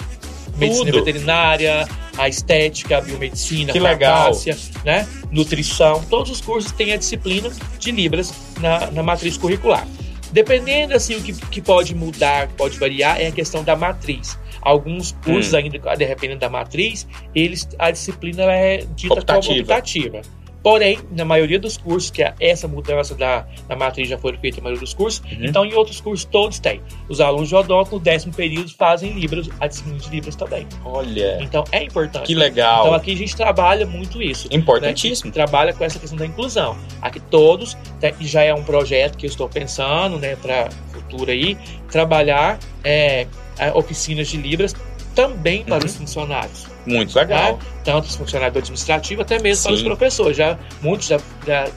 medicina 0.58 0.90
tudo. 0.92 1.02
veterinária, 1.04 1.88
a 2.18 2.28
estética, 2.28 2.98
a 2.98 3.00
biomedicina, 3.00 3.72
Que 3.72 3.78
a 3.78 3.82
legal. 3.82 4.16
farmácia, 4.24 4.58
né? 4.84 5.08
nutrição. 5.30 6.04
Todos 6.10 6.30
os 6.30 6.40
cursos 6.42 6.70
têm 6.72 6.92
a 6.92 6.96
disciplina 6.98 7.50
de 7.78 7.90
Libras 7.90 8.34
na, 8.60 8.90
na 8.90 9.02
matriz 9.02 9.38
curricular. 9.38 9.86
Dependendo, 10.30 10.94
assim, 10.94 11.16
o 11.16 11.22
que, 11.22 11.32
que 11.32 11.60
pode 11.62 11.94
mudar, 11.94 12.48
pode 12.56 12.78
variar, 12.78 13.18
é 13.20 13.28
a 13.28 13.32
questão 13.32 13.64
da 13.64 13.74
matriz. 13.74 14.38
Alguns 14.62 15.12
cursos, 15.24 15.52
Hum. 15.54 15.56
ainda 15.58 15.96
dependendo 15.96 16.40
da 16.40 16.48
matriz, 16.50 17.06
eles, 17.34 17.68
a 17.78 17.90
disciplina 17.90 18.42
é 18.44 18.78
dita 18.94 19.14
Optativa. 19.14 19.48
como 19.54 19.60
optativa. 19.60 20.22
Porém, 20.62 20.98
na 21.12 21.24
maioria 21.24 21.58
dos 21.58 21.78
cursos, 21.78 22.10
que 22.10 22.22
é 22.22 22.34
essa 22.38 22.68
mudança 22.68 23.14
da, 23.14 23.46
da 23.66 23.74
matriz 23.74 24.06
já 24.10 24.18
foi 24.18 24.36
feita 24.36 24.58
na 24.58 24.64
maioria 24.64 24.80
dos 24.82 24.92
cursos, 24.92 25.20
Uhum. 25.24 25.46
então 25.46 25.64
em 25.64 25.72
outros 25.72 26.02
cursos 26.02 26.26
todos 26.26 26.58
têm. 26.58 26.82
Os 27.08 27.18
alunos 27.18 27.48
de 27.48 27.54
odonto, 27.54 27.92
no 27.92 27.98
décimo 27.98 28.34
período, 28.34 28.68
fazem 28.76 29.10
Libras, 29.12 29.48
a 29.58 29.66
disciplina 29.66 29.98
de 29.98 30.10
Libras 30.10 30.36
também. 30.36 30.66
Olha, 30.84 31.38
Então 31.40 31.64
é 31.72 31.82
importante. 31.82 32.26
que 32.26 32.34
legal. 32.34 32.82
Então 32.82 32.94
aqui 32.94 33.12
a 33.12 33.16
gente 33.16 33.34
trabalha 33.34 33.86
muito 33.86 34.20
isso. 34.20 34.48
Importantíssimo. 34.50 35.28
Né? 35.28 35.32
Trabalha 35.32 35.72
com 35.72 35.82
essa 35.82 35.98
questão 35.98 36.18
da 36.18 36.26
inclusão. 36.26 36.76
Aqui 37.00 37.20
todos, 37.20 37.74
né, 38.02 38.12
e 38.20 38.26
já 38.26 38.42
é 38.42 38.52
um 38.52 38.62
projeto 38.62 39.16
que 39.16 39.24
eu 39.24 39.30
estou 39.30 39.48
pensando, 39.48 40.18
né, 40.18 40.36
para 40.36 40.68
futuro 41.10 41.30
aí, 41.30 41.56
trabalhar 41.90 42.58
é, 42.84 43.26
oficinas 43.74 44.28
de 44.28 44.36
Libras 44.36 44.74
também 45.14 45.64
para 45.64 45.78
Uhum. 45.78 45.84
os 45.86 45.96
funcionários. 45.96 46.66
Muito 46.86 47.14
legal. 47.14 47.54
né? 47.54 47.58
Tanto 47.84 48.06
os 48.08 48.14
funcionários 48.16 48.54
do 48.54 48.58
administrativo, 48.60 49.22
até 49.22 49.38
mesmo 49.40 49.64
para 49.64 49.72
os 49.72 49.80
Sim. 49.80 49.84
professores. 49.86 50.36
Já, 50.36 50.56
muitos 50.80 51.08
já, 51.08 51.18
já 51.46 51.68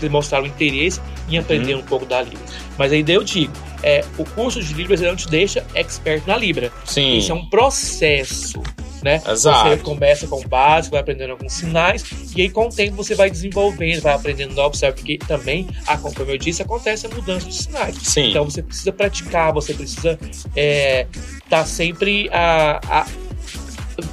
demonstraram 0.00 0.46
interesse 0.46 1.00
em 1.28 1.36
aprender 1.38 1.74
Uhum. 1.74 1.80
um 1.80 1.84
pouco 1.84 2.06
da 2.06 2.22
Libras. 2.22 2.50
Mas 2.78 2.92
ainda 2.92 3.12
eu 3.12 3.22
digo, 3.24 3.52
é, 3.82 4.04
o 4.16 4.24
curso 4.24 4.62
de 4.62 4.72
Libras 4.72 5.00
não 5.00 5.14
te 5.16 5.28
deixa 5.28 5.66
expert 5.74 6.22
na 6.26 6.36
Libra. 6.36 6.72
Sim. 6.84 7.18
Isso 7.18 7.32
é 7.32 7.34
um 7.34 7.44
processo, 7.50 8.62
né? 9.02 9.22
Exato. 9.28 9.68
Você 9.70 9.76
começa 9.78 10.26
com 10.26 10.40
o 10.40 10.46
básico, 10.48 10.92
vai 10.92 11.00
aprendendo 11.00 11.30
alguns 11.30 11.52
sinais, 11.52 12.04
e 12.36 12.42
aí 12.42 12.50
com 12.50 12.66
o 12.66 12.68
tempo 12.70 12.96
você 12.96 13.14
vai 13.14 13.30
desenvolvendo, 13.30 14.00
vai 14.02 14.14
aprendendo 14.14 14.54
novos, 14.54 14.78
sabe? 14.78 14.94
Porque 14.96 15.18
também, 15.18 15.66
ah, 15.86 15.96
como 15.98 16.14
eu 16.30 16.38
disse, 16.38 16.62
acontece 16.62 17.06
a 17.06 17.10
mudança 17.10 17.46
de 17.48 17.54
sinais. 17.54 17.96
Sim. 18.02 18.30
Então 18.30 18.44
você 18.44 18.62
precisa 18.62 18.92
praticar, 18.92 19.52
você 19.52 19.72
precisa 19.74 20.18
estar 20.56 21.66
sempre 21.66 22.28
a, 22.32 22.80
a- 22.88 23.06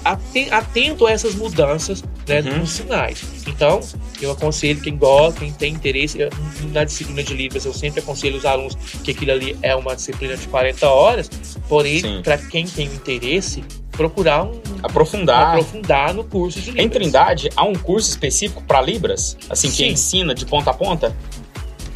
aten- 0.03 0.49
atento 0.51 1.05
a 1.07 1.11
essas 1.11 1.35
mudanças 1.35 2.03
né, 2.27 2.41
Uhum. 2.41 2.59
nos 2.59 2.71
sinais. 2.71 3.23
Então, 3.47 3.79
eu 4.21 4.31
aconselho 4.31 4.81
quem 4.81 4.97
gosta, 4.97 5.39
quem 5.39 5.53
tem 5.53 5.73
interesse, 5.73 6.19
eu, 6.19 6.29
na 6.73 6.83
disciplina 6.83 7.23
de 7.23 7.33
Libras, 7.33 7.63
eu 7.65 7.73
sempre 7.73 8.01
aconselho 8.01 8.37
os 8.37 8.45
alunos 8.45 8.75
que 9.03 9.11
aquilo 9.11 9.31
ali 9.31 9.57
é 9.61 9.73
uma 9.75 9.95
disciplina 9.95 10.35
de 10.35 10.45
40 10.47 10.89
horas, 10.89 11.29
porém, 11.69 12.21
para 12.23 12.37
quem 12.37 12.65
tem 12.67 12.87
interesse, 12.87 13.63
procurar 13.97 14.43
um, 14.45 14.61
Aprofundar. 14.83 15.49
aprofundar 15.49 16.13
no 16.13 16.23
curso 16.23 16.59
de 16.61 16.67
Libras. 16.71 16.85
Em 16.85 16.89
Trindade, 16.89 17.49
há 17.55 17.65
um 17.65 17.73
curso 17.73 18.09
específico 18.09 18.63
para 18.63 18.79
Libras? 18.79 19.35
Assim, 19.49 19.67
que 19.69 19.75
Sim. 19.77 19.87
ensina 19.89 20.33
de 20.35 20.45
ponta 20.45 20.69
a 20.69 20.73
ponta? 20.73 21.13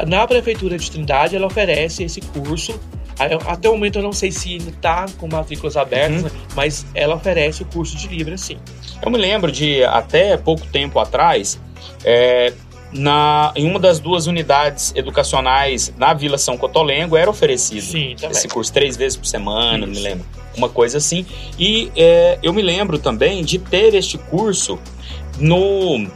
Na 0.07 0.25
Prefeitura 0.27 0.77
de 0.77 0.89
Trindade, 0.89 1.35
ela 1.35 1.45
oferece 1.45 2.03
esse 2.03 2.19
curso. 2.21 2.77
Até 3.47 3.69
o 3.69 3.73
momento 3.73 3.99
eu 3.99 4.03
não 4.03 4.13
sei 4.13 4.31
se 4.31 4.57
está 4.57 5.05
com 5.19 5.27
matrículas 5.27 5.77
abertas, 5.77 6.23
Uhum. 6.23 6.29
né, 6.29 6.31
mas 6.55 6.85
ela 6.95 7.15
oferece 7.15 7.61
o 7.61 7.65
curso 7.67 7.95
de 7.95 8.07
Libras, 8.07 8.41
sim. 8.41 8.57
Eu 9.01 9.11
me 9.11 9.17
lembro 9.17 9.51
de, 9.51 9.83
até 9.83 10.35
pouco 10.37 10.65
tempo 10.67 10.97
atrás, 10.99 11.59
é, 12.03 12.51
na, 12.93 13.51
em 13.55 13.65
uma 13.65 13.79
das 13.79 13.99
duas 13.99 14.27
unidades 14.27 14.91
educacionais 14.95 15.93
na 15.97 16.13
Vila 16.13 16.37
São 16.37 16.57
Cotolengo 16.57 17.15
era 17.15 17.29
oferecido 17.29 17.81
Sim, 17.81 18.15
esse 18.29 18.47
curso 18.47 18.71
três 18.71 18.97
vezes 18.97 19.17
por 19.17 19.25
semana, 19.25 19.79
não 19.79 19.87
me 19.87 19.93
Isso. 19.93 20.03
lembro. 20.03 20.25
Uma 20.55 20.67
coisa 20.67 20.97
assim. 20.97 21.25
E 21.57 21.91
é, 21.95 22.37
eu 22.43 22.53
me 22.53 22.61
lembro 22.61 22.99
também 22.99 23.43
de 23.43 23.57
ter 23.57 23.93
este 23.93 24.17
curso 24.17 24.77
no 25.39 26.07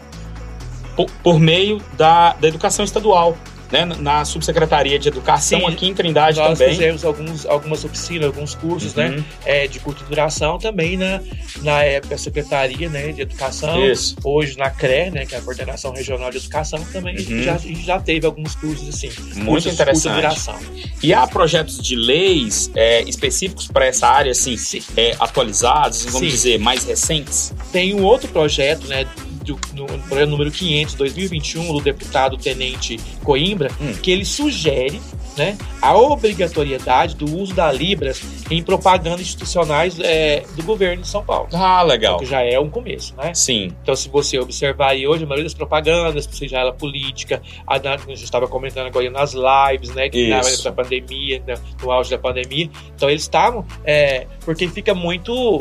por, 0.95 1.05
por 1.23 1.39
meio 1.39 1.81
da, 1.97 2.33
da 2.33 2.47
educação 2.47 2.83
estadual. 2.83 3.37
Né, 3.71 3.83
na 3.83 4.23
Subsecretaria 4.23 4.99
de 4.99 5.07
Educação 5.07 5.59
Sim, 5.59 5.65
aqui 5.65 5.87
em 5.87 5.93
Trindade 5.93 6.37
Nós 6.37 6.57
também. 6.57 6.73
fizemos 6.73 7.03
alguns, 7.03 7.45
algumas 7.47 7.83
oficinas, 7.83 8.27
alguns 8.27 8.53
cursos, 8.53 8.93
né? 8.93 9.09
Uhum. 9.09 9.23
é, 9.43 9.67
de 9.67 9.79
curta 9.79 10.05
duração 10.05 10.59
também 10.59 10.95
na, 10.97 11.19
na 11.63 11.81
época 11.83 12.15
Secretaria 12.17 12.87
né, 12.89 13.11
de 13.11 13.21
Educação. 13.21 13.83
Isso. 13.83 14.15
Hoje 14.23 14.55
na 14.57 14.69
CRE, 14.69 15.09
né, 15.11 15.25
que 15.25 15.33
é 15.33 15.39
a 15.39 15.41
Coordenação 15.41 15.91
Regional 15.93 16.29
de 16.29 16.37
Educação, 16.37 16.79
também 16.93 17.15
a 17.15 17.17
gente 17.17 17.33
Uhum. 17.33 17.43
já, 17.43 17.55
a 17.55 17.57
gente 17.57 17.81
já 17.85 17.99
teve 17.99 18.25
alguns 18.27 18.53
cursos 18.55 18.87
assim. 18.87 19.09
Muito 19.33 19.45
cursos 19.45 19.73
interessante. 19.73 20.15
duração. 20.15 20.59
E 21.01 21.13
há 21.13 21.25
projetos 21.25 21.79
de 21.81 21.95
leis 21.95 22.69
é, 22.75 23.01
específicos 23.03 23.67
para 23.67 23.85
essa 23.87 24.07
área, 24.07 24.31
assim, 24.31 24.55
Sim. 24.57 24.81
é, 24.95 25.15
atualizados, 25.19 26.05
vamos 26.05 26.19
Sim. 26.19 26.27
dizer, 26.27 26.59
mais 26.59 26.83
recentes? 26.83 27.51
Tem 27.71 27.93
um 27.95 28.03
outro 28.03 28.27
projeto, 28.29 28.87
né, 28.87 29.05
do, 29.45 29.59
no 29.73 29.85
projeto 29.85 30.29
número 30.29 30.51
500, 30.51 30.95
2021, 30.95 31.73
do 31.73 31.81
deputado 31.81 32.37
Tenente 32.37 32.99
Coimbra, 33.23 33.69
Hum. 33.79 33.93
que 34.01 34.11
ele 34.11 34.25
sugere 34.25 35.01
né, 35.37 35.57
a 35.81 35.95
obrigatoriedade 35.97 37.15
do 37.15 37.25
uso 37.37 37.53
da 37.53 37.71
Libras 37.71 38.21
em 38.49 38.63
propagandas 38.63 39.21
institucionais 39.21 39.99
é, 39.99 40.43
do 40.55 40.63
governo 40.63 41.01
de 41.01 41.07
São 41.07 41.23
Paulo. 41.23 41.49
Ah, 41.53 41.81
legal. 41.83 42.17
que 42.17 42.25
já 42.25 42.41
é 42.41 42.59
um 42.59 42.69
começo, 42.69 43.13
né? 43.15 43.33
Sim. 43.33 43.73
Então, 43.81 43.95
se 43.95 44.07
você 44.09 44.39
observar 44.39 44.91
aí 44.91 45.07
hoje, 45.07 45.23
a 45.23 45.27
maioria 45.27 45.43
das 45.43 45.53
propagandas, 45.53 46.27
seja 46.31 46.59
ela 46.59 46.73
política, 46.73 47.41
a, 47.67 47.75
a 47.75 47.97
gente 47.97 48.23
estava 48.23 48.47
comentando 48.47 48.87
agora 48.87 49.09
nas 49.09 49.33
lives, 49.33 49.93
né? 49.93 50.09
Que 50.09 50.29
na 50.29 50.41
da 50.41 50.71
pandemia, 50.71 51.43
né, 51.45 51.55
no 51.81 51.91
auge 51.91 52.09
da 52.09 52.17
pandemia. 52.17 52.69
Então, 52.95 53.09
eles 53.09 53.23
estavam. 53.23 53.65
É, 53.83 54.27
porque 54.43 54.67
fica 54.67 54.93
muito. 54.93 55.59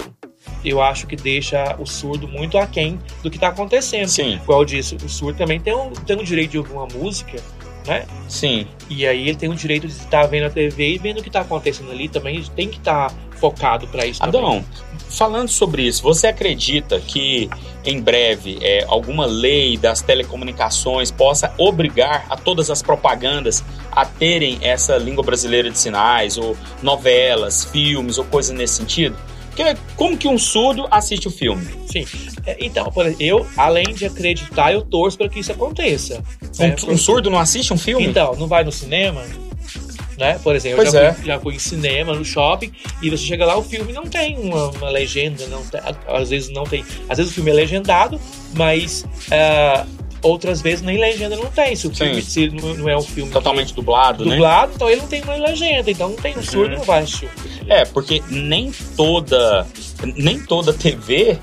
Eu 0.65 0.81
acho 0.81 1.07
que 1.07 1.17
deixa 1.17 1.77
o 1.79 1.87
surdo 1.87 2.27
muito 2.27 2.57
aquém 2.57 2.99
do 3.23 3.31
que 3.31 3.37
está 3.37 3.49
acontecendo. 3.49 4.09
Sim. 4.09 4.35
Igual 4.37 4.61
eu 4.61 4.65
disse, 4.65 4.95
o 4.97 5.09
surdo 5.09 5.39
também 5.39 5.61
tem 5.61 5.75
um, 5.75 5.91
tem 5.91 6.17
um 6.17 6.25
direito 6.25 6.53
de 6.53 6.59
ouvir 6.59 6.73
uma 6.73 6.87
música, 6.87 7.39
né? 7.87 8.07
Sim. 8.29 8.67
E 8.89 9.07
aí 9.07 9.29
ele 9.29 9.37
tem 9.37 9.49
o 9.49 9.55
direito 9.55 9.87
de 9.87 9.93
estar 9.93 10.27
vendo 10.27 10.47
a 10.47 10.51
TV 10.51 10.95
e 10.95 10.99
vendo 10.99 11.19
o 11.19 11.23
que 11.23 11.29
está 11.29 11.41
acontecendo 11.41 11.91
ali 11.91 12.09
também. 12.09 12.43
Tem 12.57 12.69
que 12.69 12.79
estar 12.79 13.13
focado 13.37 13.87
para 13.89 14.07
isso 14.07 14.21
também. 14.21 14.41
Adão, 14.41 14.65
falando 15.11 15.49
sobre 15.49 15.83
isso, 15.83 16.03
você 16.03 16.29
acredita 16.29 16.99
que 17.01 17.51
em 17.85 18.01
breve 18.01 18.59
é, 18.63 18.85
alguma 18.89 19.27
lei 19.27 19.77
das 19.77 20.01
telecomunicações 20.01 21.11
possa 21.11 21.53
obrigar 21.59 22.25
a 22.31 22.37
todas 22.37 22.71
as 22.71 22.81
propagandas 22.81 23.63
a 23.93 24.07
terem 24.07 24.59
essa 24.63 24.97
língua 24.97 25.23
brasileira 25.23 25.71
de 25.71 25.79
sinais, 25.79 26.39
ou 26.39 26.57
novelas, 26.83 27.65
filmes, 27.65 28.17
ou 28.17 28.25
coisa 28.25 28.55
nesse 28.55 28.75
sentido? 28.75 29.17
Porque 29.55 29.77
como 29.97 30.17
que 30.17 30.27
um 30.27 30.39
surdo 30.39 30.87
assiste 30.91 31.29
o 31.29 31.31
filme? 31.31 31.67
Sim. 31.91 32.05
É, 32.47 32.57
Então, 32.61 32.91
por 32.91 33.07
exemplo, 33.07 33.23
eu, 33.25 33.47
além 33.57 33.85
de 33.95 34.05
acreditar, 34.05 34.73
eu 34.73 34.83
torço 34.83 35.17
para 35.17 35.29
que 35.29 35.39
isso 35.41 35.53
aconteça. 35.53 36.23
né? 36.59 36.75
Um, 36.89 36.93
um 36.93 36.97
surdo 36.99 37.31
não 37.31 37.39
assiste 37.39 37.73
um 37.73 37.79
filme? 37.79 38.05
Então, 38.07 38.35
não 38.37 38.47
vai 38.49 38.65
no 38.65 38.73
cinema? 38.73 39.23
Né? 40.19 40.39
Por 40.45 40.55
exemplo, 40.55 40.77
Pois 40.77 40.95
eu 40.95 41.01
já, 41.01 41.07
é. 41.09 41.13
fui, 41.13 41.25
já 41.27 41.41
fui 41.41 41.55
em 41.55 41.59
cinema, 41.59 42.15
no 42.15 42.25
shopping, 42.25 42.71
e 43.03 43.11
você 43.11 43.25
chega 43.25 43.45
lá, 43.45 43.57
o 43.57 43.63
filme 43.65 43.93
não 43.93 44.05
tem 44.05 44.39
uma, 44.39 44.69
uma 44.71 44.89
legenda, 44.89 45.45
não 45.49 45.61
tem- 45.65 45.81
às 46.07 46.31
vezes 46.31 46.51
não 46.51 46.63
tem. 46.65 46.85
Às 47.09 47.19
vezes 47.19 47.33
o 47.33 47.35
filme 47.35 47.51
é 47.51 47.55
legendado, 47.55 48.21
mas 48.55 49.05
ah, 49.33 49.85
outras 50.25 50.61
vezes 50.61 50.83
nem 50.83 50.99
legenda 50.99 51.37
não 51.37 51.47
tem. 51.47 51.77
Se 51.77 51.87
o 51.87 51.95
filme 51.95 52.21
se 52.23 52.49
não 52.49 52.75
não 52.75 52.89
é 52.89 52.97
um 52.97 53.03
filme 53.03 53.31
Totalmente 53.31 53.73
dublado, 53.75 54.25
né? 54.25 54.33
dublado, 54.33 54.73
então 54.75 54.89
ele 54.91 55.01
não 55.03 55.07
tem 55.09 55.23
uma 55.23 55.37
legenda. 55.37 55.91
Então 55.91 56.09
não 56.09 56.17
tem 56.17 56.37
um 56.37 56.43
surdo, 56.43 56.75
não 56.77 56.83
vai 56.83 57.03
assistir. 57.03 57.29
É, 57.69 57.85
porque 57.85 58.23
nem 58.29 58.73
toda 58.97 59.67
nem 60.17 60.41
toda 60.41 60.73
TV 60.73 61.39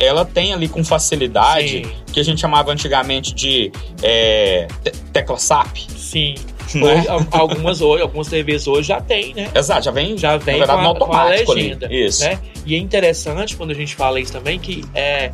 ela 0.00 0.24
tem 0.24 0.52
ali 0.52 0.68
com 0.68 0.84
facilidade 0.84 1.68
Sim. 1.84 1.90
que 2.12 2.20
a 2.20 2.22
gente 2.22 2.40
chamava 2.40 2.70
antigamente 2.70 3.34
de 3.34 3.72
é, 4.02 4.68
te- 4.84 4.92
tecla 5.12 5.36
SAP. 5.38 5.76
Sim. 5.96 6.36
Né? 6.74 6.82
Hoje, 6.98 7.08
al- 7.08 7.26
algumas, 7.32 7.80
hoje, 7.80 8.02
algumas 8.02 8.28
TVs 8.28 8.66
hoje 8.68 8.88
já 8.88 9.00
tem, 9.00 9.32
né? 9.34 9.50
Exato, 9.54 9.86
já 9.86 9.90
vem, 9.90 10.16
já 10.18 10.36
vem 10.36 10.58
na 10.60 10.66
verdade, 10.66 10.98
com, 10.98 11.04
a, 11.04 11.06
com 11.08 11.12
a 11.16 11.24
legenda. 11.24 11.86
ali. 11.86 12.06
Isso. 12.06 12.22
Né? 12.24 12.38
E 12.66 12.74
é 12.74 12.78
interessante 12.78 13.56
quando 13.56 13.70
a 13.70 13.74
gente 13.74 13.94
fala 13.96 14.20
isso 14.20 14.32
também 14.32 14.58
que 14.58 14.84
é 14.94 15.32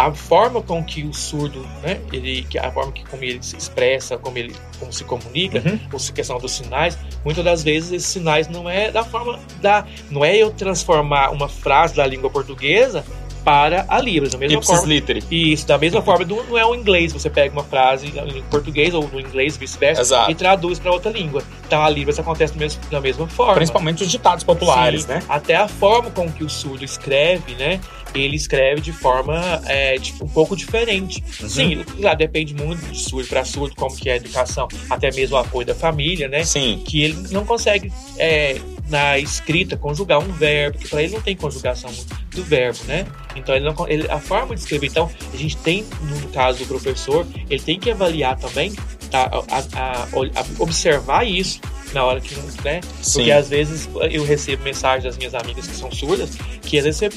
a 0.00 0.14
forma 0.14 0.62
com 0.62 0.82
que 0.82 1.02
o 1.04 1.12
surdo, 1.12 1.60
né, 1.82 2.00
ele, 2.10 2.46
a 2.58 2.70
forma 2.70 2.90
que 2.90 3.04
como 3.04 3.22
ele 3.22 3.42
se 3.42 3.54
expressa, 3.56 4.16
como 4.16 4.38
ele 4.38 4.54
como 4.78 4.90
se 4.90 5.04
comunica, 5.04 5.62
Uhum. 5.64 5.78
ou 5.92 5.98
se 5.98 6.10
questão 6.10 6.38
dos 6.38 6.52
sinais, 6.52 6.96
muitas 7.22 7.44
das 7.44 7.62
vezes 7.62 7.92
esses 7.92 8.08
sinais 8.08 8.48
não 8.48 8.68
é 8.68 8.90
da 8.90 9.04
forma 9.04 9.38
da, 9.60 9.86
não 10.10 10.24
é 10.24 10.34
eu 10.36 10.50
transformar 10.50 11.30
uma 11.30 11.48
frase 11.48 11.94
da 11.94 12.06
língua 12.06 12.30
portuguesa 12.30 13.04
para 13.44 13.84
a 13.88 14.00
Libras, 14.00 14.32
da 14.32 14.38
mesma 14.38 14.58
Ipsis 14.58 14.76
forma. 14.76 14.92
literi. 14.92 15.22
Isso, 15.30 15.66
da 15.66 15.78
mesma 15.78 16.02
forma, 16.02 16.24
não, 16.24 16.42
não 16.44 16.58
é 16.58 16.64
o 16.64 16.74
inglês, 16.74 17.12
você 17.12 17.28
pega 17.30 17.52
uma 17.52 17.64
frase 17.64 18.06
em 18.08 18.42
português 18.50 18.94
ou 18.94 19.08
no 19.08 19.20
inglês, 19.20 19.56
vice-versa, 19.56 20.26
e 20.28 20.34
traduz 20.34 20.78
para 20.78 20.92
outra 20.92 21.10
língua. 21.10 21.42
Então 21.66 21.82
a 21.82 21.88
Libras 21.88 22.18
acontece 22.18 22.52
do 22.52 22.58
mesmo- 22.58 22.80
da 22.90 23.00
mesma 23.00 23.26
forma. 23.28 23.54
Principalmente 23.54 24.02
os 24.02 24.10
ditados 24.10 24.44
populares, 24.44 25.02
Sim, 25.02 25.08
né? 25.08 25.22
Até 25.28 25.56
a 25.56 25.68
forma 25.68 26.10
com 26.10 26.30
que 26.30 26.44
o 26.44 26.48
surdo 26.50 26.84
escreve, 26.84 27.54
né? 27.54 27.80
Ele 28.12 28.34
escreve 28.34 28.80
de 28.80 28.92
forma 28.92 29.62
é, 29.66 29.96
tipo, 29.98 30.24
um 30.24 30.28
pouco 30.28 30.56
diferente. 30.56 31.22
Uhum. 31.40 31.48
Sim, 31.48 31.84
lá 32.00 32.14
depende 32.14 32.52
muito 32.54 32.84
de 32.90 32.98
surdo 32.98 33.28
para 33.28 33.44
surdo, 33.44 33.76
como 33.76 33.94
que 33.96 34.08
é 34.10 34.14
a 34.14 34.16
educação, 34.16 34.66
até 34.88 35.12
mesmo 35.12 35.36
o 35.36 35.38
apoio 35.38 35.64
da 35.66 35.74
família, 35.76 36.26
né? 36.28 36.42
Sim. 36.42 36.82
Que 36.84 37.02
ele 37.04 37.16
não 37.30 37.44
consegue, 37.46 37.92
é, 38.18 38.56
na 38.90 39.18
escrita, 39.18 39.76
conjugar 39.76 40.18
um 40.18 40.32
verbo, 40.32 40.78
que 40.78 40.88
para 40.88 41.02
ele 41.02 41.14
não 41.14 41.22
tem 41.22 41.36
conjugação 41.36 41.90
do 42.34 42.42
verbo, 42.42 42.78
né? 42.86 43.06
Então 43.36 43.54
ele 43.54 43.64
não, 43.64 43.88
ele- 43.88 44.10
a 44.10 44.18
forma 44.18 44.54
de 44.54 44.60
escrever, 44.60 44.88
então 44.88 45.08
a 45.32 45.36
gente 45.36 45.56
tem, 45.58 45.84
no 46.02 46.28
caso 46.28 46.58
do 46.58 46.66
professor, 46.66 47.26
ele 47.48 47.62
tem 47.62 47.78
que 47.78 47.90
avaliar 47.90 48.36
também, 48.36 48.72
tá, 49.10 49.30
a- 49.32 49.78
a- 49.80 50.08
a- 50.40 50.46
observar 50.58 51.24
isso 51.26 51.60
na 51.92 52.04
hora 52.04 52.20
que, 52.20 52.34
né? 52.64 52.80
Sim. 53.02 53.18
Porque 53.20 53.32
às 53.32 53.48
vezes 53.48 53.88
eu 54.10 54.24
recebo 54.24 54.62
mensagens 54.64 55.04
das 55.04 55.16
minhas 55.16 55.34
amigas 55.34 55.66
que 55.66 55.74
são 55.76 55.90
surdas, 55.90 56.30
que 56.62 56.76
às 56.78 56.84
vezes 56.84 57.00
você, 57.00 57.10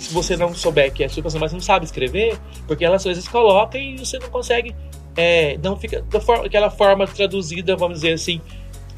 se 0.00 0.12
você 0.12 0.36
não 0.36 0.54
souber 0.54 0.92
que 0.92 1.02
é 1.04 1.08
surda, 1.08 1.30
mas 1.38 1.52
não 1.52 1.60
sabe 1.60 1.84
escrever, 1.86 2.38
porque 2.66 2.84
elas 2.84 3.00
às 3.02 3.16
vezes 3.16 3.28
colocam 3.28 3.80
e 3.80 3.98
você 3.98 4.18
não 4.18 4.28
consegue, 4.30 4.74
é, 5.16 5.58
não 5.62 5.76
fica 5.76 6.02
da 6.02 6.20
forma, 6.20 6.46
aquela 6.46 6.70
forma 6.70 7.06
traduzida, 7.06 7.76
vamos 7.76 8.00
dizer 8.00 8.12
assim, 8.14 8.40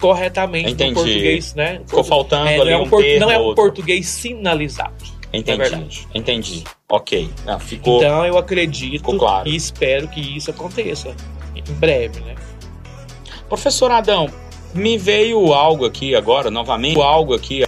corretamente 0.03 0.73
Entendi. 0.73 0.91
no 0.91 0.97
português, 0.97 1.55
né? 1.55 1.81
Ficou 1.87 2.03
faltando 2.03 2.49
É, 2.49 2.57
ali 2.61 2.71
não, 2.73 2.77
é 2.77 2.79
um 2.79 2.83
um 2.83 2.89
por- 2.89 3.03
termo 3.03 3.21
não 3.21 3.31
é 3.31 3.39
um 3.39 3.43
outro. 3.43 3.63
português 3.63 4.07
sinalizado. 4.09 4.93
Entendi. 5.33 5.63
é. 6.13 6.19
Entendi. 6.19 6.65
Ok. 6.91 7.31
Ah, 7.47 7.59
ficou. 7.61 7.99
Então 7.99 8.27
eu 8.27 8.37
acredito 8.37 9.17
claro. 9.17 9.49
e 9.49 9.55
espero 9.55 10.09
que 10.09 10.21
isso 10.21 10.51
aconteça 10.51 11.15
em 11.55 11.63
breve, 11.75 12.19
né? 12.21 12.35
Professor 13.49 13.91
Adão, 13.93 14.29
Me 14.75 14.97
veio 14.99 15.53
algo 15.53 15.85
aqui 15.85 16.15
agora, 16.17 16.51
novamente, 16.51 16.99
algo 17.01 17.35
aqui, 17.35 17.63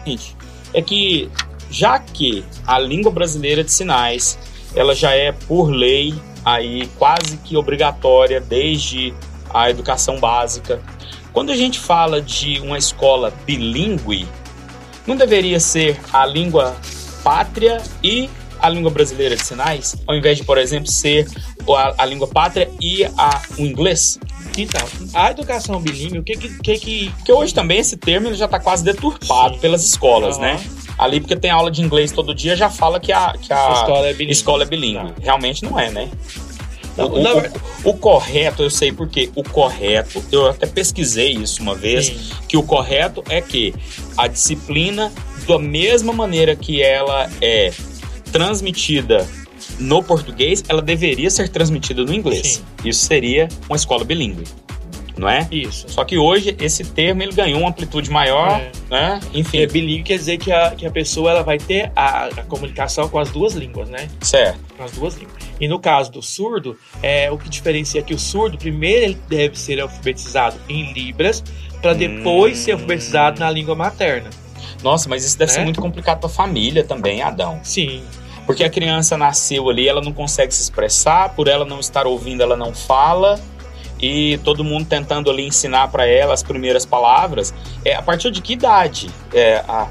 é 0.72 0.80
que 0.82 1.30
já 1.70 1.98
que 1.98 2.42
a 2.66 2.78
língua 2.78 3.12
brasileira 3.12 3.62
de 3.62 3.70
sinais, 3.70 4.38
ela 4.74 4.94
já 4.94 5.12
é 5.14 5.30
por 5.30 5.70
lei 5.70 6.14
aí 6.44 6.86
quase 6.98 7.36
que 7.44 7.56
obrigatória 7.58 8.40
desde 8.40 9.12
a 9.52 9.68
educação 9.70 10.18
básica. 10.18 10.80
Quando 11.34 11.50
a 11.50 11.56
gente 11.56 11.80
fala 11.80 12.22
de 12.22 12.60
uma 12.60 12.78
escola 12.78 13.34
bilíngue, 13.44 14.26
não 15.04 15.16
deveria 15.16 15.58
ser 15.58 16.00
a 16.12 16.24
língua 16.24 16.76
pátria 17.24 17.82
e 18.02 18.30
a 18.60 18.68
língua 18.68 18.90
brasileira 18.90 19.34
de 19.34 19.44
sinais, 19.44 19.96
ao 20.06 20.14
invés 20.14 20.38
de, 20.38 20.44
por 20.44 20.56
exemplo, 20.56 20.88
ser 20.88 21.26
a, 21.68 22.04
a 22.04 22.06
língua 22.06 22.28
pátria 22.28 22.70
e 22.80 23.04
a, 23.04 23.42
o 23.58 23.62
inglês? 23.62 24.18
Então, 24.56 24.86
a 25.12 25.32
educação 25.32 25.80
bilíngue, 25.80 26.20
o 26.20 26.22
que 26.22 26.36
que... 26.36 26.48
que, 26.60 26.78
que... 26.78 27.10
Porque 27.10 27.32
hoje 27.32 27.52
também 27.52 27.80
esse 27.80 27.96
termo 27.96 28.32
já 28.32 28.44
está 28.44 28.60
quase 28.60 28.84
deturpado 28.84 29.56
Sim. 29.56 29.60
pelas 29.60 29.84
escolas, 29.84 30.36
uhum. 30.36 30.42
né? 30.42 30.64
Ali, 30.96 31.20
porque 31.20 31.34
tem 31.34 31.50
aula 31.50 31.70
de 31.70 31.82
inglês 31.82 32.12
todo 32.12 32.32
dia, 32.32 32.54
já 32.54 32.70
fala 32.70 33.00
que 33.00 33.10
a, 33.10 33.32
que 33.32 33.52
a 33.52 33.72
escola 33.72 34.06
é 34.06 34.12
bilíngue. 34.12 34.32
Escola 34.32 34.62
é 34.62 34.66
bilíngue. 34.66 35.12
Tá. 35.12 35.14
Realmente 35.20 35.64
não 35.64 35.78
é, 35.78 35.90
né? 35.90 36.08
Não, 36.96 37.06
o, 37.06 37.88
o, 37.88 37.90
o, 37.90 37.94
correto, 37.94 38.62
eu 38.62 38.70
sei 38.70 38.92
porque 38.92 39.30
o 39.34 39.42
correto, 39.42 40.22
eu 40.30 40.48
até 40.48 40.66
pesquisei 40.66 41.32
isso 41.32 41.60
uma 41.60 41.74
vez, 41.74 42.06
Sim. 42.06 42.18
que 42.48 42.56
o 42.56 42.62
correto 42.62 43.22
é 43.28 43.40
que 43.40 43.74
a 44.16 44.28
disciplina, 44.28 45.12
da 45.46 45.58
mesma 45.58 46.12
maneira 46.12 46.54
que 46.54 46.82
ela 46.82 47.28
é 47.40 47.72
transmitida 48.30 49.26
no 49.78 50.02
português, 50.02 50.62
ela 50.68 50.82
deveria 50.82 51.30
ser 51.30 51.48
transmitida 51.48 52.04
no 52.04 52.14
inglês. 52.14 52.46
Sim. 52.46 52.88
Isso 52.88 53.06
seria 53.06 53.48
uma 53.68 53.76
escola 53.76 54.04
bilíngue. 54.04 54.44
Não 55.16 55.28
é? 55.28 55.46
Isso. 55.50 55.86
Só 55.88 56.04
que 56.04 56.18
hoje 56.18 56.56
esse 56.60 56.84
termo 56.84 57.22
ele 57.22 57.32
ganhou 57.32 57.60
uma 57.60 57.68
amplitude 57.68 58.10
maior, 58.10 58.60
é. 58.60 58.72
né? 58.90 59.20
Enfim. 59.32 59.58
É, 59.58 59.66
bilíngue 59.66 60.02
quer 60.02 60.18
dizer 60.18 60.38
que 60.38 60.50
a, 60.50 60.72
que 60.72 60.84
a 60.84 60.90
pessoa 60.90 61.30
ela 61.30 61.42
vai 61.42 61.58
ter 61.58 61.92
a, 61.94 62.26
a 62.26 62.42
comunicação 62.44 63.08
com 63.08 63.18
as 63.18 63.30
duas 63.30 63.54
línguas, 63.54 63.88
né? 63.88 64.08
Certo. 64.20 64.58
Com 64.76 64.82
as 64.82 64.92
duas 64.92 65.14
línguas. 65.14 65.36
E 65.60 65.68
no 65.68 65.78
caso 65.78 66.10
do 66.10 66.20
surdo, 66.20 66.76
é, 67.02 67.30
o 67.30 67.38
que 67.38 67.48
diferencia 67.48 68.00
é 68.00 68.02
que 68.02 68.12
o 68.12 68.18
surdo, 68.18 68.58
primeiro 68.58 69.04
ele 69.04 69.18
deve 69.28 69.58
ser 69.58 69.80
alfabetizado 69.80 70.56
em 70.68 70.92
Libras, 70.92 71.44
para 71.80 71.94
depois 71.94 72.58
hum. 72.58 72.62
ser 72.62 72.72
alfabetizado 72.72 73.40
na 73.40 73.50
língua 73.50 73.74
materna. 73.74 74.30
Nossa, 74.82 75.08
mas 75.08 75.24
isso 75.24 75.38
deve 75.38 75.52
né? 75.52 75.58
ser 75.58 75.64
muito 75.64 75.80
complicado 75.80 76.18
para 76.18 76.28
a 76.28 76.32
família 76.32 76.82
também, 76.82 77.22
Adão. 77.22 77.60
Sim. 77.62 78.02
Porque 78.46 78.62
a 78.62 78.68
criança 78.68 79.16
nasceu 79.16 79.70
ali, 79.70 79.88
ela 79.88 80.02
não 80.02 80.12
consegue 80.12 80.52
se 80.52 80.62
expressar, 80.62 81.30
por 81.30 81.48
ela 81.48 81.64
não 81.64 81.80
estar 81.80 82.06
ouvindo, 82.06 82.42
ela 82.42 82.56
não 82.56 82.74
fala. 82.74 83.40
E 84.00 84.38
todo 84.38 84.64
mundo 84.64 84.86
tentando 84.86 85.30
ali 85.30 85.46
ensinar 85.46 85.88
para 85.88 86.06
ela 86.06 86.34
as 86.34 86.42
primeiras 86.42 86.84
palavras. 86.84 87.54
É, 87.84 87.94
a 87.94 88.02
partir 88.02 88.30
de 88.30 88.42
que 88.42 88.54
idade 88.54 89.10
é, 89.32 89.64
a, 89.68 89.88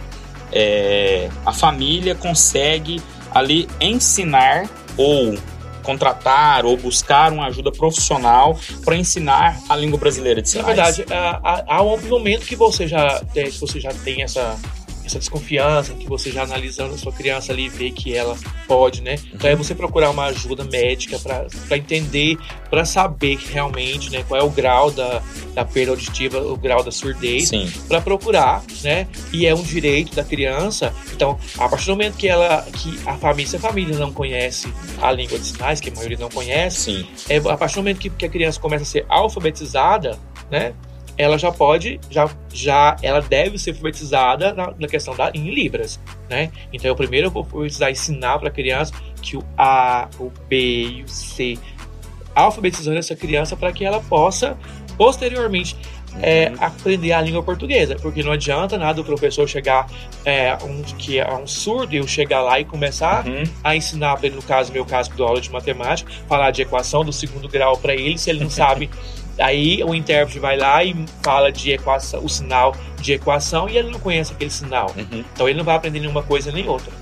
é, 0.52 1.30
a 1.46 1.54
família 1.54 2.14
consegue 2.14 3.02
ali 3.34 3.68
ensinar 3.82 4.70
ou 4.98 5.36
contratar 5.84 6.66
ou 6.66 6.78
buscar 6.78 7.34
uma 7.34 7.48
ajuda 7.48 7.72
profissional 7.72 8.58
para 8.86 8.96
ensinar 8.96 9.60
a 9.68 9.76
língua 9.76 10.00
brasileira 10.00 10.42
de 10.42 10.50
sinais? 10.50 10.78
Na 10.78 10.84
verdade, 10.84 11.06
há, 11.12 11.64
há 11.68 11.84
um 11.84 12.00
momento 12.08 12.46
que 12.46 12.56
você 12.56 12.88
já, 12.88 13.22
você 13.60 13.80
já 13.80 13.92
tem 14.04 14.24
essa 14.24 14.58
essa 15.06 15.20
desconfiança, 15.20 15.94
que 15.94 16.08
você 16.08 16.32
já 16.32 16.44
analisando 16.44 16.96
a 16.96 16.98
sua 16.98 17.12
criança 17.12 17.52
ali 17.52 17.70
vê 17.70 17.92
que 17.92 18.16
ela 18.16 18.38
pode, 18.68 19.02
né? 19.02 19.16
Então 19.34 19.50
é 19.50 19.56
você 19.56 19.76
procurar 19.76 20.10
uma 20.10 20.26
ajuda 20.26 20.64
médica 20.64 21.20
para 21.20 21.78
entender, 21.78 22.38
para 22.70 22.86
saber 22.86 23.38
realmente, 23.52 24.12
né, 24.12 24.24
qual 24.28 24.40
é 24.40 24.44
o 24.44 24.50
grau 24.50 24.92
da, 24.92 25.22
da 25.54 25.66
perda 25.66 25.92
auditiva, 25.92 26.40
o 26.40 26.56
grau 26.56 26.84
da 26.84 26.92
surdez, 26.92 27.52
para 27.88 28.02
procurar, 28.02 28.64
né? 28.82 29.08
E 29.32 29.46
é 29.46 29.54
um 29.54 29.62
direito 29.62 30.16
da 30.16 30.24
criança. 30.24 30.94
Então, 31.14 31.38
a 31.58 31.68
partir 31.68 31.86
do 31.86 31.92
momento 31.92 32.18
que 32.18 32.28
ela, 32.28 32.66
que 32.74 33.00
a 33.06 33.16
família, 33.16 33.50
se 33.50 33.56
a 33.56 33.60
família 33.60 33.98
não 33.98 34.12
conhece 34.12 34.72
a 35.02 35.12
língua 35.12 35.38
de 35.38 35.46
sinais, 35.46 35.80
que 35.80 35.90
a 35.90 35.94
maioria 35.94 36.18
não 36.18 36.30
conhece, 36.30 36.80
Sim. 36.80 37.08
é 37.30 37.38
a 37.38 37.58
partir 37.58 37.76
do 37.76 37.82
momento 37.82 38.00
que, 38.00 38.10
que 38.10 38.26
a 38.26 38.30
criança 38.30 38.60
começa 38.60 38.84
a 38.84 38.88
ser 38.88 39.06
alfabetizada, 39.10 40.18
né? 40.50 40.74
Ela 41.18 41.38
já 41.38 41.52
pode, 41.52 42.00
já, 42.10 42.30
já 42.52 42.96
ela 43.02 43.22
deve 43.22 43.58
ser 43.58 43.72
alfabetizada 43.72 44.54
na, 44.54 44.74
na 44.78 44.88
questão 44.88 45.16
da 45.16 45.32
em 45.34 45.54
libras, 45.54 46.00
né? 46.30 46.52
Então 46.72 46.90
eu 46.90 46.96
primeiro 46.96 47.30
vou 47.30 47.44
alfabetizar, 47.44 47.92
ensinar 47.92 48.40
para 48.40 48.50
a 48.50 48.52
criança 48.52 48.94
que 49.22 49.38
o 49.38 49.44
A, 49.58 50.10
o 50.20 50.32
B 50.48 50.58
e 50.58 51.04
o 51.04 51.08
C, 51.08 51.58
alfabetizando 52.36 52.98
essa 52.98 53.16
criança 53.16 53.56
para 53.56 53.72
que 53.72 53.86
ela 53.86 54.00
possa 54.02 54.58
posteriormente 54.98 55.76
é, 56.22 56.50
uhum. 56.50 56.56
aprender 56.60 57.12
a 57.12 57.22
língua 57.22 57.42
portuguesa, 57.42 57.96
porque 57.96 58.22
não 58.22 58.32
adianta 58.32 58.78
nada 58.78 59.02
o 59.02 59.04
professor 59.04 59.48
chegar 59.48 59.90
é, 60.26 60.56
um, 60.64 60.82
que 60.84 61.20
é 61.20 61.34
um 61.34 61.48
surdo 61.48 61.94
e 61.94 61.98
eu 61.98 62.08
chegar 62.08 62.42
lá 62.42 62.60
e 62.60 62.66
começar 62.66 63.26
uhum. 63.26 63.44
a 63.64 63.76
ensinar 63.76 64.18
para 64.18 64.28
ele, 64.28 64.36
no 64.36 64.44
caso, 64.44 64.72
meu 64.72 64.86
caso, 64.86 65.12
do 65.12 65.24
aula 65.24 65.42
de 65.42 65.52
matemática, 65.52 66.12
falar 66.28 66.52
de 66.52 66.62
equação 66.62 67.04
do 67.04 67.12
segundo 67.12 67.48
grau 67.48 67.78
para 67.78 67.94
ele, 67.94 68.18
se 68.18 68.30
ele 68.30 68.44
não 68.44 68.50
sabe 68.50 68.90
Aí 69.40 69.84
o 69.84 69.96
intérprete 69.96 70.40
vai 70.40 70.58
lá 70.58 70.84
e 70.84 70.96
fala 71.24 71.52
de 71.52 71.72
equação, 71.72 72.24
o 72.24 72.30
sinal 72.30 72.76
de 73.02 73.14
equação 73.14 73.68
e 73.68 73.78
ele 73.78 73.90
não 73.92 74.00
conhece 74.00 74.32
aquele 74.32 74.52
sinal. 74.52 74.94
Uhum. 74.96 75.24
Então 75.34 75.50
ele 75.50 75.58
não 75.58 75.66
vai 75.66 75.76
aprender 75.76 76.00
nenhuma 76.00 76.24
coisa 76.24 76.52
nem 76.52 76.68
outra. 76.68 76.92
Né? 76.92 76.98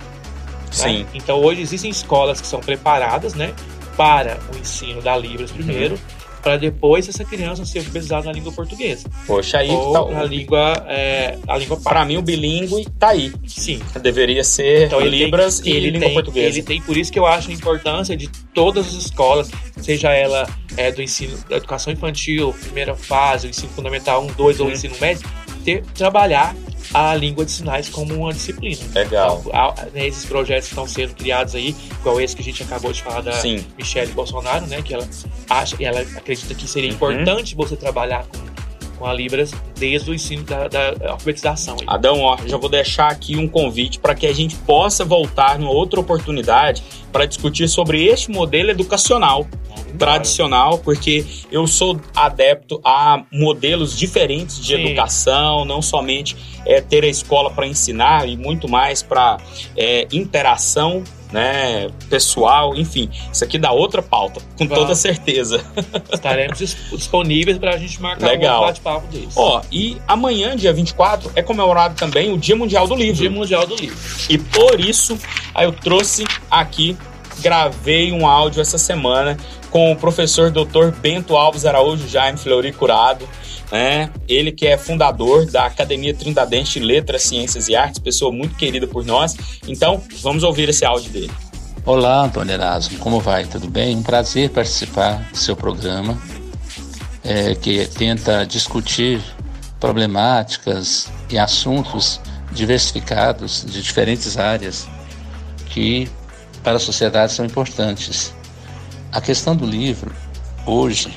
Sim. 0.72 1.06
Então 1.14 1.40
hoje 1.40 1.62
existem 1.62 1.92
escolas 1.92 2.40
que 2.40 2.48
são 2.48 2.62
preparadas, 2.62 3.34
né, 3.34 3.54
para 3.98 4.40
o 4.56 4.58
ensino 4.58 5.02
da 5.02 5.18
Libras 5.18 5.52
primeiro. 5.52 5.96
Uhum 5.96 6.21
para 6.42 6.58
depois 6.58 7.08
essa 7.08 7.24
criança 7.24 7.66
ser 7.66 7.80
alfabetizada 7.80 8.26
na 8.26 8.32
língua 8.32 8.52
portuguesa. 8.52 9.10
Poxa, 9.28 9.60
aí 9.60 9.70
ou 9.70 9.94
tá... 9.94 10.06
na 10.12 10.24
língua, 10.24 10.86
é, 10.88 11.38
a 11.48 11.58
língua 11.58 11.78
Para 11.80 12.04
mim 12.06 12.18
o 12.18 12.22
bilíngue 12.22 12.88
tá 13.00 13.10
aí. 13.10 13.32
Sim. 13.46 13.82
Deveria 14.02 14.44
ser 14.44 14.88
então, 14.88 15.00
libras 15.00 15.60
tem, 15.60 15.74
e 15.74 15.76
ele 15.78 15.92
língua 15.92 16.08
tem, 16.08 16.14
portuguesa. 16.14 16.48
Ele 16.48 16.64
tem, 16.64 16.82
por 16.82 16.98
isso 16.98 17.12
que 17.12 17.20
eu 17.20 17.26
acho 17.26 17.50
a 17.50 17.54
importância 17.54 18.16
de 18.18 18.30
todas 18.54 18.88
as 18.88 18.94
escolas, 18.94 19.52
seja 19.78 20.12
ela 20.12 20.48
é, 20.78 20.92
do 20.92 21.02
ensino, 21.02 21.38
da 21.50 21.58
educação 21.58 21.94
infantil, 21.94 22.54
primeira 22.62 22.96
fase, 22.96 23.48
o 23.48 23.50
ensino 23.50 23.70
fundamental 23.70 24.24
1, 24.24 24.28
2 24.34 24.60
ou 24.60 24.68
o 24.68 24.72
ensino 24.72 24.96
médio, 25.00 25.28
ter, 25.64 25.84
trabalhar 25.94 26.56
a 26.94 27.16
língua 27.16 27.46
de 27.46 27.52
sinais 27.52 27.90
como 27.90 28.14
uma 28.14 28.34
disciplina. 28.34 28.82
Legal. 28.94 29.42
Então, 29.46 29.74
né, 29.94 30.08
esses 30.08 30.26
projetos 30.26 30.68
estão 30.70 30.88
sendo 30.88 31.16
criados 31.16 31.56
aí, 31.56 31.76
igual 32.00 32.20
esse 32.20 32.36
que 32.36 32.42
a 32.42 32.46
gente 32.46 32.64
acabou 32.64 32.92
de 32.92 33.02
falar 33.02 33.22
da 33.22 33.34
Sim. 33.34 33.66
Michelle 33.78 34.12
Bolsonaro, 34.14 34.66
né? 34.68 34.82
Que 34.82 34.94
ela 34.94 35.08
acha, 35.50 35.76
ela 35.80 36.02
acredita 36.02 36.54
que 36.54 36.68
seria 36.68 36.90
uhum. 36.90 36.96
importante 36.96 37.56
você 37.56 37.76
trabalhar 37.76 38.26
com 38.26 38.52
com 39.02 39.08
a 39.08 39.14
Libras 39.14 39.52
desde 39.80 40.12
o 40.12 40.14
ensino 40.14 40.44
da, 40.44 40.68
da 40.68 40.94
alfabetização. 41.10 41.76
Adão, 41.88 42.20
ó, 42.20 42.38
já 42.46 42.56
vou 42.56 42.70
deixar 42.70 43.08
aqui 43.12 43.36
um 43.36 43.48
convite 43.48 43.98
para 43.98 44.14
que 44.14 44.28
a 44.28 44.34
gente 44.34 44.56
possa 44.58 45.04
voltar 45.04 45.58
numa 45.58 45.72
outra 45.72 46.00
oportunidade 46.00 46.84
para 47.12 47.26
discutir 47.26 47.68
sobre 47.68 48.06
este 48.06 48.30
modelo 48.30 48.70
educacional 48.70 49.48
tradicional, 49.98 50.78
porque 50.80 51.26
eu 51.52 51.68
sou 51.68 52.00
adepto 52.16 52.80
a 52.84 53.24
modelos 53.32 53.98
diferentes 53.98 54.58
de 54.58 54.76
Sim. 54.76 54.86
educação, 54.86 55.66
não 55.66 55.82
somente 55.82 56.36
é, 56.66 56.82
ter 56.82 57.04
a 57.04 57.08
escola 57.08 57.50
para 57.50 57.68
ensinar 57.68 58.28
e 58.28 58.38
muito 58.38 58.68
mais 58.70 59.02
para 59.02 59.38
é, 59.76 60.08
interação 60.12 61.04
né, 61.32 61.88
pessoal, 62.10 62.76
enfim, 62.76 63.10
isso 63.32 63.44
aqui 63.44 63.58
dá 63.58 63.72
outra 63.72 64.02
pauta, 64.02 64.42
com 64.58 64.68
toda 64.68 64.94
certeza. 64.96 65.64
Estaremos 66.12 66.60
disponíveis 66.92 67.58
para 67.58 67.74
a 67.74 67.78
gente 67.78 68.02
marcar 68.02 68.28
Legal. 68.28 68.64
um 68.64 68.66
bate-papo 68.68 69.08
desse. 69.08 69.32
Ó, 69.36 69.62
e 69.72 69.98
amanhã, 70.08 70.56
dia 70.56 70.74
24, 70.74 71.32
é 71.36 71.42
comemorado 71.42 71.96
também 71.96 72.34
o 72.34 72.38
Dia 72.38 72.56
Mundial 72.56 72.88
do 72.88 72.96
Livro. 72.96 73.16
Dia 73.16 73.32
Mundial 73.32 73.66
do 73.66 73.76
Livro. 73.76 73.98
E 74.30 74.38
por 74.38 74.80
isso, 74.80 75.18
aí 75.56 75.66
eu 75.66 75.72
trouxe 75.72 76.26
aqui, 76.50 76.98
gravei 77.40 78.12
um 78.12 78.28
áudio 78.28 78.62
essa 78.62 78.78
semana 78.78 79.38
com 79.72 79.92
o 79.92 79.96
professor 79.96 80.52
Dr. 80.52 80.92
Bento 81.02 81.36
Alves 81.36 81.66
Araújo 81.66 82.08
Jaime 82.08 82.38
Fleury 82.38 82.74
Curado, 82.74 83.28
né? 83.72 84.12
Ele 84.28 84.52
que 84.52 84.68
é 84.68 84.78
fundador 84.78 85.50
da 85.50 85.66
Academia 85.66 86.14
Trindadense 86.14 86.74
de 86.74 86.86
Letras, 86.86 87.24
Ciências 87.24 87.70
e 87.70 87.76
Artes, 87.76 88.00
pessoa 88.00 88.32
muito 88.32 88.56
querida 88.56 88.86
por 88.86 89.06
nós. 89.06 89.36
Então, 89.66 90.04
vamos 90.22 90.44
ouvir 90.44 90.68
esse 90.68 90.84
áudio 90.84 91.10
dele. 91.10 91.32
Olá, 91.86 92.26
Antônio 92.26 92.54
Erasmo, 92.54 93.00
como 93.00 93.20
vai? 93.22 93.46
Tudo 93.46 93.70
bem? 93.70 93.96
Um 93.96 94.04
prazer 94.04 94.50
participar 94.50 95.26
do 95.32 95.38
seu 95.38 95.56
programa, 95.56 96.22
é, 97.24 97.56
que 97.56 97.88
tenta 97.88 98.46
discutir 98.46 99.22
problemáticas 99.80 101.10
e 101.30 101.40
assuntos 101.40 102.20
diversificados 102.52 103.66
de 103.66 103.82
diferentes 103.82 104.38
áreas 104.38 104.88
que 105.68 106.10
para 106.62 106.76
a 106.76 106.80
sociedade 106.80 107.32
são 107.32 107.46
importantes. 107.46 108.34
A 109.12 109.20
questão 109.20 109.54
do 109.54 109.66
livro, 109.66 110.16
hoje, 110.66 111.14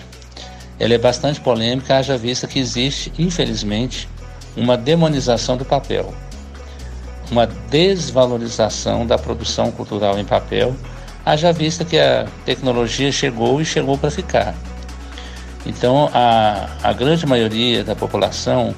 ela 0.81 0.95
é 0.95 0.99
bastante 0.99 1.41
polêmica, 1.41 1.97
haja 1.97 2.19
vista 2.19 2.49
que 2.49 2.59
existe, 2.59 3.13
infelizmente, 3.17 4.09
uma 4.57 4.77
demonização 4.77 5.57
do 5.57 5.65
papel, 5.65 6.13
uma 7.31 7.47
desvalorização 7.47 9.07
da 9.07 9.17
produção 9.17 9.71
cultural 9.71 10.19
em 10.19 10.25
papel, 10.25 10.75
haja 11.25 11.53
vista 11.53 11.85
que 11.85 11.97
a 11.97 12.27
tecnologia 12.45 13.13
chegou 13.13 13.61
e 13.61 13.65
chegou 13.65 13.97
para 13.97 14.11
ficar. 14.11 14.57
Então, 15.65 16.11
a, 16.13 16.69
a 16.83 16.93
grande 16.93 17.25
maioria 17.27 17.85
da 17.85 17.95
população 17.95 18.75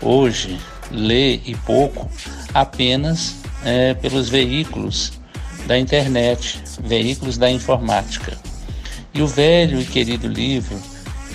hoje 0.00 0.58
lê 0.90 1.34
e 1.44 1.54
pouco 1.66 2.10
apenas 2.54 3.36
é, 3.62 3.92
pelos 3.92 4.30
veículos 4.30 5.12
da 5.66 5.78
internet, 5.78 6.62
veículos 6.82 7.36
da 7.36 7.50
informática. 7.50 8.53
E 9.14 9.22
o 9.22 9.28
velho 9.28 9.80
e 9.80 9.84
querido 9.84 10.26
livro, 10.26 10.76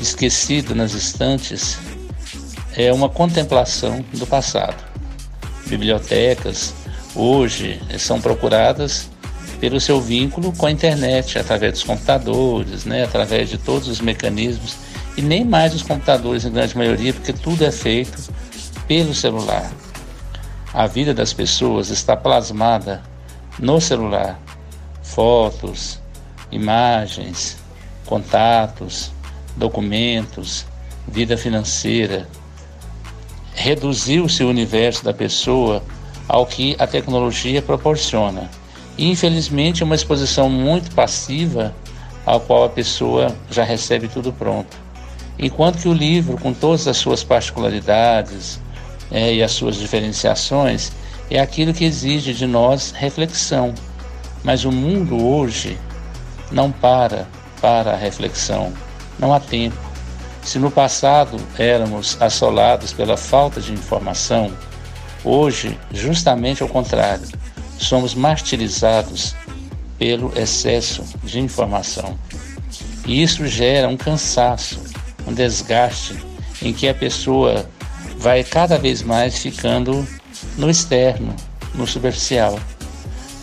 esquecido 0.02 0.76
nas 0.76 0.94
estantes, 0.94 1.80
é 2.76 2.92
uma 2.92 3.08
contemplação 3.08 4.04
do 4.14 4.28
passado. 4.28 4.84
Bibliotecas 5.66 6.74
hoje 7.16 7.82
são 7.98 8.20
procuradas 8.20 9.10
pelo 9.62 9.80
seu 9.80 10.02
vínculo 10.02 10.52
com 10.52 10.66
a 10.66 10.72
internet, 10.72 11.40
através 11.40 11.72
dos 11.72 11.84
computadores, 11.84 12.84
né, 12.84 13.06
através 13.06 13.50
de 13.50 13.58
todos 13.58 13.88
os 13.88 14.02
mecanismos, 14.02 14.76
e 15.16 15.22
nem 15.22 15.46
mais 15.46 15.74
os 15.74 15.82
computadores 15.82 16.44
em 16.44 16.52
grande 16.52 16.78
maioria, 16.78 17.14
porque 17.14 17.32
tudo 17.32 17.64
é 17.64 17.72
feito 17.72 18.30
pelo 18.88 19.14
celular. 19.14 19.72
A 20.74 20.86
vida 20.86 21.14
das 21.14 21.32
pessoas 21.32 21.90
está 21.90 22.18
plasmada 22.18 23.02
no 23.58 23.80
celular. 23.80 24.38
Fotos, 25.02 26.00
imagens, 26.52 27.59
contatos, 28.10 29.12
documentos, 29.56 30.66
vida 31.08 31.38
financeira. 31.38 32.28
Reduziu-se 33.54 34.44
o 34.44 34.50
universo 34.50 35.04
da 35.06 35.14
pessoa 35.14 35.84
ao 36.28 36.48
que 36.48 36.76
a 36.80 36.88
tecnologia 36.88 37.62
proporciona. 37.62 38.50
E, 38.98 39.08
infelizmente, 39.12 39.84
uma 39.84 39.94
exposição 39.94 40.50
muito 40.50 40.94
passiva 40.96 41.74
ao 42.26 42.40
qual 42.40 42.64
a 42.64 42.70
pessoa 42.70 43.36
já 43.52 43.64
recebe 43.64 44.08
tudo 44.08 44.34
pronto. 44.34 44.76
Enquanto 45.38 45.78
que 45.80 45.88
o 45.88 45.94
livro, 45.94 46.36
com 46.38 46.52
todas 46.52 46.88
as 46.88 46.98
suas 46.98 47.24
particularidades 47.24 48.60
é, 49.12 49.36
e 49.36 49.44
as 49.44 49.52
suas 49.52 49.76
diferenciações, 49.76 50.92
é 51.30 51.40
aquilo 51.40 51.76
que 51.76 51.86
exige 51.86 52.34
de 52.34 52.48
nós 52.48 52.92
reflexão. 52.92 53.74
Mas 54.44 54.66
o 54.66 54.72
mundo 54.72 55.24
hoje 55.24 55.78
não 56.52 56.72
para 56.72 57.28
para 57.62 57.94
a 57.94 57.98
reflexão, 57.98 58.74
não 59.18 59.34
há 59.34 59.40
tempo. 59.40 59.78
Se 60.42 60.58
no 60.58 60.72
passado 60.72 61.38
éramos 61.58 62.18
assolados 62.22 62.94
pela 62.94 63.18
falta 63.18 63.60
de 63.60 63.74
informação, 63.74 64.52
hoje, 65.24 65.78
justamente 65.92 66.64
ao 66.64 66.70
contrário, 66.70 67.28
somos 67.78 68.16
martirizados 68.16 69.36
pelo 69.98 70.32
excesso 70.38 71.04
de 71.24 71.40
informação. 71.40 72.18
E 73.06 73.22
isso 73.22 73.46
gera 73.48 73.88
um 73.88 73.98
cansaço, 73.98 74.82
um 75.28 75.34
desgaste 75.34 76.16
em 76.62 76.74
que 76.74 76.88
a 76.88 76.94
pessoa 76.94 77.70
vai 78.18 78.44
cada 78.44 78.78
vez 78.78 79.02
mais 79.02 79.38
ficando 79.38 80.08
no 80.58 80.70
externo, 80.70 81.36
no 81.74 81.86
superficial, 81.86 82.60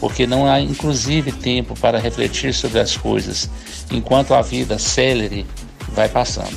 porque 0.00 0.26
não 0.26 0.46
há 0.46 0.60
inclusive 0.60 1.32
tempo 1.32 1.78
para 1.78 1.98
refletir 1.98 2.52
sobre 2.52 2.78
as 2.80 2.96
coisas, 2.96 3.48
enquanto 3.90 4.34
a 4.34 4.42
vida 4.42 4.78
célere 4.78 5.46
vai 5.92 6.08
passando. 6.08 6.56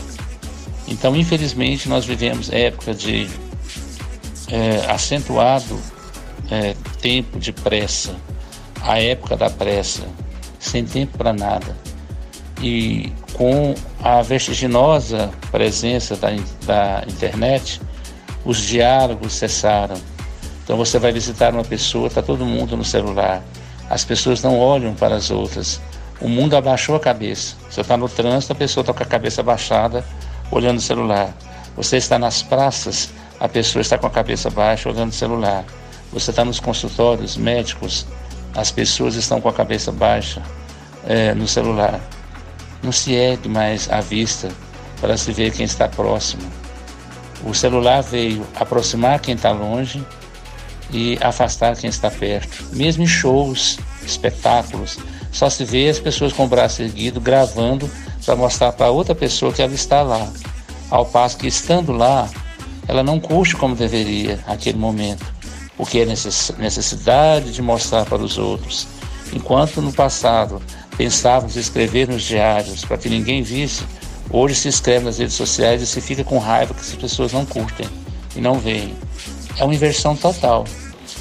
Então, 0.88 1.16
infelizmente, 1.16 1.88
nós 1.88 2.06
vivemos 2.06 2.52
época 2.52 2.94
de 2.94 3.30
é, 4.48 4.92
acentuado 4.92 5.80
é, 6.50 6.76
tempo 7.02 7.40
de 7.40 7.52
pressa, 7.52 8.16
a 8.82 9.00
época 9.00 9.38
da 9.38 9.50
pressa, 9.50 10.04
sem 10.60 10.84
tempo 10.84 11.18
para 11.18 11.32
nada. 11.32 11.76
E 12.62 13.12
com 13.34 13.74
a 14.04 14.22
vertiginosa 14.22 15.30
presença 15.52 16.16
da, 16.16 16.30
da 16.66 17.04
internet, 17.08 17.80
os 18.44 18.58
diálogos 18.58 19.34
cessaram. 19.34 19.96
Então 20.70 20.78
você 20.78 21.00
vai 21.00 21.12
visitar 21.12 21.52
uma 21.52 21.64
pessoa, 21.64 22.06
está 22.06 22.22
todo 22.22 22.46
mundo 22.46 22.78
no 22.78 22.86
celular. 22.86 23.42
As 23.90 24.06
pessoas 24.06 24.44
não 24.44 24.60
olham 24.60 24.94
para 24.94 25.16
as 25.16 25.32
outras. 25.32 25.82
O 26.22 26.30
mundo 26.30 26.56
abaixou 26.56 26.96
a 26.96 27.00
cabeça. 27.00 27.56
Você 27.68 27.82
está 27.82 27.98
no 27.98 28.08
trânsito, 28.08 28.54
a 28.54 28.56
pessoa 28.56 28.84
está 28.84 28.94
com 28.94 29.02
a 29.02 29.06
cabeça 29.08 29.42
baixada, 29.42 30.06
olhando 30.52 30.78
o 30.78 30.80
celular. 30.82 31.36
Você 31.76 31.98
está 31.98 32.20
nas 32.20 32.44
praças, 32.44 33.10
a 33.40 33.50
pessoa 33.50 33.82
está 33.82 33.98
com 33.98 34.06
a 34.06 34.12
cabeça 34.12 34.52
baixa, 34.52 34.88
olhando 34.88 35.10
o 35.10 35.16
celular. 35.16 35.66
Você 36.14 36.30
está 36.30 36.46
nos 36.46 36.60
consultórios 36.60 37.36
médicos, 37.36 38.06
as 38.56 38.70
pessoas 38.70 39.16
estão 39.16 39.42
com 39.42 39.50
a 39.50 39.54
cabeça 39.54 39.92
baixa 39.92 40.40
é, 41.04 41.34
no 41.34 41.48
celular. 41.48 42.00
Não 42.84 42.92
se 42.92 43.12
ergue 43.14 43.50
mais 43.50 43.92
a 43.92 44.02
vista 44.02 44.50
para 45.02 45.18
se 45.18 45.32
ver 45.32 45.52
quem 45.52 45.66
está 45.66 45.90
próximo. 45.90 46.44
O 47.44 47.56
celular 47.56 48.04
veio 48.04 48.46
aproximar 48.56 49.20
quem 49.20 49.34
está 49.34 49.50
longe 49.50 50.06
e 50.92 51.18
afastar 51.22 51.76
quem 51.76 51.90
está 51.90 52.10
perto. 52.10 52.66
Mesmo 52.74 53.04
em 53.04 53.08
shows, 53.08 53.78
espetáculos, 54.04 54.98
só 55.32 55.50
se 55.50 55.64
vê 55.64 55.90
as 55.90 56.00
pessoas 56.00 56.34
com 56.34 56.46
o 56.46 56.48
braço 56.48 56.82
erguido 56.82 57.22
gravando 57.22 57.90
para 58.26 58.36
mostrar 58.36 58.72
para 58.74 58.90
outra 58.90 59.14
pessoa 59.14 59.54
que 59.54 59.62
ela 59.62 59.74
está 59.74 60.02
lá. 60.02 60.28
Ao 60.90 61.06
passo 61.06 61.38
que 61.38 61.48
estando 61.48 61.92
lá, 61.92 62.30
ela 62.88 63.04
não 63.04 63.20
curte 63.20 63.56
como 63.56 63.76
deveria 63.76 64.40
aquele 64.48 64.78
momento, 64.78 65.26
porque 65.78 66.00
é 66.00 66.06
necessidade 66.06 67.52
de 67.52 67.62
mostrar 67.62 68.06
para 68.06 68.24
os 68.24 68.38
outros. 68.38 68.88
Enquanto 69.32 69.82
no 69.82 69.94
passado 69.94 70.62
pensávamos 70.98 71.56
escrever 71.56 72.08
nos 72.08 72.24
diários 72.24 72.84
para 72.84 72.98
que 72.98 73.08
ninguém 73.08 73.44
visse, 73.44 73.84
hoje 74.32 74.56
se 74.56 74.68
escreve 74.68 75.06
nas 75.06 75.20
redes 75.20 75.36
sociais 75.36 75.82
e 75.82 75.88
se 75.88 76.02
fica 76.02 76.24
com 76.24 76.40
raiva 76.40 76.74
que 76.74 76.82
as 76.82 76.96
pessoas 76.96 77.32
não 77.32 77.46
curtem 77.46 77.88
e 78.36 78.42
não 78.42 78.60
veem. 78.60 78.96
É 79.58 79.64
uma 79.64 79.74
inversão 79.74 80.16
total. 80.16 80.66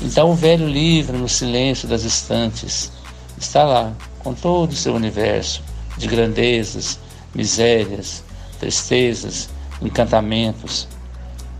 Então 0.02 0.30
o 0.30 0.34
velho 0.34 0.68
livro 0.68 1.18
no 1.18 1.28
silêncio 1.28 1.88
das 1.88 2.04
estantes 2.04 2.92
está 3.38 3.64
lá, 3.64 3.92
com 4.18 4.34
todo 4.34 4.72
o 4.72 4.76
seu 4.76 4.94
universo 4.94 5.62
de 5.96 6.06
grandezas, 6.06 6.98
misérias, 7.34 8.22
tristezas, 8.60 9.48
encantamentos, 9.82 10.88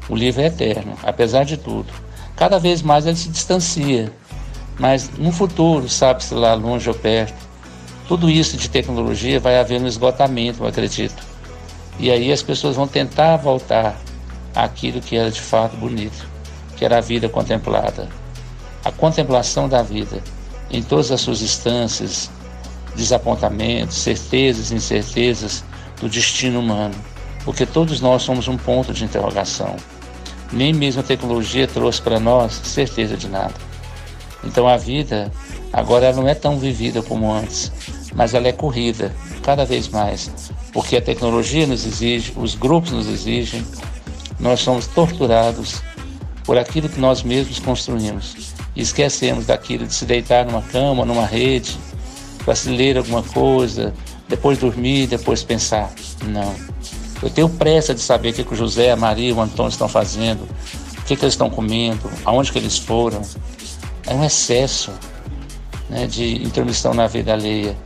o 0.08 0.16
livro 0.16 0.40
é 0.40 0.46
eterno, 0.46 0.94
apesar 1.02 1.44
de 1.44 1.56
tudo. 1.56 1.92
Cada 2.36 2.58
vez 2.58 2.80
mais 2.82 3.06
ele 3.06 3.16
se 3.16 3.28
distancia, 3.28 4.12
mas 4.78 5.10
no 5.18 5.30
futuro, 5.32 5.88
sabe-se 5.88 6.34
lá 6.34 6.54
longe 6.54 6.88
ou 6.88 6.94
perto, 6.94 7.46
tudo 8.06 8.30
isso 8.30 8.56
de 8.56 8.70
tecnologia 8.70 9.38
vai 9.38 9.58
haver 9.58 9.80
um 9.80 9.86
esgotamento, 9.86 10.62
eu 10.62 10.66
acredito. 10.66 11.22
E 11.98 12.10
aí 12.10 12.32
as 12.32 12.42
pessoas 12.42 12.76
vão 12.76 12.88
tentar 12.88 13.36
voltar 13.36 14.00
àquilo 14.54 15.00
que 15.00 15.16
era 15.16 15.30
de 15.30 15.40
fato 15.40 15.76
bonito, 15.76 16.26
que 16.78 16.84
era 16.84 16.98
a 16.98 17.00
vida 17.00 17.28
contemplada. 17.28 18.08
A 18.84 18.92
contemplação 18.92 19.68
da 19.68 19.82
vida 19.82 20.22
em 20.70 20.82
todas 20.82 21.10
as 21.10 21.20
suas 21.20 21.42
instâncias, 21.42 22.30
desapontamentos, 22.94 23.96
certezas 23.96 24.70
e 24.70 24.76
incertezas 24.76 25.64
do 26.00 26.08
destino 26.08 26.60
humano, 26.60 26.94
porque 27.44 27.66
todos 27.66 28.00
nós 28.00 28.22
somos 28.22 28.46
um 28.46 28.56
ponto 28.56 28.92
de 28.92 29.04
interrogação. 29.04 29.76
Nem 30.52 30.72
mesmo 30.72 31.00
a 31.00 31.04
tecnologia 31.04 31.66
trouxe 31.66 32.00
para 32.00 32.20
nós 32.20 32.60
certeza 32.64 33.16
de 33.16 33.28
nada. 33.28 33.54
Então 34.44 34.68
a 34.68 34.76
vida 34.76 35.32
agora 35.72 36.12
não 36.12 36.28
é 36.28 36.34
tão 36.34 36.58
vivida 36.58 37.02
como 37.02 37.32
antes, 37.32 37.72
mas 38.14 38.34
ela 38.34 38.46
é 38.46 38.52
corrida 38.52 39.14
cada 39.42 39.64
vez 39.64 39.88
mais, 39.88 40.30
porque 40.72 40.96
a 40.96 41.02
tecnologia 41.02 41.66
nos 41.66 41.84
exige, 41.84 42.32
os 42.36 42.54
grupos 42.54 42.92
nos 42.92 43.08
exigem, 43.08 43.64
nós 44.38 44.60
somos 44.60 44.86
torturados 44.86 45.82
por 46.48 46.56
aquilo 46.56 46.88
que 46.88 46.98
nós 46.98 47.22
mesmos 47.22 47.58
construímos. 47.58 48.54
E 48.74 48.80
esquecemos 48.80 49.44
daquilo 49.44 49.86
de 49.86 49.92
se 49.92 50.06
deitar 50.06 50.46
numa 50.46 50.62
cama, 50.62 51.04
numa 51.04 51.26
rede, 51.26 51.76
para 52.42 52.54
se 52.54 52.70
ler 52.70 52.96
alguma 52.96 53.22
coisa, 53.22 53.92
depois 54.26 54.56
dormir, 54.56 55.08
depois 55.08 55.44
pensar. 55.44 55.92
Não. 56.24 56.54
Eu 57.22 57.28
tenho 57.28 57.50
pressa 57.50 57.94
de 57.94 58.00
saber 58.00 58.30
o 58.30 58.32
que, 58.32 58.44
que 58.44 58.54
o 58.54 58.56
José, 58.56 58.90
a 58.90 58.96
Maria, 58.96 59.34
o 59.34 59.42
Antônio 59.42 59.68
estão 59.68 59.90
fazendo, 59.90 60.48
o 60.96 61.02
que, 61.02 61.16
que 61.16 61.22
eles 61.22 61.34
estão 61.34 61.50
comendo, 61.50 62.10
aonde 62.24 62.50
que 62.50 62.56
eles 62.56 62.78
foram. 62.78 63.20
É 64.06 64.14
um 64.14 64.24
excesso 64.24 64.90
né, 65.90 66.06
de 66.06 66.42
intromissão 66.42 66.94
na 66.94 67.06
vida 67.06 67.34
alheia, 67.34 67.76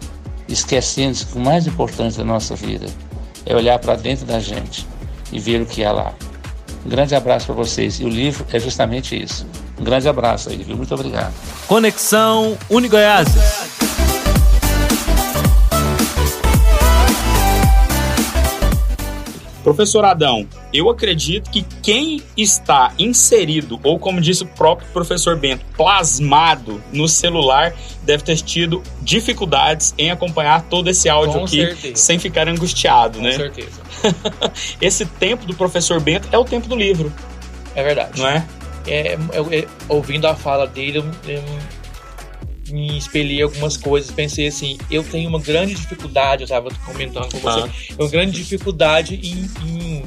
esquecendo 0.47 1.19
que 1.19 1.37
o 1.37 1.41
mais 1.41 1.67
importante 1.67 2.17
da 2.17 2.25
nossa 2.25 2.55
vida 2.55 2.87
é 3.45 3.57
olhar 3.57 3.81
para 3.81 3.97
dentro 3.97 4.25
da 4.25 4.39
gente 4.39 4.87
e 5.33 5.41
ver 5.41 5.61
o 5.61 5.67
que 5.67 5.85
há 5.85 5.91
lá. 5.91 6.15
Um 6.85 6.89
grande 6.89 7.15
abraço 7.15 7.47
para 7.47 7.55
vocês. 7.55 8.01
E 8.01 8.05
o 8.05 8.09
livro 8.09 8.45
é 8.53 8.59
justamente 8.59 9.21
isso. 9.21 9.47
Um 9.79 9.85
grande 9.85 10.09
abraço 10.09 10.51
aí, 10.51 10.57
viu? 10.57 10.77
Muito 10.77 10.95
obrigado. 10.95 11.33
Conexão 11.67 12.57
Unigoiáses. 12.69 13.82
Professor 19.63 20.05
Adão, 20.05 20.47
eu 20.73 20.91
acredito 20.91 21.51
que 21.51 21.63
quem 21.83 22.21
está 22.37 22.93
inserido, 22.99 23.79
ou 23.85 23.99
como 23.99 24.21
disse 24.21 24.43
o 24.43 24.47
próprio 24.47 24.89
professor 24.93 25.37
Bento, 25.37 25.65
plasmado 25.77 26.83
no 26.93 27.07
celular, 27.07 27.73
deve 28.03 28.25
ter 28.25 28.37
tido 28.39 28.83
dificuldades 29.01 29.95
em 29.97 30.11
acompanhar 30.11 30.63
todo 30.63 30.89
esse 30.91 31.09
áudio 31.09 31.39
Com 31.39 31.45
aqui 31.45 31.61
certeza. 31.61 31.97
sem 31.97 32.19
ficar 32.19 32.49
angustiado, 32.49 33.19
Com 33.19 33.25
né? 33.25 33.33
certeza. 33.33 33.81
Esse 34.81 35.07
tempo 35.07 35.47
do 35.47 35.55
professor 35.55 36.01
Bento 36.01 36.29
é 36.33 36.39
o 36.39 36.45
tempo 36.45 36.67
do 36.67 36.75
livro, 36.75 37.13
É 37.75 37.83
verdade. 37.85 38.21
não 38.21 38.29
é? 38.29 38.45
É, 38.87 39.17
eu- 39.33 39.53
eu- 39.53 39.69
ouvindo 39.89 40.27
a 40.27 40.35
fala 40.35 40.67
dele, 40.67 40.99
eu, 40.99 41.05
eu 41.29 41.43
me 42.73 42.97
espelhei 42.99 43.43
algumas 43.43 43.77
coisas. 43.77 44.11
Pensei 44.11 44.47
assim: 44.49 44.79
eu 44.91 45.03
tenho 45.05 45.29
uma 45.29 45.39
grande 45.41 45.75
dificuldade, 45.75 46.43
eu 46.43 46.47
estava 46.47 46.69
comentando 46.87 47.31
com 47.31 47.39
você, 47.39 47.61
Ah. 47.61 47.69
uma 47.99 48.09
grande 48.09 48.33
dificuldade 48.33 49.15
em, 49.23 49.49
em 49.69 50.03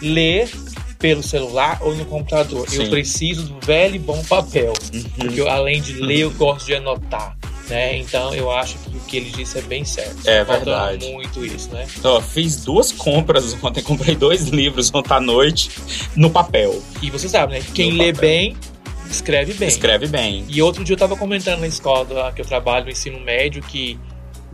ler 0.00 0.50
pelo 0.98 1.22
celular 1.22 1.78
ou 1.82 1.94
no 1.94 2.04
computador. 2.04 2.68
Sim. 2.68 2.84
Eu 2.84 2.90
preciso 2.90 3.42
do 3.44 3.58
velho 3.66 3.96
e 3.96 3.98
bom 3.98 4.22
papel, 4.24 4.72
porque 5.18 5.40
eu, 5.40 5.48
além 5.48 5.80
de 5.82 5.94
ler, 5.94 6.20
eu 6.20 6.30
gosto 6.32 6.66
de 6.66 6.74
anotar. 6.74 7.36
Né? 7.68 7.96
Então 7.98 8.34
eu 8.34 8.50
acho 8.50 8.76
que 8.78 8.96
o 8.96 9.00
que 9.00 9.16
ele 9.16 9.30
disse 9.30 9.56
é 9.58 9.62
bem 9.62 9.84
certo. 9.84 10.28
É 10.28 10.44
Falta 10.44 10.64
verdade. 10.64 11.06
muito 11.12 11.44
isso, 11.44 11.70
né? 11.70 11.86
Ó, 12.04 12.20
fiz 12.20 12.64
duas 12.64 12.90
compras 12.92 13.56
ontem, 13.62 13.82
comprei 13.82 14.14
dois 14.14 14.48
livros 14.48 14.90
ontem 14.92 15.14
à 15.14 15.20
noite 15.20 15.70
no 16.14 16.28
papel. 16.28 16.82
E 17.00 17.08
você 17.10 17.28
sabe, 17.28 17.54
né? 17.54 17.62
Quem 17.72 17.92
No 17.92 17.98
lê 17.98 18.12
papel. 18.12 18.28
bem, 18.28 18.56
escreve 19.12 19.54
bem. 19.54 19.68
Escreve 19.68 20.06
bem. 20.06 20.44
E 20.48 20.60
outro 20.62 20.82
dia 20.84 20.94
eu 20.94 20.98
tava 20.98 21.16
comentando 21.16 21.60
na 21.60 21.66
escola 21.66 22.32
que 22.32 22.40
eu 22.40 22.44
trabalho 22.46 22.84
no 22.86 22.90
ensino 22.90 23.20
médio 23.20 23.62
que 23.62 23.98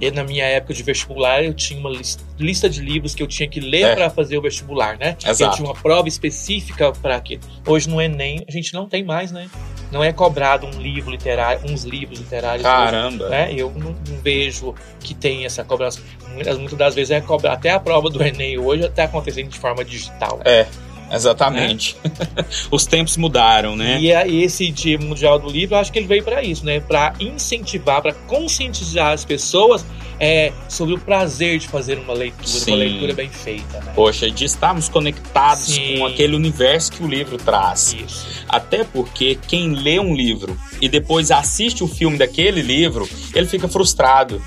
eu, 0.01 0.13
na 0.13 0.23
minha 0.23 0.45
época 0.45 0.73
de 0.75 0.83
vestibular 0.85 1.43
eu 1.43 1.53
tinha 1.53 1.81
uma 1.81 1.91
lis- 1.91 2.19
lista 2.39 2.69
de 2.71 2.81
livros 2.81 3.15
que 3.17 3.23
eu 3.23 3.27
tinha 3.27 3.49
que 3.49 3.59
ler 3.59 3.83
É. 3.83 3.95
para 3.97 4.09
fazer 4.11 4.39
o 4.39 4.43
vestibular, 4.43 4.97
né? 4.97 5.17
Exato. 5.27 5.43
Eu 5.43 5.57
tinha 5.57 5.69
uma 5.69 5.75
prova 5.75 6.07
específica 6.07 6.93
para 6.93 7.17
aquilo. 7.17 7.43
Hoje 7.67 7.89
no 7.89 8.01
Enem 8.01 8.45
a 8.49 8.53
gente 8.53 8.73
não 8.75 8.89
tem 8.89 9.03
mais, 9.03 9.33
né? 9.33 9.49
Não 9.91 10.05
é 10.05 10.13
cobrado 10.13 10.67
um 10.67 10.81
livro 10.81 11.11
literário, 11.11 11.63
uns 11.69 11.83
livros 11.83 12.19
literários. 12.21 12.63
Caramba. 12.63 13.29
Né? 13.31 13.53
Eu 13.57 13.73
não, 13.75 13.91
não 13.93 14.19
vejo 14.23 14.75
que 15.01 15.15
tem 15.15 15.47
essa 15.47 15.65
cobrança. 15.65 16.01
Muitas, 16.35 16.59
muitas 16.59 16.79
das 16.79 16.95
vezes 16.95 17.11
é 17.11 17.21
cobrado. 17.23 17.57
Até 17.57 17.71
a 17.71 17.81
prova 17.81 18.09
do 18.11 18.23
Enem 18.23 18.59
hoje 18.59 18.85
está 18.85 19.05
acontecendo 19.05 19.49
de 19.49 19.59
forma 19.59 19.83
digital. 19.85 20.41
É, 20.45 20.67
exatamente. 21.13 21.97
Os 22.71 22.87
tempos 22.87 23.17
mudaram, 23.17 23.77
né? 23.77 24.01
E 24.01 24.43
esse 24.43 24.71
Dia 24.71 24.99
Mundial 24.99 25.39
do 25.39 25.49
Livro, 25.49 25.75
eu 25.77 25.81
acho 25.81 25.93
que 25.93 25.99
ele 25.99 26.07
veio 26.07 26.23
para 26.23 26.43
isso, 26.43 26.65
né? 26.65 26.81
Para 26.81 27.15
incentivar, 27.21 28.03
para 28.03 28.13
conscientizar 28.13 29.13
as 29.13 29.25
pessoas 29.25 29.85
é, 30.21 30.53
sobre 30.69 30.95
o 30.95 30.99
prazer 30.99 31.59
de 31.59 31.69
fazer 31.69 31.99
uma 31.99 32.13
leitura, 32.13 32.47
Sim. 32.47 32.73
uma 32.73 32.79
leitura 32.79 33.15
bem 33.15 33.29
feita, 33.29 33.81
né? 33.81 33.93
Poxa, 33.95 34.31
de 34.31 34.45
estarmos 34.45 34.89
conectados 34.89 35.67
Sim. 35.67 35.99
com 35.99 36.07
aquele 36.07 36.35
universo 36.35 36.93
que 36.93 37.03
o 37.03 37.07
livro 37.07 37.37
traz. 37.37 37.95
Isso. 37.95 38.27
Até 38.49 38.85
porque 38.85 39.39
quem 39.47 39.75
lê 39.75 39.99
um 40.01 40.15
livro 40.15 40.59
e 40.81 40.89
depois 40.89 41.31
assiste 41.31 41.85
o 41.85 41.89
filme 41.89 42.19
daquele 42.19 42.63
livro, 42.63 43.09
ele 43.35 43.47
fica 43.47 43.69
frustrado. 43.69 44.43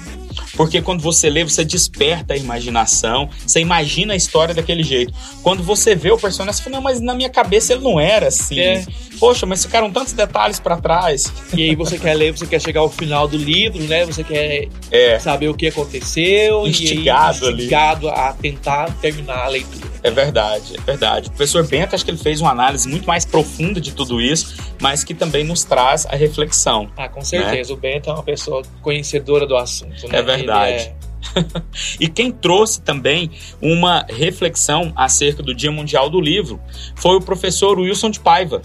Porque 0.56 0.82
quando 0.82 1.02
você 1.02 1.30
lê, 1.30 1.44
você 1.44 1.64
desperta 1.64 2.34
a 2.34 2.38
imaginação, 2.38 3.30
você 3.46 3.60
imagina 3.60 4.14
a 4.14 4.16
história 4.16 4.54
daquele 4.54 4.84
jeito. 4.84 5.14
Quando 5.44 5.64
você 5.64 5.96
vê 5.96 6.12
o 6.12 6.18
personagem, 6.18 6.58
você 6.58 6.64
fala, 6.64 6.76
não, 6.78 6.84
mas 6.84 7.00
na 7.00 7.14
minha 7.14 7.30
cabeça 7.30 7.74
ele 7.74 7.84
não 7.84 8.00
era 8.00 8.28
assim. 8.28 8.60
É. 8.60 8.86
Poxa, 9.20 9.46
mas 9.46 9.64
ficaram 9.64 9.92
tantos 9.92 10.14
detalhes 10.14 10.60
pra 10.60 10.78
trás. 10.78 11.32
E 11.56 11.70
aí 11.70 11.76
você 11.76 11.98
quer 12.00 12.16
ler, 12.16 12.32
você 12.36 12.46
quer 12.48 12.60
chegar 12.60 12.82
ao 12.82 12.90
final 12.90 13.28
do 13.28 13.38
livro, 13.38 13.82
né? 13.84 14.06
Você 14.06 14.24
quer 14.24 14.68
É, 14.90 15.20
saber 15.20 15.48
o 15.50 15.54
que 15.54 15.68
aconteceu 15.68 16.68
Instigado 16.68 17.38
e 17.38 17.48
aí, 17.48 17.54
ali. 17.54 17.58
instigado 17.64 18.10
a 18.10 18.34
tentar 18.34 18.92
terminar 19.00 19.46
a 19.46 19.48
leitura. 19.48 19.90
é 20.04 20.10
verdade, 20.10 20.74
é 20.76 20.82
verdade. 20.82 21.28
O 21.28 21.32
professor 21.32 21.66
Bento, 21.68 21.94
acho 21.94 22.04
que 22.04 22.10
ele 22.12 22.18
fez 22.18 22.42
uma 22.42 22.50
análise 22.52 22.88
muito 22.90 23.06
mais 23.06 23.24
profunda 23.24 23.80
de 23.80 23.92
tudo 23.94 24.20
isso, 24.20 24.56
mas 24.82 25.04
que 25.04 25.14
também 25.14 25.44
nos 25.44 25.64
traz 25.64 26.06
a 26.08 26.16
reflexão. 26.16 26.90
Ah, 26.98 27.08
com 27.08 27.22
certeza. 27.22 27.72
O 27.74 27.78
Bento 27.78 28.10
é 28.10 28.14
uma 28.14 28.24
pessoa 28.24 28.64
conhecedora 28.82 29.46
do 29.46 29.56
assunto, 29.56 30.08
né? 30.08 30.18
É 30.20 30.22
verdade. 30.24 30.51
Ele 30.52 31.02
E 32.00 32.08
quem 32.08 32.32
trouxe 32.32 32.82
também 32.82 33.32
uma 33.62 34.06
reflexão 34.10 34.92
acerca 34.96 35.42
do 35.44 35.54
Dia 35.54 35.72
Mundial 35.72 36.10
do 36.10 36.20
Livro 36.20 36.60
foi 36.96 37.16
o 37.16 37.22
professor 37.22 37.80
Wilson 37.80 38.10
de 38.10 38.20
Paiva. 38.20 38.62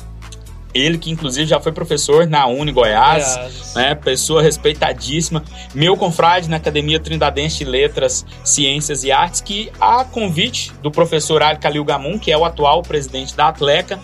Ele 0.75 0.99
que 0.99 1.11
inclusive 1.11 1.47
já 1.47 1.59
foi 1.59 1.73
professor 1.73 2.27
na 2.27 2.47
Uni 2.47 2.71
Goiás, 2.71 3.35
Goiás. 3.35 3.75
né, 3.75 3.95
pessoa 3.95 4.43
respeitadíssima, 4.43 5.43
meu 5.75 5.97
confrade 5.97 6.51
na 6.51 6.59
Academia 6.59 7.01
Trindadense 7.01 7.59
de 7.59 7.65
Letras, 7.65 8.27
Ciências 8.45 9.03
e 9.03 9.11
Artes, 9.11 9.41
que 9.41 9.73
a 9.81 10.05
convite 10.05 10.75
do 10.83 10.91
professor 10.91 11.43
Ali 11.43 11.59
Calil 11.59 11.83
Gamum, 11.83 12.19
que 12.19 12.31
é 12.31 12.37
o 12.37 12.45
atual 12.45 12.83
presidente 12.83 13.35
da 13.35 13.49
Atleca, 13.49 13.99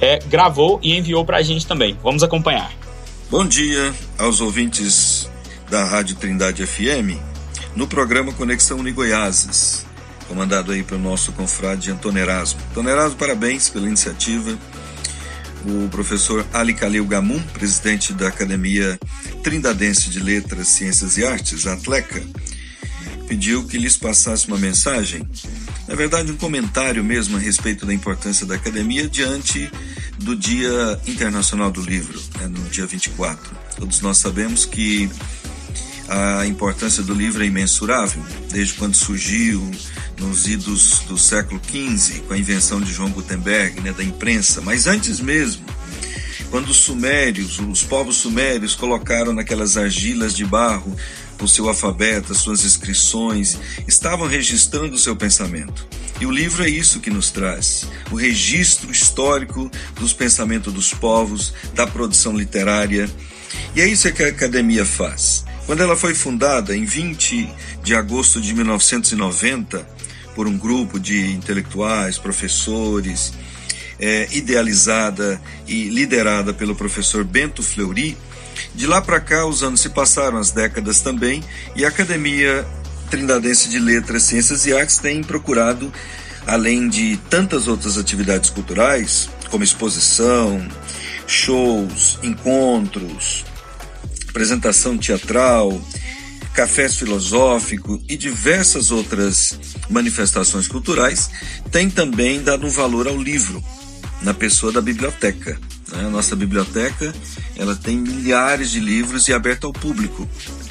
é, 0.00 0.20
gravou 0.20 0.78
e 0.80 0.96
enviou 0.96 1.24
para 1.24 1.38
a 1.38 1.42
gente 1.42 1.66
também. 1.66 1.98
Vamos 2.04 2.22
acompanhar. 2.22 2.70
Bom 3.28 3.44
dia 3.44 3.92
aos 4.16 4.40
ouvintes 4.40 5.21
da 5.72 5.84
Rádio 5.84 6.16
Trindade 6.16 6.66
FM, 6.66 7.16
no 7.74 7.88
programa 7.88 8.30
Conexão 8.34 8.80
Unigoiases, 8.80 9.86
comandado 10.28 10.70
aí 10.70 10.82
pelo 10.82 11.00
nosso 11.00 11.32
confrade 11.32 11.90
Antônio 11.90 12.20
Erasmo. 12.20 12.60
Antônio 12.72 12.90
Erasmo, 12.90 13.16
parabéns 13.16 13.70
pela 13.70 13.86
iniciativa. 13.86 14.54
O 15.64 15.88
professor 15.88 16.44
Ali 16.52 16.74
Khalil 16.74 17.06
Gamum, 17.06 17.42
presidente 17.54 18.12
da 18.12 18.28
Academia 18.28 19.00
Trindadense 19.42 20.10
de 20.10 20.20
Letras, 20.20 20.68
Ciências 20.68 21.16
e 21.16 21.24
Artes, 21.24 21.66
Atleca, 21.66 22.22
pediu 23.26 23.64
que 23.64 23.78
lhes 23.78 23.96
passasse 23.96 24.48
uma 24.48 24.58
mensagem, 24.58 25.26
na 25.88 25.94
verdade 25.94 26.30
um 26.30 26.36
comentário 26.36 27.02
mesmo 27.02 27.38
a 27.38 27.40
respeito 27.40 27.86
da 27.86 27.94
importância 27.94 28.44
da 28.44 28.56
academia 28.56 29.08
diante 29.08 29.72
do 30.18 30.36
Dia 30.36 31.00
Internacional 31.06 31.70
do 31.70 31.80
Livro, 31.80 32.20
né, 32.38 32.46
no 32.46 32.68
dia 32.68 32.84
24. 32.84 33.56
Todos 33.76 34.02
nós 34.02 34.18
sabemos 34.18 34.66
que 34.66 35.10
a 36.12 36.46
importância 36.46 37.02
do 37.02 37.14
livro 37.14 37.42
é 37.42 37.46
imensurável, 37.46 38.22
desde 38.50 38.74
quando 38.74 38.94
surgiu 38.94 39.70
nos 40.18 40.46
idos 40.46 41.00
do 41.08 41.16
século 41.16 41.60
XV, 41.64 42.20
com 42.20 42.34
a 42.34 42.38
invenção 42.38 42.80
de 42.80 42.92
João 42.92 43.10
Gutenberg, 43.10 43.80
né, 43.80 43.92
da 43.92 44.04
imprensa, 44.04 44.60
mas 44.60 44.86
antes 44.86 45.20
mesmo, 45.20 45.64
quando 46.50 46.68
os 46.68 46.76
sumérios, 46.76 47.58
os 47.58 47.82
povos 47.82 48.16
sumérios 48.16 48.74
colocaram 48.74 49.32
naquelas 49.32 49.78
argilas 49.78 50.36
de 50.36 50.44
barro 50.44 50.94
o 51.40 51.48
seu 51.48 51.68
alfabeto, 51.68 52.32
as 52.32 52.38
suas 52.38 52.64
inscrições, 52.64 53.58
estavam 53.88 54.28
registrando 54.28 54.94
o 54.94 54.98
seu 54.98 55.16
pensamento. 55.16 55.86
E 56.20 56.26
o 56.26 56.30
livro 56.30 56.62
é 56.64 56.68
isso 56.68 57.00
que 57.00 57.10
nos 57.10 57.30
traz: 57.30 57.88
o 58.10 58.14
registro 58.14 58.90
histórico 58.92 59.70
dos 59.98 60.12
pensamentos 60.12 60.72
dos 60.72 60.94
povos, 60.94 61.52
da 61.74 61.86
produção 61.86 62.36
literária. 62.36 63.10
E 63.74 63.80
é 63.80 63.86
isso 63.86 64.10
que 64.12 64.22
a 64.22 64.28
academia 64.28 64.84
faz. 64.84 65.44
Quando 65.72 65.84
ela 65.84 65.96
foi 65.96 66.12
fundada 66.12 66.76
em 66.76 66.84
20 66.84 67.50
de 67.82 67.94
agosto 67.94 68.42
de 68.42 68.52
1990 68.52 69.88
por 70.34 70.46
um 70.46 70.58
grupo 70.58 71.00
de 71.00 71.32
intelectuais, 71.32 72.18
professores, 72.18 73.32
é, 73.98 74.28
idealizada 74.32 75.40
e 75.66 75.84
liderada 75.84 76.52
pelo 76.52 76.74
professor 76.74 77.24
Bento 77.24 77.62
Fleury, 77.62 78.18
de 78.74 78.86
lá 78.86 79.00
para 79.00 79.18
cá 79.18 79.46
os 79.46 79.62
anos 79.62 79.80
se 79.80 79.88
passaram, 79.88 80.36
as 80.36 80.50
décadas 80.50 81.00
também, 81.00 81.42
e 81.74 81.86
a 81.86 81.88
Academia 81.88 82.66
Trindadense 83.10 83.70
de 83.70 83.78
Letras, 83.78 84.24
Ciências 84.24 84.66
e 84.66 84.74
Artes 84.74 84.98
tem 84.98 85.22
procurado, 85.24 85.90
além 86.46 86.86
de 86.86 87.16
tantas 87.30 87.66
outras 87.66 87.96
atividades 87.96 88.50
culturais, 88.50 89.30
como 89.48 89.64
exposição, 89.64 90.68
shows, 91.26 92.18
encontros, 92.22 93.46
apresentação 94.32 94.96
teatral, 94.96 95.78
cafés 96.54 96.96
filosóficos 96.96 98.00
e 98.08 98.16
diversas 98.16 98.90
outras 98.90 99.58
manifestações 99.90 100.66
culturais, 100.66 101.28
tem 101.70 101.90
também 101.90 102.42
dado 102.42 102.66
um 102.66 102.70
valor 102.70 103.06
ao 103.06 103.20
livro, 103.20 103.62
na 104.22 104.32
pessoa 104.32 104.72
da 104.72 104.80
biblioteca. 104.80 105.58
né? 105.92 106.06
A 106.06 106.10
nossa 106.10 106.34
biblioteca 106.34 107.14
ela 107.56 107.76
tem 107.76 107.98
milhares 107.98 108.70
de 108.70 108.80
livros 108.80 109.28
e 109.28 109.32
é 109.32 109.34
aberta 109.34 109.66
ao 109.66 109.72
público. 109.72 110.26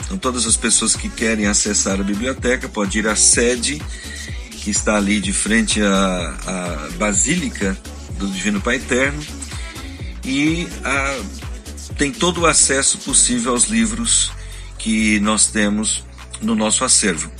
Então 0.05 0.17
todas 0.17 0.47
as 0.47 0.57
pessoas 0.57 0.95
que 0.95 1.07
querem 1.07 1.45
acessar 1.45 1.99
a 1.99 2.03
biblioteca 2.03 2.67
podem 2.67 3.01
ir 3.01 3.07
à 3.07 3.15
sede 3.15 3.79
que 4.49 4.71
está 4.71 4.97
ali 4.97 5.19
de 5.19 5.31
frente 5.31 5.81
à, 5.81 6.37
à 6.45 6.89
Basílica 6.97 7.77
do 8.17 8.27
Divino 8.27 8.59
Pai 8.59 8.75
Eterno 8.75 9.23
e 10.23 10.67
a, 10.83 11.19
tem 11.97 12.11
todo 12.11 12.41
o 12.41 12.45
acesso 12.45 12.97
possível 12.99 13.51
aos 13.51 13.65
livros 13.65 14.31
que 14.77 15.19
nós 15.19 15.47
temos 15.47 16.03
no 16.41 16.55
nosso 16.55 16.83
acervo. 16.83 17.31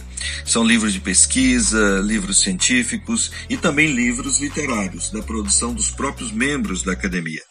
São 0.46 0.64
livros 0.64 0.94
de 0.94 1.00
pesquisa, 1.00 2.00
livros 2.04 2.42
científicos 2.42 3.32
e 3.50 3.58
também 3.58 3.92
livros 3.92 4.40
literários 4.40 5.10
da 5.10 5.22
produção 5.22 5.74
dos 5.74 5.90
próprios 5.92 6.32
membros 6.32 6.84
da 6.84 6.92
academia. 6.92 7.42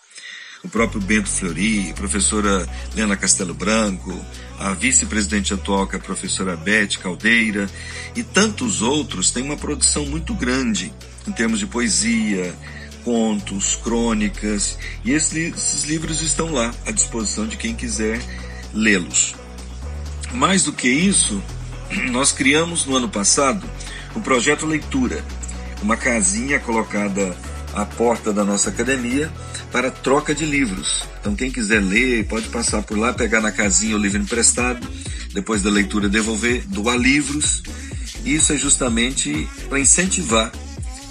O 0.63 0.69
próprio 0.69 1.01
Bento 1.01 1.29
Fleury, 1.29 1.91
a 1.91 1.95
professora 1.95 2.69
Lena 2.95 3.17
Castelo 3.17 3.55
Branco, 3.55 4.15
a 4.59 4.75
vice-presidente 4.75 5.55
atual, 5.55 5.87
que 5.87 5.97
é 5.97 5.99
a 5.99 6.03
professora 6.03 6.55
Beth 6.55 6.99
Caldeira, 7.03 7.69
e 8.15 8.23
tantos 8.23 8.83
outros, 8.83 9.31
têm 9.31 9.43
uma 9.43 9.57
produção 9.57 10.05
muito 10.05 10.35
grande 10.35 10.93
em 11.27 11.33
termos 11.33 11.59
de 11.59 11.67
poesia, 11.67 12.55
contos, 13.05 13.77
crônicas, 13.83 14.79
e 15.05 15.13
esses 15.13 15.85
livros 15.85 16.23
estão 16.23 16.53
lá 16.53 16.75
à 16.87 16.91
disposição 16.91 17.47
de 17.47 17.57
quem 17.57 17.75
quiser 17.75 18.21
lê-los. 18.73 19.35
Mais 20.33 20.65
do 20.65 20.73
que 20.73 20.89
isso, 20.89 21.43
nós 22.11 22.33
criamos 22.33 22.87
no 22.87 22.97
ano 22.97 23.09
passado 23.09 23.69
o 24.15 24.21
projeto 24.21 24.67
Leitura, 24.67 25.25
uma 25.83 25.97
casinha 25.97 26.59
colocada 26.59 27.37
à 27.73 27.85
porta 27.85 28.33
da 28.33 28.45
nossa 28.45 28.71
academia 28.71 29.31
para 29.71 29.91
troca 29.91 30.35
de 30.35 30.45
livros. 30.45 31.05
Então, 31.21 31.35
quem 31.35 31.51
quiser 31.51 31.81
ler, 31.81 32.27
pode 32.27 32.49
passar 32.49 32.83
por 32.83 32.99
lá, 32.99 33.13
pegar 33.13 33.41
na 33.41 33.53
casinha 33.53 33.97
o 33.97 33.99
livro 33.99 34.21
emprestado, 34.21 34.87
depois 35.33 35.63
da 35.63 35.71
leitura 35.71 36.09
devolver, 36.09 36.65
doar 36.67 36.97
livros. 36.97 37.63
Isso 38.25 38.53
é 38.53 38.57
justamente 38.57 39.49
para 39.69 39.79
incentivar 39.79 40.51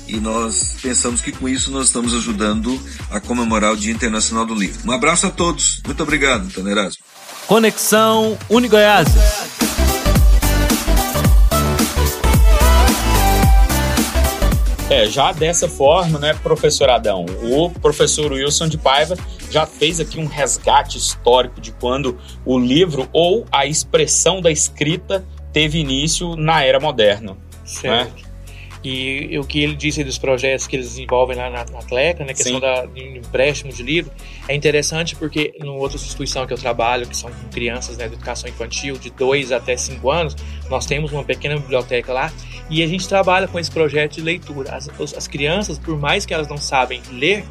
e 0.10 0.20
nós 0.20 0.76
pensamos 0.82 1.22
que 1.22 1.32
com 1.32 1.48
isso 1.48 1.72
nós 1.72 1.88
estamos 1.88 2.14
ajudando 2.14 2.80
a 3.12 3.20
comemorar 3.20 3.74
o 3.74 3.78
Dia 3.78 3.94
Internacional 3.94 4.46
do 4.46 4.56
Livro. 4.56 4.80
Um 4.86 4.92
abraço 4.92 5.28
a 5.28 5.30
todos. 5.30 5.82
Muito 5.86 6.02
obrigado, 6.02 6.46
Antônio 6.46 6.72
Erasmo. 6.72 7.04
Conexão 7.48 8.38
Unigoiás. 8.50 9.08
É, 14.90 15.06
já 15.06 15.32
dessa 15.32 15.70
forma, 15.70 16.18
né, 16.18 16.34
professor 16.42 16.90
Adão, 16.90 17.26
o 17.44 17.70
professor 17.70 18.32
Wilson 18.32 18.68
de 18.68 18.78
Paiva 18.78 19.16
já 19.52 19.68
fez 19.68 20.00
aqui 20.00 20.20
um 20.20 20.26
resgate 20.26 20.98
histórico 20.98 21.62
de 21.62 21.72
quando 21.74 22.18
o 22.44 22.58
livro 22.58 23.08
ou 23.14 23.46
a 23.52 23.68
expressão 23.68 24.42
da 24.42 24.50
escrita 24.50 25.24
teve 25.54 25.78
início 25.78 26.36
na 26.36 26.64
era 26.64 26.80
moderna. 26.80 27.34
Né? 27.34 27.38
Certo. 27.66 28.16
Né? 28.16 28.29
E 28.84 29.38
o 29.38 29.44
que 29.44 29.62
ele 29.62 29.76
disse 29.76 30.04
dos 30.06 30.18
projetos 30.18 30.66
que 30.66 30.76
eles 30.76 30.88
desenvolvem 30.88 31.36
lá 31.36 31.50
na, 31.50 31.66
na 31.66 31.80
né, 31.92 32.34
questão 32.34 32.62
da, 32.62 32.86
de 32.86 33.18
empréstimo 33.18 33.74
de 33.74 33.84
livro, 33.84 34.10
é 34.48 34.56
interessante 34.56 35.18
porque 35.18 35.54
em 35.60 35.68
outra 35.68 35.98
instituição 35.98 36.48
que 36.48 36.54
eu 36.54 36.58
trabalho, 36.58 37.06
que 37.06 37.16
são 37.16 37.30
crianças 37.52 37.98
né, 37.98 38.08
de 38.08 38.14
educação 38.14 38.50
infantil, 38.50 38.98
de 38.98 39.10
2 39.10 39.52
até 39.52 39.76
5 39.76 40.10
anos, 40.10 40.36
nós 40.70 40.86
temos 40.86 41.12
uma 41.12 41.26
pequena 41.26 41.58
biblioteca 41.58 42.14
lá 42.14 42.32
e 42.70 42.82
a 42.82 42.88
gente 42.88 43.08
trabalha 43.08 43.50
com 43.50 43.60
esse 43.60 43.70
projeto 43.70 44.14
de 44.14 44.22
leitura. 44.22 44.74
As, 44.74 44.90
as 45.14 45.28
crianças, 45.28 45.78
por 45.78 46.00
mais 46.00 46.26
que 46.26 46.34
elas 46.34 46.48
não 46.48 46.58
sabem 46.58 47.02
ler 47.12 47.44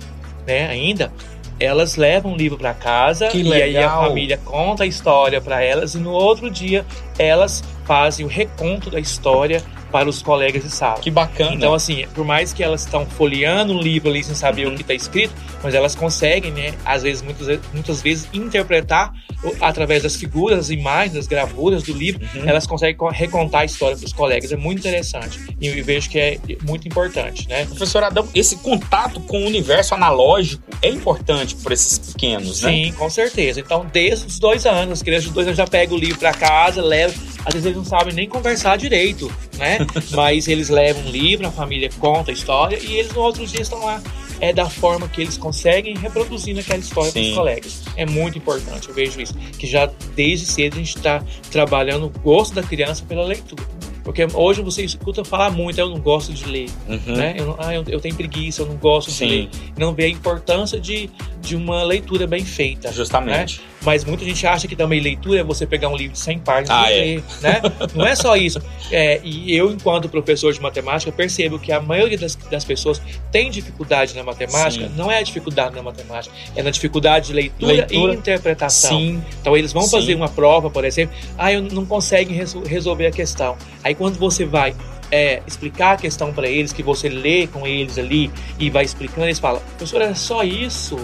né, 0.47 0.67
ainda, 0.67 1.13
elas 1.61 1.97
levam 1.97 2.33
o 2.33 2.37
livro 2.37 2.57
para 2.57 2.73
casa 2.73 3.29
que 3.29 3.39
e 3.39 3.43
legal. 3.43 3.63
aí 3.63 3.77
a 3.77 3.91
família 3.91 4.39
conta 4.39 4.85
a 4.85 4.87
história 4.87 5.41
para 5.41 5.63
elas 5.63 5.95
e 5.95 5.99
no 5.99 6.13
outro 6.13 6.51
dia 6.51 6.87
elas 7.19 7.63
fazem 7.85 8.25
o 8.25 8.29
reconto 8.29 8.91
da 8.91 9.01
história 9.01 9.63
para 9.91 10.09
os 10.09 10.23
colegas 10.23 10.63
de 10.63 10.71
sala. 10.71 11.01
Que 11.01 11.11
bacana. 11.11 11.55
Então, 11.55 11.75
assim, 11.75 12.07
por 12.15 12.25
mais 12.25 12.53
que 12.53 12.63
elas 12.63 12.83
estão 12.83 13.07
folheando 13.07 13.73
um 13.73 13.81
livro 13.81 14.11
ali 14.11 14.23
sem 14.23 14.35
saber 14.35 14.67
uhum. 14.67 14.73
o 14.73 14.77
que 14.77 14.83
está 14.83 14.95
escrito, 14.95 15.33
mas 15.63 15.75
elas 15.75 15.95
conseguem, 15.95 16.53
né, 16.53 16.75
às 16.85 17.03
vezes, 17.03 17.23
muitas, 17.23 17.61
muitas 17.73 18.03
vezes, 18.03 18.29
interpretar 18.33 19.13
através 19.61 20.03
das 20.03 20.17
figuras, 20.17 20.59
das 20.59 20.71
imagens, 20.71 21.13
das 21.15 21.27
gravuras 21.27 21.83
do 21.83 21.93
livro, 21.93 22.21
uhum. 22.35 22.49
elas 22.49 22.67
conseguem 22.67 22.97
recontar 23.13 23.63
a 23.63 23.65
história 23.65 23.97
para 23.97 24.07
os 24.07 24.13
colegas. 24.13 24.53
É 24.53 24.57
muito 24.57 24.81
interessante. 24.81 25.39
E 25.61 25.69
eu 25.69 25.85
vejo 25.85 26.11
que 26.11 26.19
é 26.19 26.39
muito 26.63 26.89
importante, 26.89 27.49
né? 27.49 27.65
Professor 27.67 28.03
Adão, 28.03 28.29
esse 28.35 28.57
contato 28.57 29.21
com 29.21 29.43
o 29.43 29.47
universo 29.47 29.95
analógico 29.95 30.63
é 30.83 30.89
importante 30.89 31.55
para 31.57 31.73
esses 31.73 31.99
pequenos, 31.99 32.63
né? 32.63 32.71
Sim, 32.71 32.93
com 32.93 33.09
certeza. 33.09 33.61
Então, 33.61 33.87
desde 33.93 34.27
os 34.27 34.39
dois 34.39 34.67
anos, 34.67 34.95
as 34.95 35.03
crianças 35.03 35.29
de 35.29 35.33
dois 35.33 35.47
anos 35.47 35.57
já 35.57 35.67
pegam 35.67 35.97
o 35.97 36.01
livro 36.01 36.19
para 36.19 36.33
casa, 36.33 36.83
levam. 36.83 37.17
Às 37.45 37.55
vezes 37.55 37.67
eles 37.67 37.79
não 37.79 37.85
sabem 37.85 38.13
nem 38.13 38.29
conversar 38.29 38.77
direito, 38.77 39.33
né? 39.59 39.79
Mas 40.13 40.49
eles 40.49 40.69
levam 40.69 41.03
um 41.03 41.11
livro, 41.11 41.47
a 41.47 41.51
família 41.51 41.91
conta 41.99 42.31
a 42.31 42.35
história 42.35 42.79
e 42.83 42.97
eles 42.97 43.13
no 43.13 43.21
outro 43.21 43.47
dia 43.47 43.61
estão 43.61 43.85
lá 43.85 44.01
é 44.41 44.53
da 44.53 44.69
forma 44.69 45.09
que 45.09 45.21
eles 45.21 45.37
conseguem 45.37 45.97
reproduzir 45.97 46.55
naquela 46.55 46.79
história 46.79 47.13
com 47.13 47.21
os 47.21 47.35
colegas. 47.35 47.83
É 47.97 48.07
muito 48.07 48.39
importante, 48.39 48.89
eu 48.89 48.95
vejo 48.95 49.21
isso. 49.21 49.35
Que 49.59 49.67
já 49.67 49.91
desde 50.15 50.47
cedo 50.47 50.75
a 50.75 50.79
gente 50.79 50.97
está 50.97 51.23
trabalhando 51.51 52.07
o 52.07 52.11
gosto 52.21 52.55
da 52.55 52.63
criança 52.63 53.05
pela 53.05 53.25
leitura. 53.25 53.65
Porque 54.09 54.27
hoje 54.33 54.63
você 54.63 54.83
escuta 54.83 55.23
falar 55.23 55.51
muito, 55.51 55.79
eu 55.79 55.87
não 55.87 56.01
gosto 56.01 56.33
de 56.33 56.47
ler, 56.47 56.71
uhum. 56.89 57.15
né? 57.15 57.35
Eu, 57.37 57.55
ah, 57.59 57.75
eu, 57.75 57.85
eu, 57.87 58.01
tenho 58.01 58.15
preguiça, 58.15 58.63
eu 58.63 58.67
não 58.67 58.77
gosto 58.77 59.11
Sim. 59.11 59.27
de 59.27 59.31
ler. 59.31 59.49
Não 59.77 59.93
vê 59.93 60.05
a 60.05 60.09
importância 60.09 60.81
de, 60.81 61.11
de 61.43 61.55
uma 61.55 61.83
leitura 61.83 62.27
bem 62.27 62.43
feita. 62.43 62.91
Justamente. 62.91 63.59
Né? 63.61 63.67
Mas 63.83 64.05
muita 64.05 64.25
gente 64.25 64.47
acha 64.47 64.67
que 64.67 64.75
também 64.75 64.99
leitura 64.99 65.41
é 65.41 65.45
você 65.45 65.67
pegar 65.67 65.89
um 65.89 65.97
livro 65.97 66.15
de 66.15 66.19
100 66.19 66.39
páginas 66.39 66.71
ah, 66.71 66.91
e 66.91 66.95
é. 66.95 67.01
ler, 67.01 67.25
né? 67.43 67.61
Não 67.95 68.07
é 68.07 68.15
só 68.15 68.35
isso. 68.35 68.61
É, 68.91 69.21
e 69.23 69.55
eu, 69.55 69.71
enquanto 69.71 70.09
professor 70.09 70.53
de 70.53 70.61
matemática, 70.61 71.13
percebo 71.13 71.59
que 71.59 71.71
a 71.71 71.81
maioria 71.81 72.17
das, 72.17 72.35
das 72.35 72.65
pessoas 72.65 73.01
tem 73.31 73.51
dificuldade 73.51 74.17
na 74.17 74.25
matemática. 74.25 74.89
Sim. 74.89 74.95
Não 74.97 75.11
é 75.11 75.19
a 75.19 75.23
dificuldade 75.23 75.77
na 75.77 75.83
matemática, 75.83 76.35
é 76.57 76.63
na 76.63 76.71
dificuldade 76.71 77.29
de 77.29 77.35
leitura, 77.35 77.73
leitura. 77.73 78.15
e 78.15 78.17
interpretação. 78.17 78.99
Sim. 78.99 79.23
Então 79.41 79.57
eles 79.57 79.73
vão 79.73 79.83
Sim. 79.83 79.91
fazer 79.91 80.15
uma 80.15 80.29
prova, 80.29 80.71
por 80.71 80.85
exemplo, 80.85 81.15
ah, 81.37 81.53
eu 81.53 81.63
não 81.63 81.85
conseguem 81.85 82.37
resolver 82.67 83.07
a 83.07 83.13
questão. 83.13 83.57
Aí 83.85 83.95
quando 83.99 84.19
você 84.19 84.47
vai 84.47 84.75
é, 85.11 85.43
explicar 85.47 85.93
a 85.93 85.97
questão 85.97 86.33
para 86.33 86.49
eles, 86.49 86.73
que 86.73 86.83
você 86.83 87.09
lê 87.09 87.47
com 87.47 87.67
eles 87.67 87.99
ali 87.99 88.31
e 88.59 88.71
vai 88.71 88.85
explicando, 88.85 89.27
eles 89.27 89.39
falam, 89.39 89.61
professor, 89.77 90.01
é 90.01 90.15
só 90.15 90.43
isso? 90.43 90.97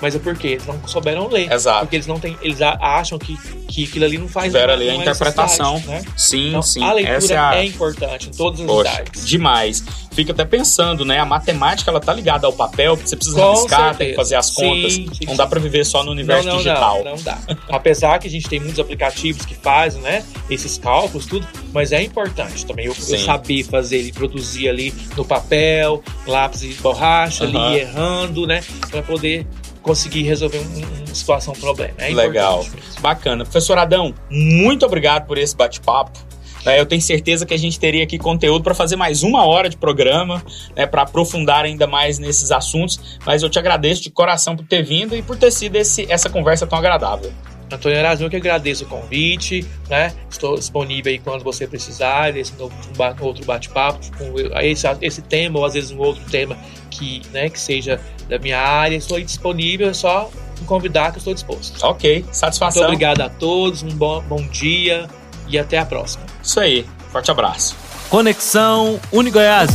Mas 0.00 0.14
é 0.14 0.18
porque 0.18 0.48
eles 0.48 0.66
não 0.66 0.86
souberam 0.86 1.28
ler. 1.28 1.52
Exato. 1.52 1.80
Porque 1.80 1.96
eles 1.96 2.06
não 2.06 2.18
têm, 2.18 2.36
eles 2.42 2.60
acham 2.62 3.18
que, 3.18 3.36
que 3.68 3.84
aquilo 3.84 4.04
ali 4.04 4.18
não 4.18 4.28
faz 4.28 4.46
Tiveram 4.46 4.72
ali 4.72 4.88
a 4.88 4.94
interpretação. 4.94 5.80
Né? 5.86 6.02
Sim, 6.16 6.48
então, 6.48 6.62
sim. 6.62 6.82
A 6.82 6.92
leitura 6.92 7.16
Essa 7.16 7.34
é, 7.34 7.38
a... 7.38 7.56
é 7.56 7.64
importante 7.64 8.28
em 8.28 8.32
todas 8.32 8.60
as 8.60 8.66
Poxa, 8.66 8.92
idades. 8.92 9.26
Demais. 9.26 9.84
Fica 10.12 10.32
até 10.32 10.44
pensando, 10.44 11.04
né? 11.04 11.18
A 11.18 11.24
matemática 11.24 11.90
ela 11.90 12.00
tá 12.00 12.12
ligada 12.12 12.46
ao 12.46 12.52
papel, 12.52 12.96
porque 12.96 13.08
você 13.08 13.16
precisa 13.16 13.40
Com 13.40 13.52
riscar, 13.52 13.78
certeza. 13.78 13.98
tem 13.98 14.08
que 14.10 14.16
fazer 14.16 14.34
as 14.34 14.50
contas. 14.50 14.92
Sim, 14.92 15.08
sim, 15.12 15.26
não 15.26 15.36
dá 15.36 15.46
para 15.46 15.60
viver 15.60 15.84
só 15.84 16.02
no 16.02 16.10
universo 16.10 16.46
não, 16.46 16.54
não, 16.54 16.62
digital. 16.62 17.04
Não, 17.04 17.16
não 17.16 17.22
dá. 17.22 17.38
Apesar 17.68 18.18
que 18.18 18.26
a 18.26 18.30
gente 18.30 18.48
tem 18.48 18.58
muitos 18.58 18.80
aplicativos 18.80 19.44
que 19.44 19.54
fazem, 19.54 20.02
né? 20.02 20.24
Esses 20.48 20.78
cálculos, 20.78 21.26
tudo, 21.26 21.46
mas 21.72 21.92
é 21.92 22.02
importante 22.02 22.66
também 22.66 22.86
eu, 22.86 22.94
eu 23.08 23.18
saber 23.18 23.62
fazer 23.64 23.98
ele 23.98 24.12
produzir 24.12 24.68
ali 24.68 24.92
no 25.16 25.24
papel, 25.24 26.02
lápis 26.26 26.62
e 26.62 26.74
borracha, 26.74 27.44
uhum. 27.44 27.66
ali 27.66 27.80
errando, 27.80 28.46
né? 28.46 28.64
Para 28.90 29.02
poder 29.02 29.46
conseguir 29.82 30.22
resolver 30.22 30.58
um, 30.58 31.04
uma 31.04 31.14
situação, 31.14 31.54
um 31.54 31.60
problema. 31.60 31.94
É 31.98 32.10
Legal, 32.10 32.66
bacana. 33.00 33.44
Professor 33.44 33.78
Adão, 33.78 34.14
muito 34.30 34.84
obrigado 34.84 35.26
por 35.26 35.38
esse 35.38 35.56
bate-papo. 35.56 36.30
É, 36.64 36.78
eu 36.78 36.84
tenho 36.84 37.00
certeza 37.00 37.46
que 37.46 37.54
a 37.54 37.58
gente 37.58 37.78
teria 37.80 38.04
aqui 38.04 38.18
conteúdo 38.18 38.62
para 38.62 38.74
fazer 38.74 38.96
mais 38.96 39.22
uma 39.22 39.46
hora 39.46 39.68
de 39.68 39.76
programa, 39.76 40.42
né, 40.76 40.86
para 40.86 41.02
aprofundar 41.02 41.64
ainda 41.64 41.86
mais 41.86 42.18
nesses 42.18 42.50
assuntos. 42.50 43.18
Mas 43.24 43.42
eu 43.42 43.48
te 43.48 43.58
agradeço 43.58 44.02
de 44.02 44.10
coração 44.10 44.56
por 44.56 44.66
ter 44.66 44.82
vindo 44.82 45.16
e 45.16 45.22
por 45.22 45.36
ter 45.36 45.50
sido 45.50 45.76
esse, 45.76 46.06
essa 46.10 46.28
conversa 46.28 46.66
tão 46.66 46.78
agradável. 46.78 47.32
Antônio 47.72 47.98
Erasmo, 47.98 48.26
eu 48.26 48.30
que 48.30 48.36
agradeço 48.36 48.84
o 48.84 48.88
convite, 48.88 49.64
né? 49.88 50.12
Estou 50.28 50.56
disponível 50.56 51.12
aí 51.12 51.18
quando 51.18 51.44
você 51.44 51.68
precisar, 51.68 52.32
desse 52.32 52.52
novo, 52.58 52.74
outro 53.20 53.44
bate-papo, 53.44 54.00
com 54.18 54.34
esse, 54.60 54.86
esse 55.00 55.22
tema 55.22 55.60
ou 55.60 55.64
às 55.64 55.74
vezes 55.74 55.92
um 55.92 55.98
outro 55.98 56.22
tema 56.30 56.56
que, 56.90 57.22
né, 57.32 57.48
que 57.48 57.58
seja 57.58 58.00
da 58.28 58.38
minha 58.38 58.58
área. 58.58 58.96
Estou 58.96 59.20
disponível, 59.20 59.88
é 59.88 59.94
só 59.94 60.30
me 60.58 60.66
convidar 60.66 61.10
que 61.12 61.16
eu 61.16 61.20
estou 61.20 61.34
disposto. 61.34 61.82
Ok, 61.84 62.24
satisfação. 62.32 62.82
Muito 62.82 62.94
obrigado 62.94 63.20
a 63.22 63.28
todos, 63.28 63.82
um 63.82 63.88
bom, 63.88 64.22
bom 64.22 64.42
dia 64.48 65.08
e 65.48 65.58
até 65.58 65.78
a 65.78 65.86
próxima. 65.86 66.24
Isso 66.42 66.60
aí, 66.60 66.86
forte 67.10 67.30
abraço. 67.30 67.76
Conexão 68.08 69.00
Unigoiás. 69.12 69.70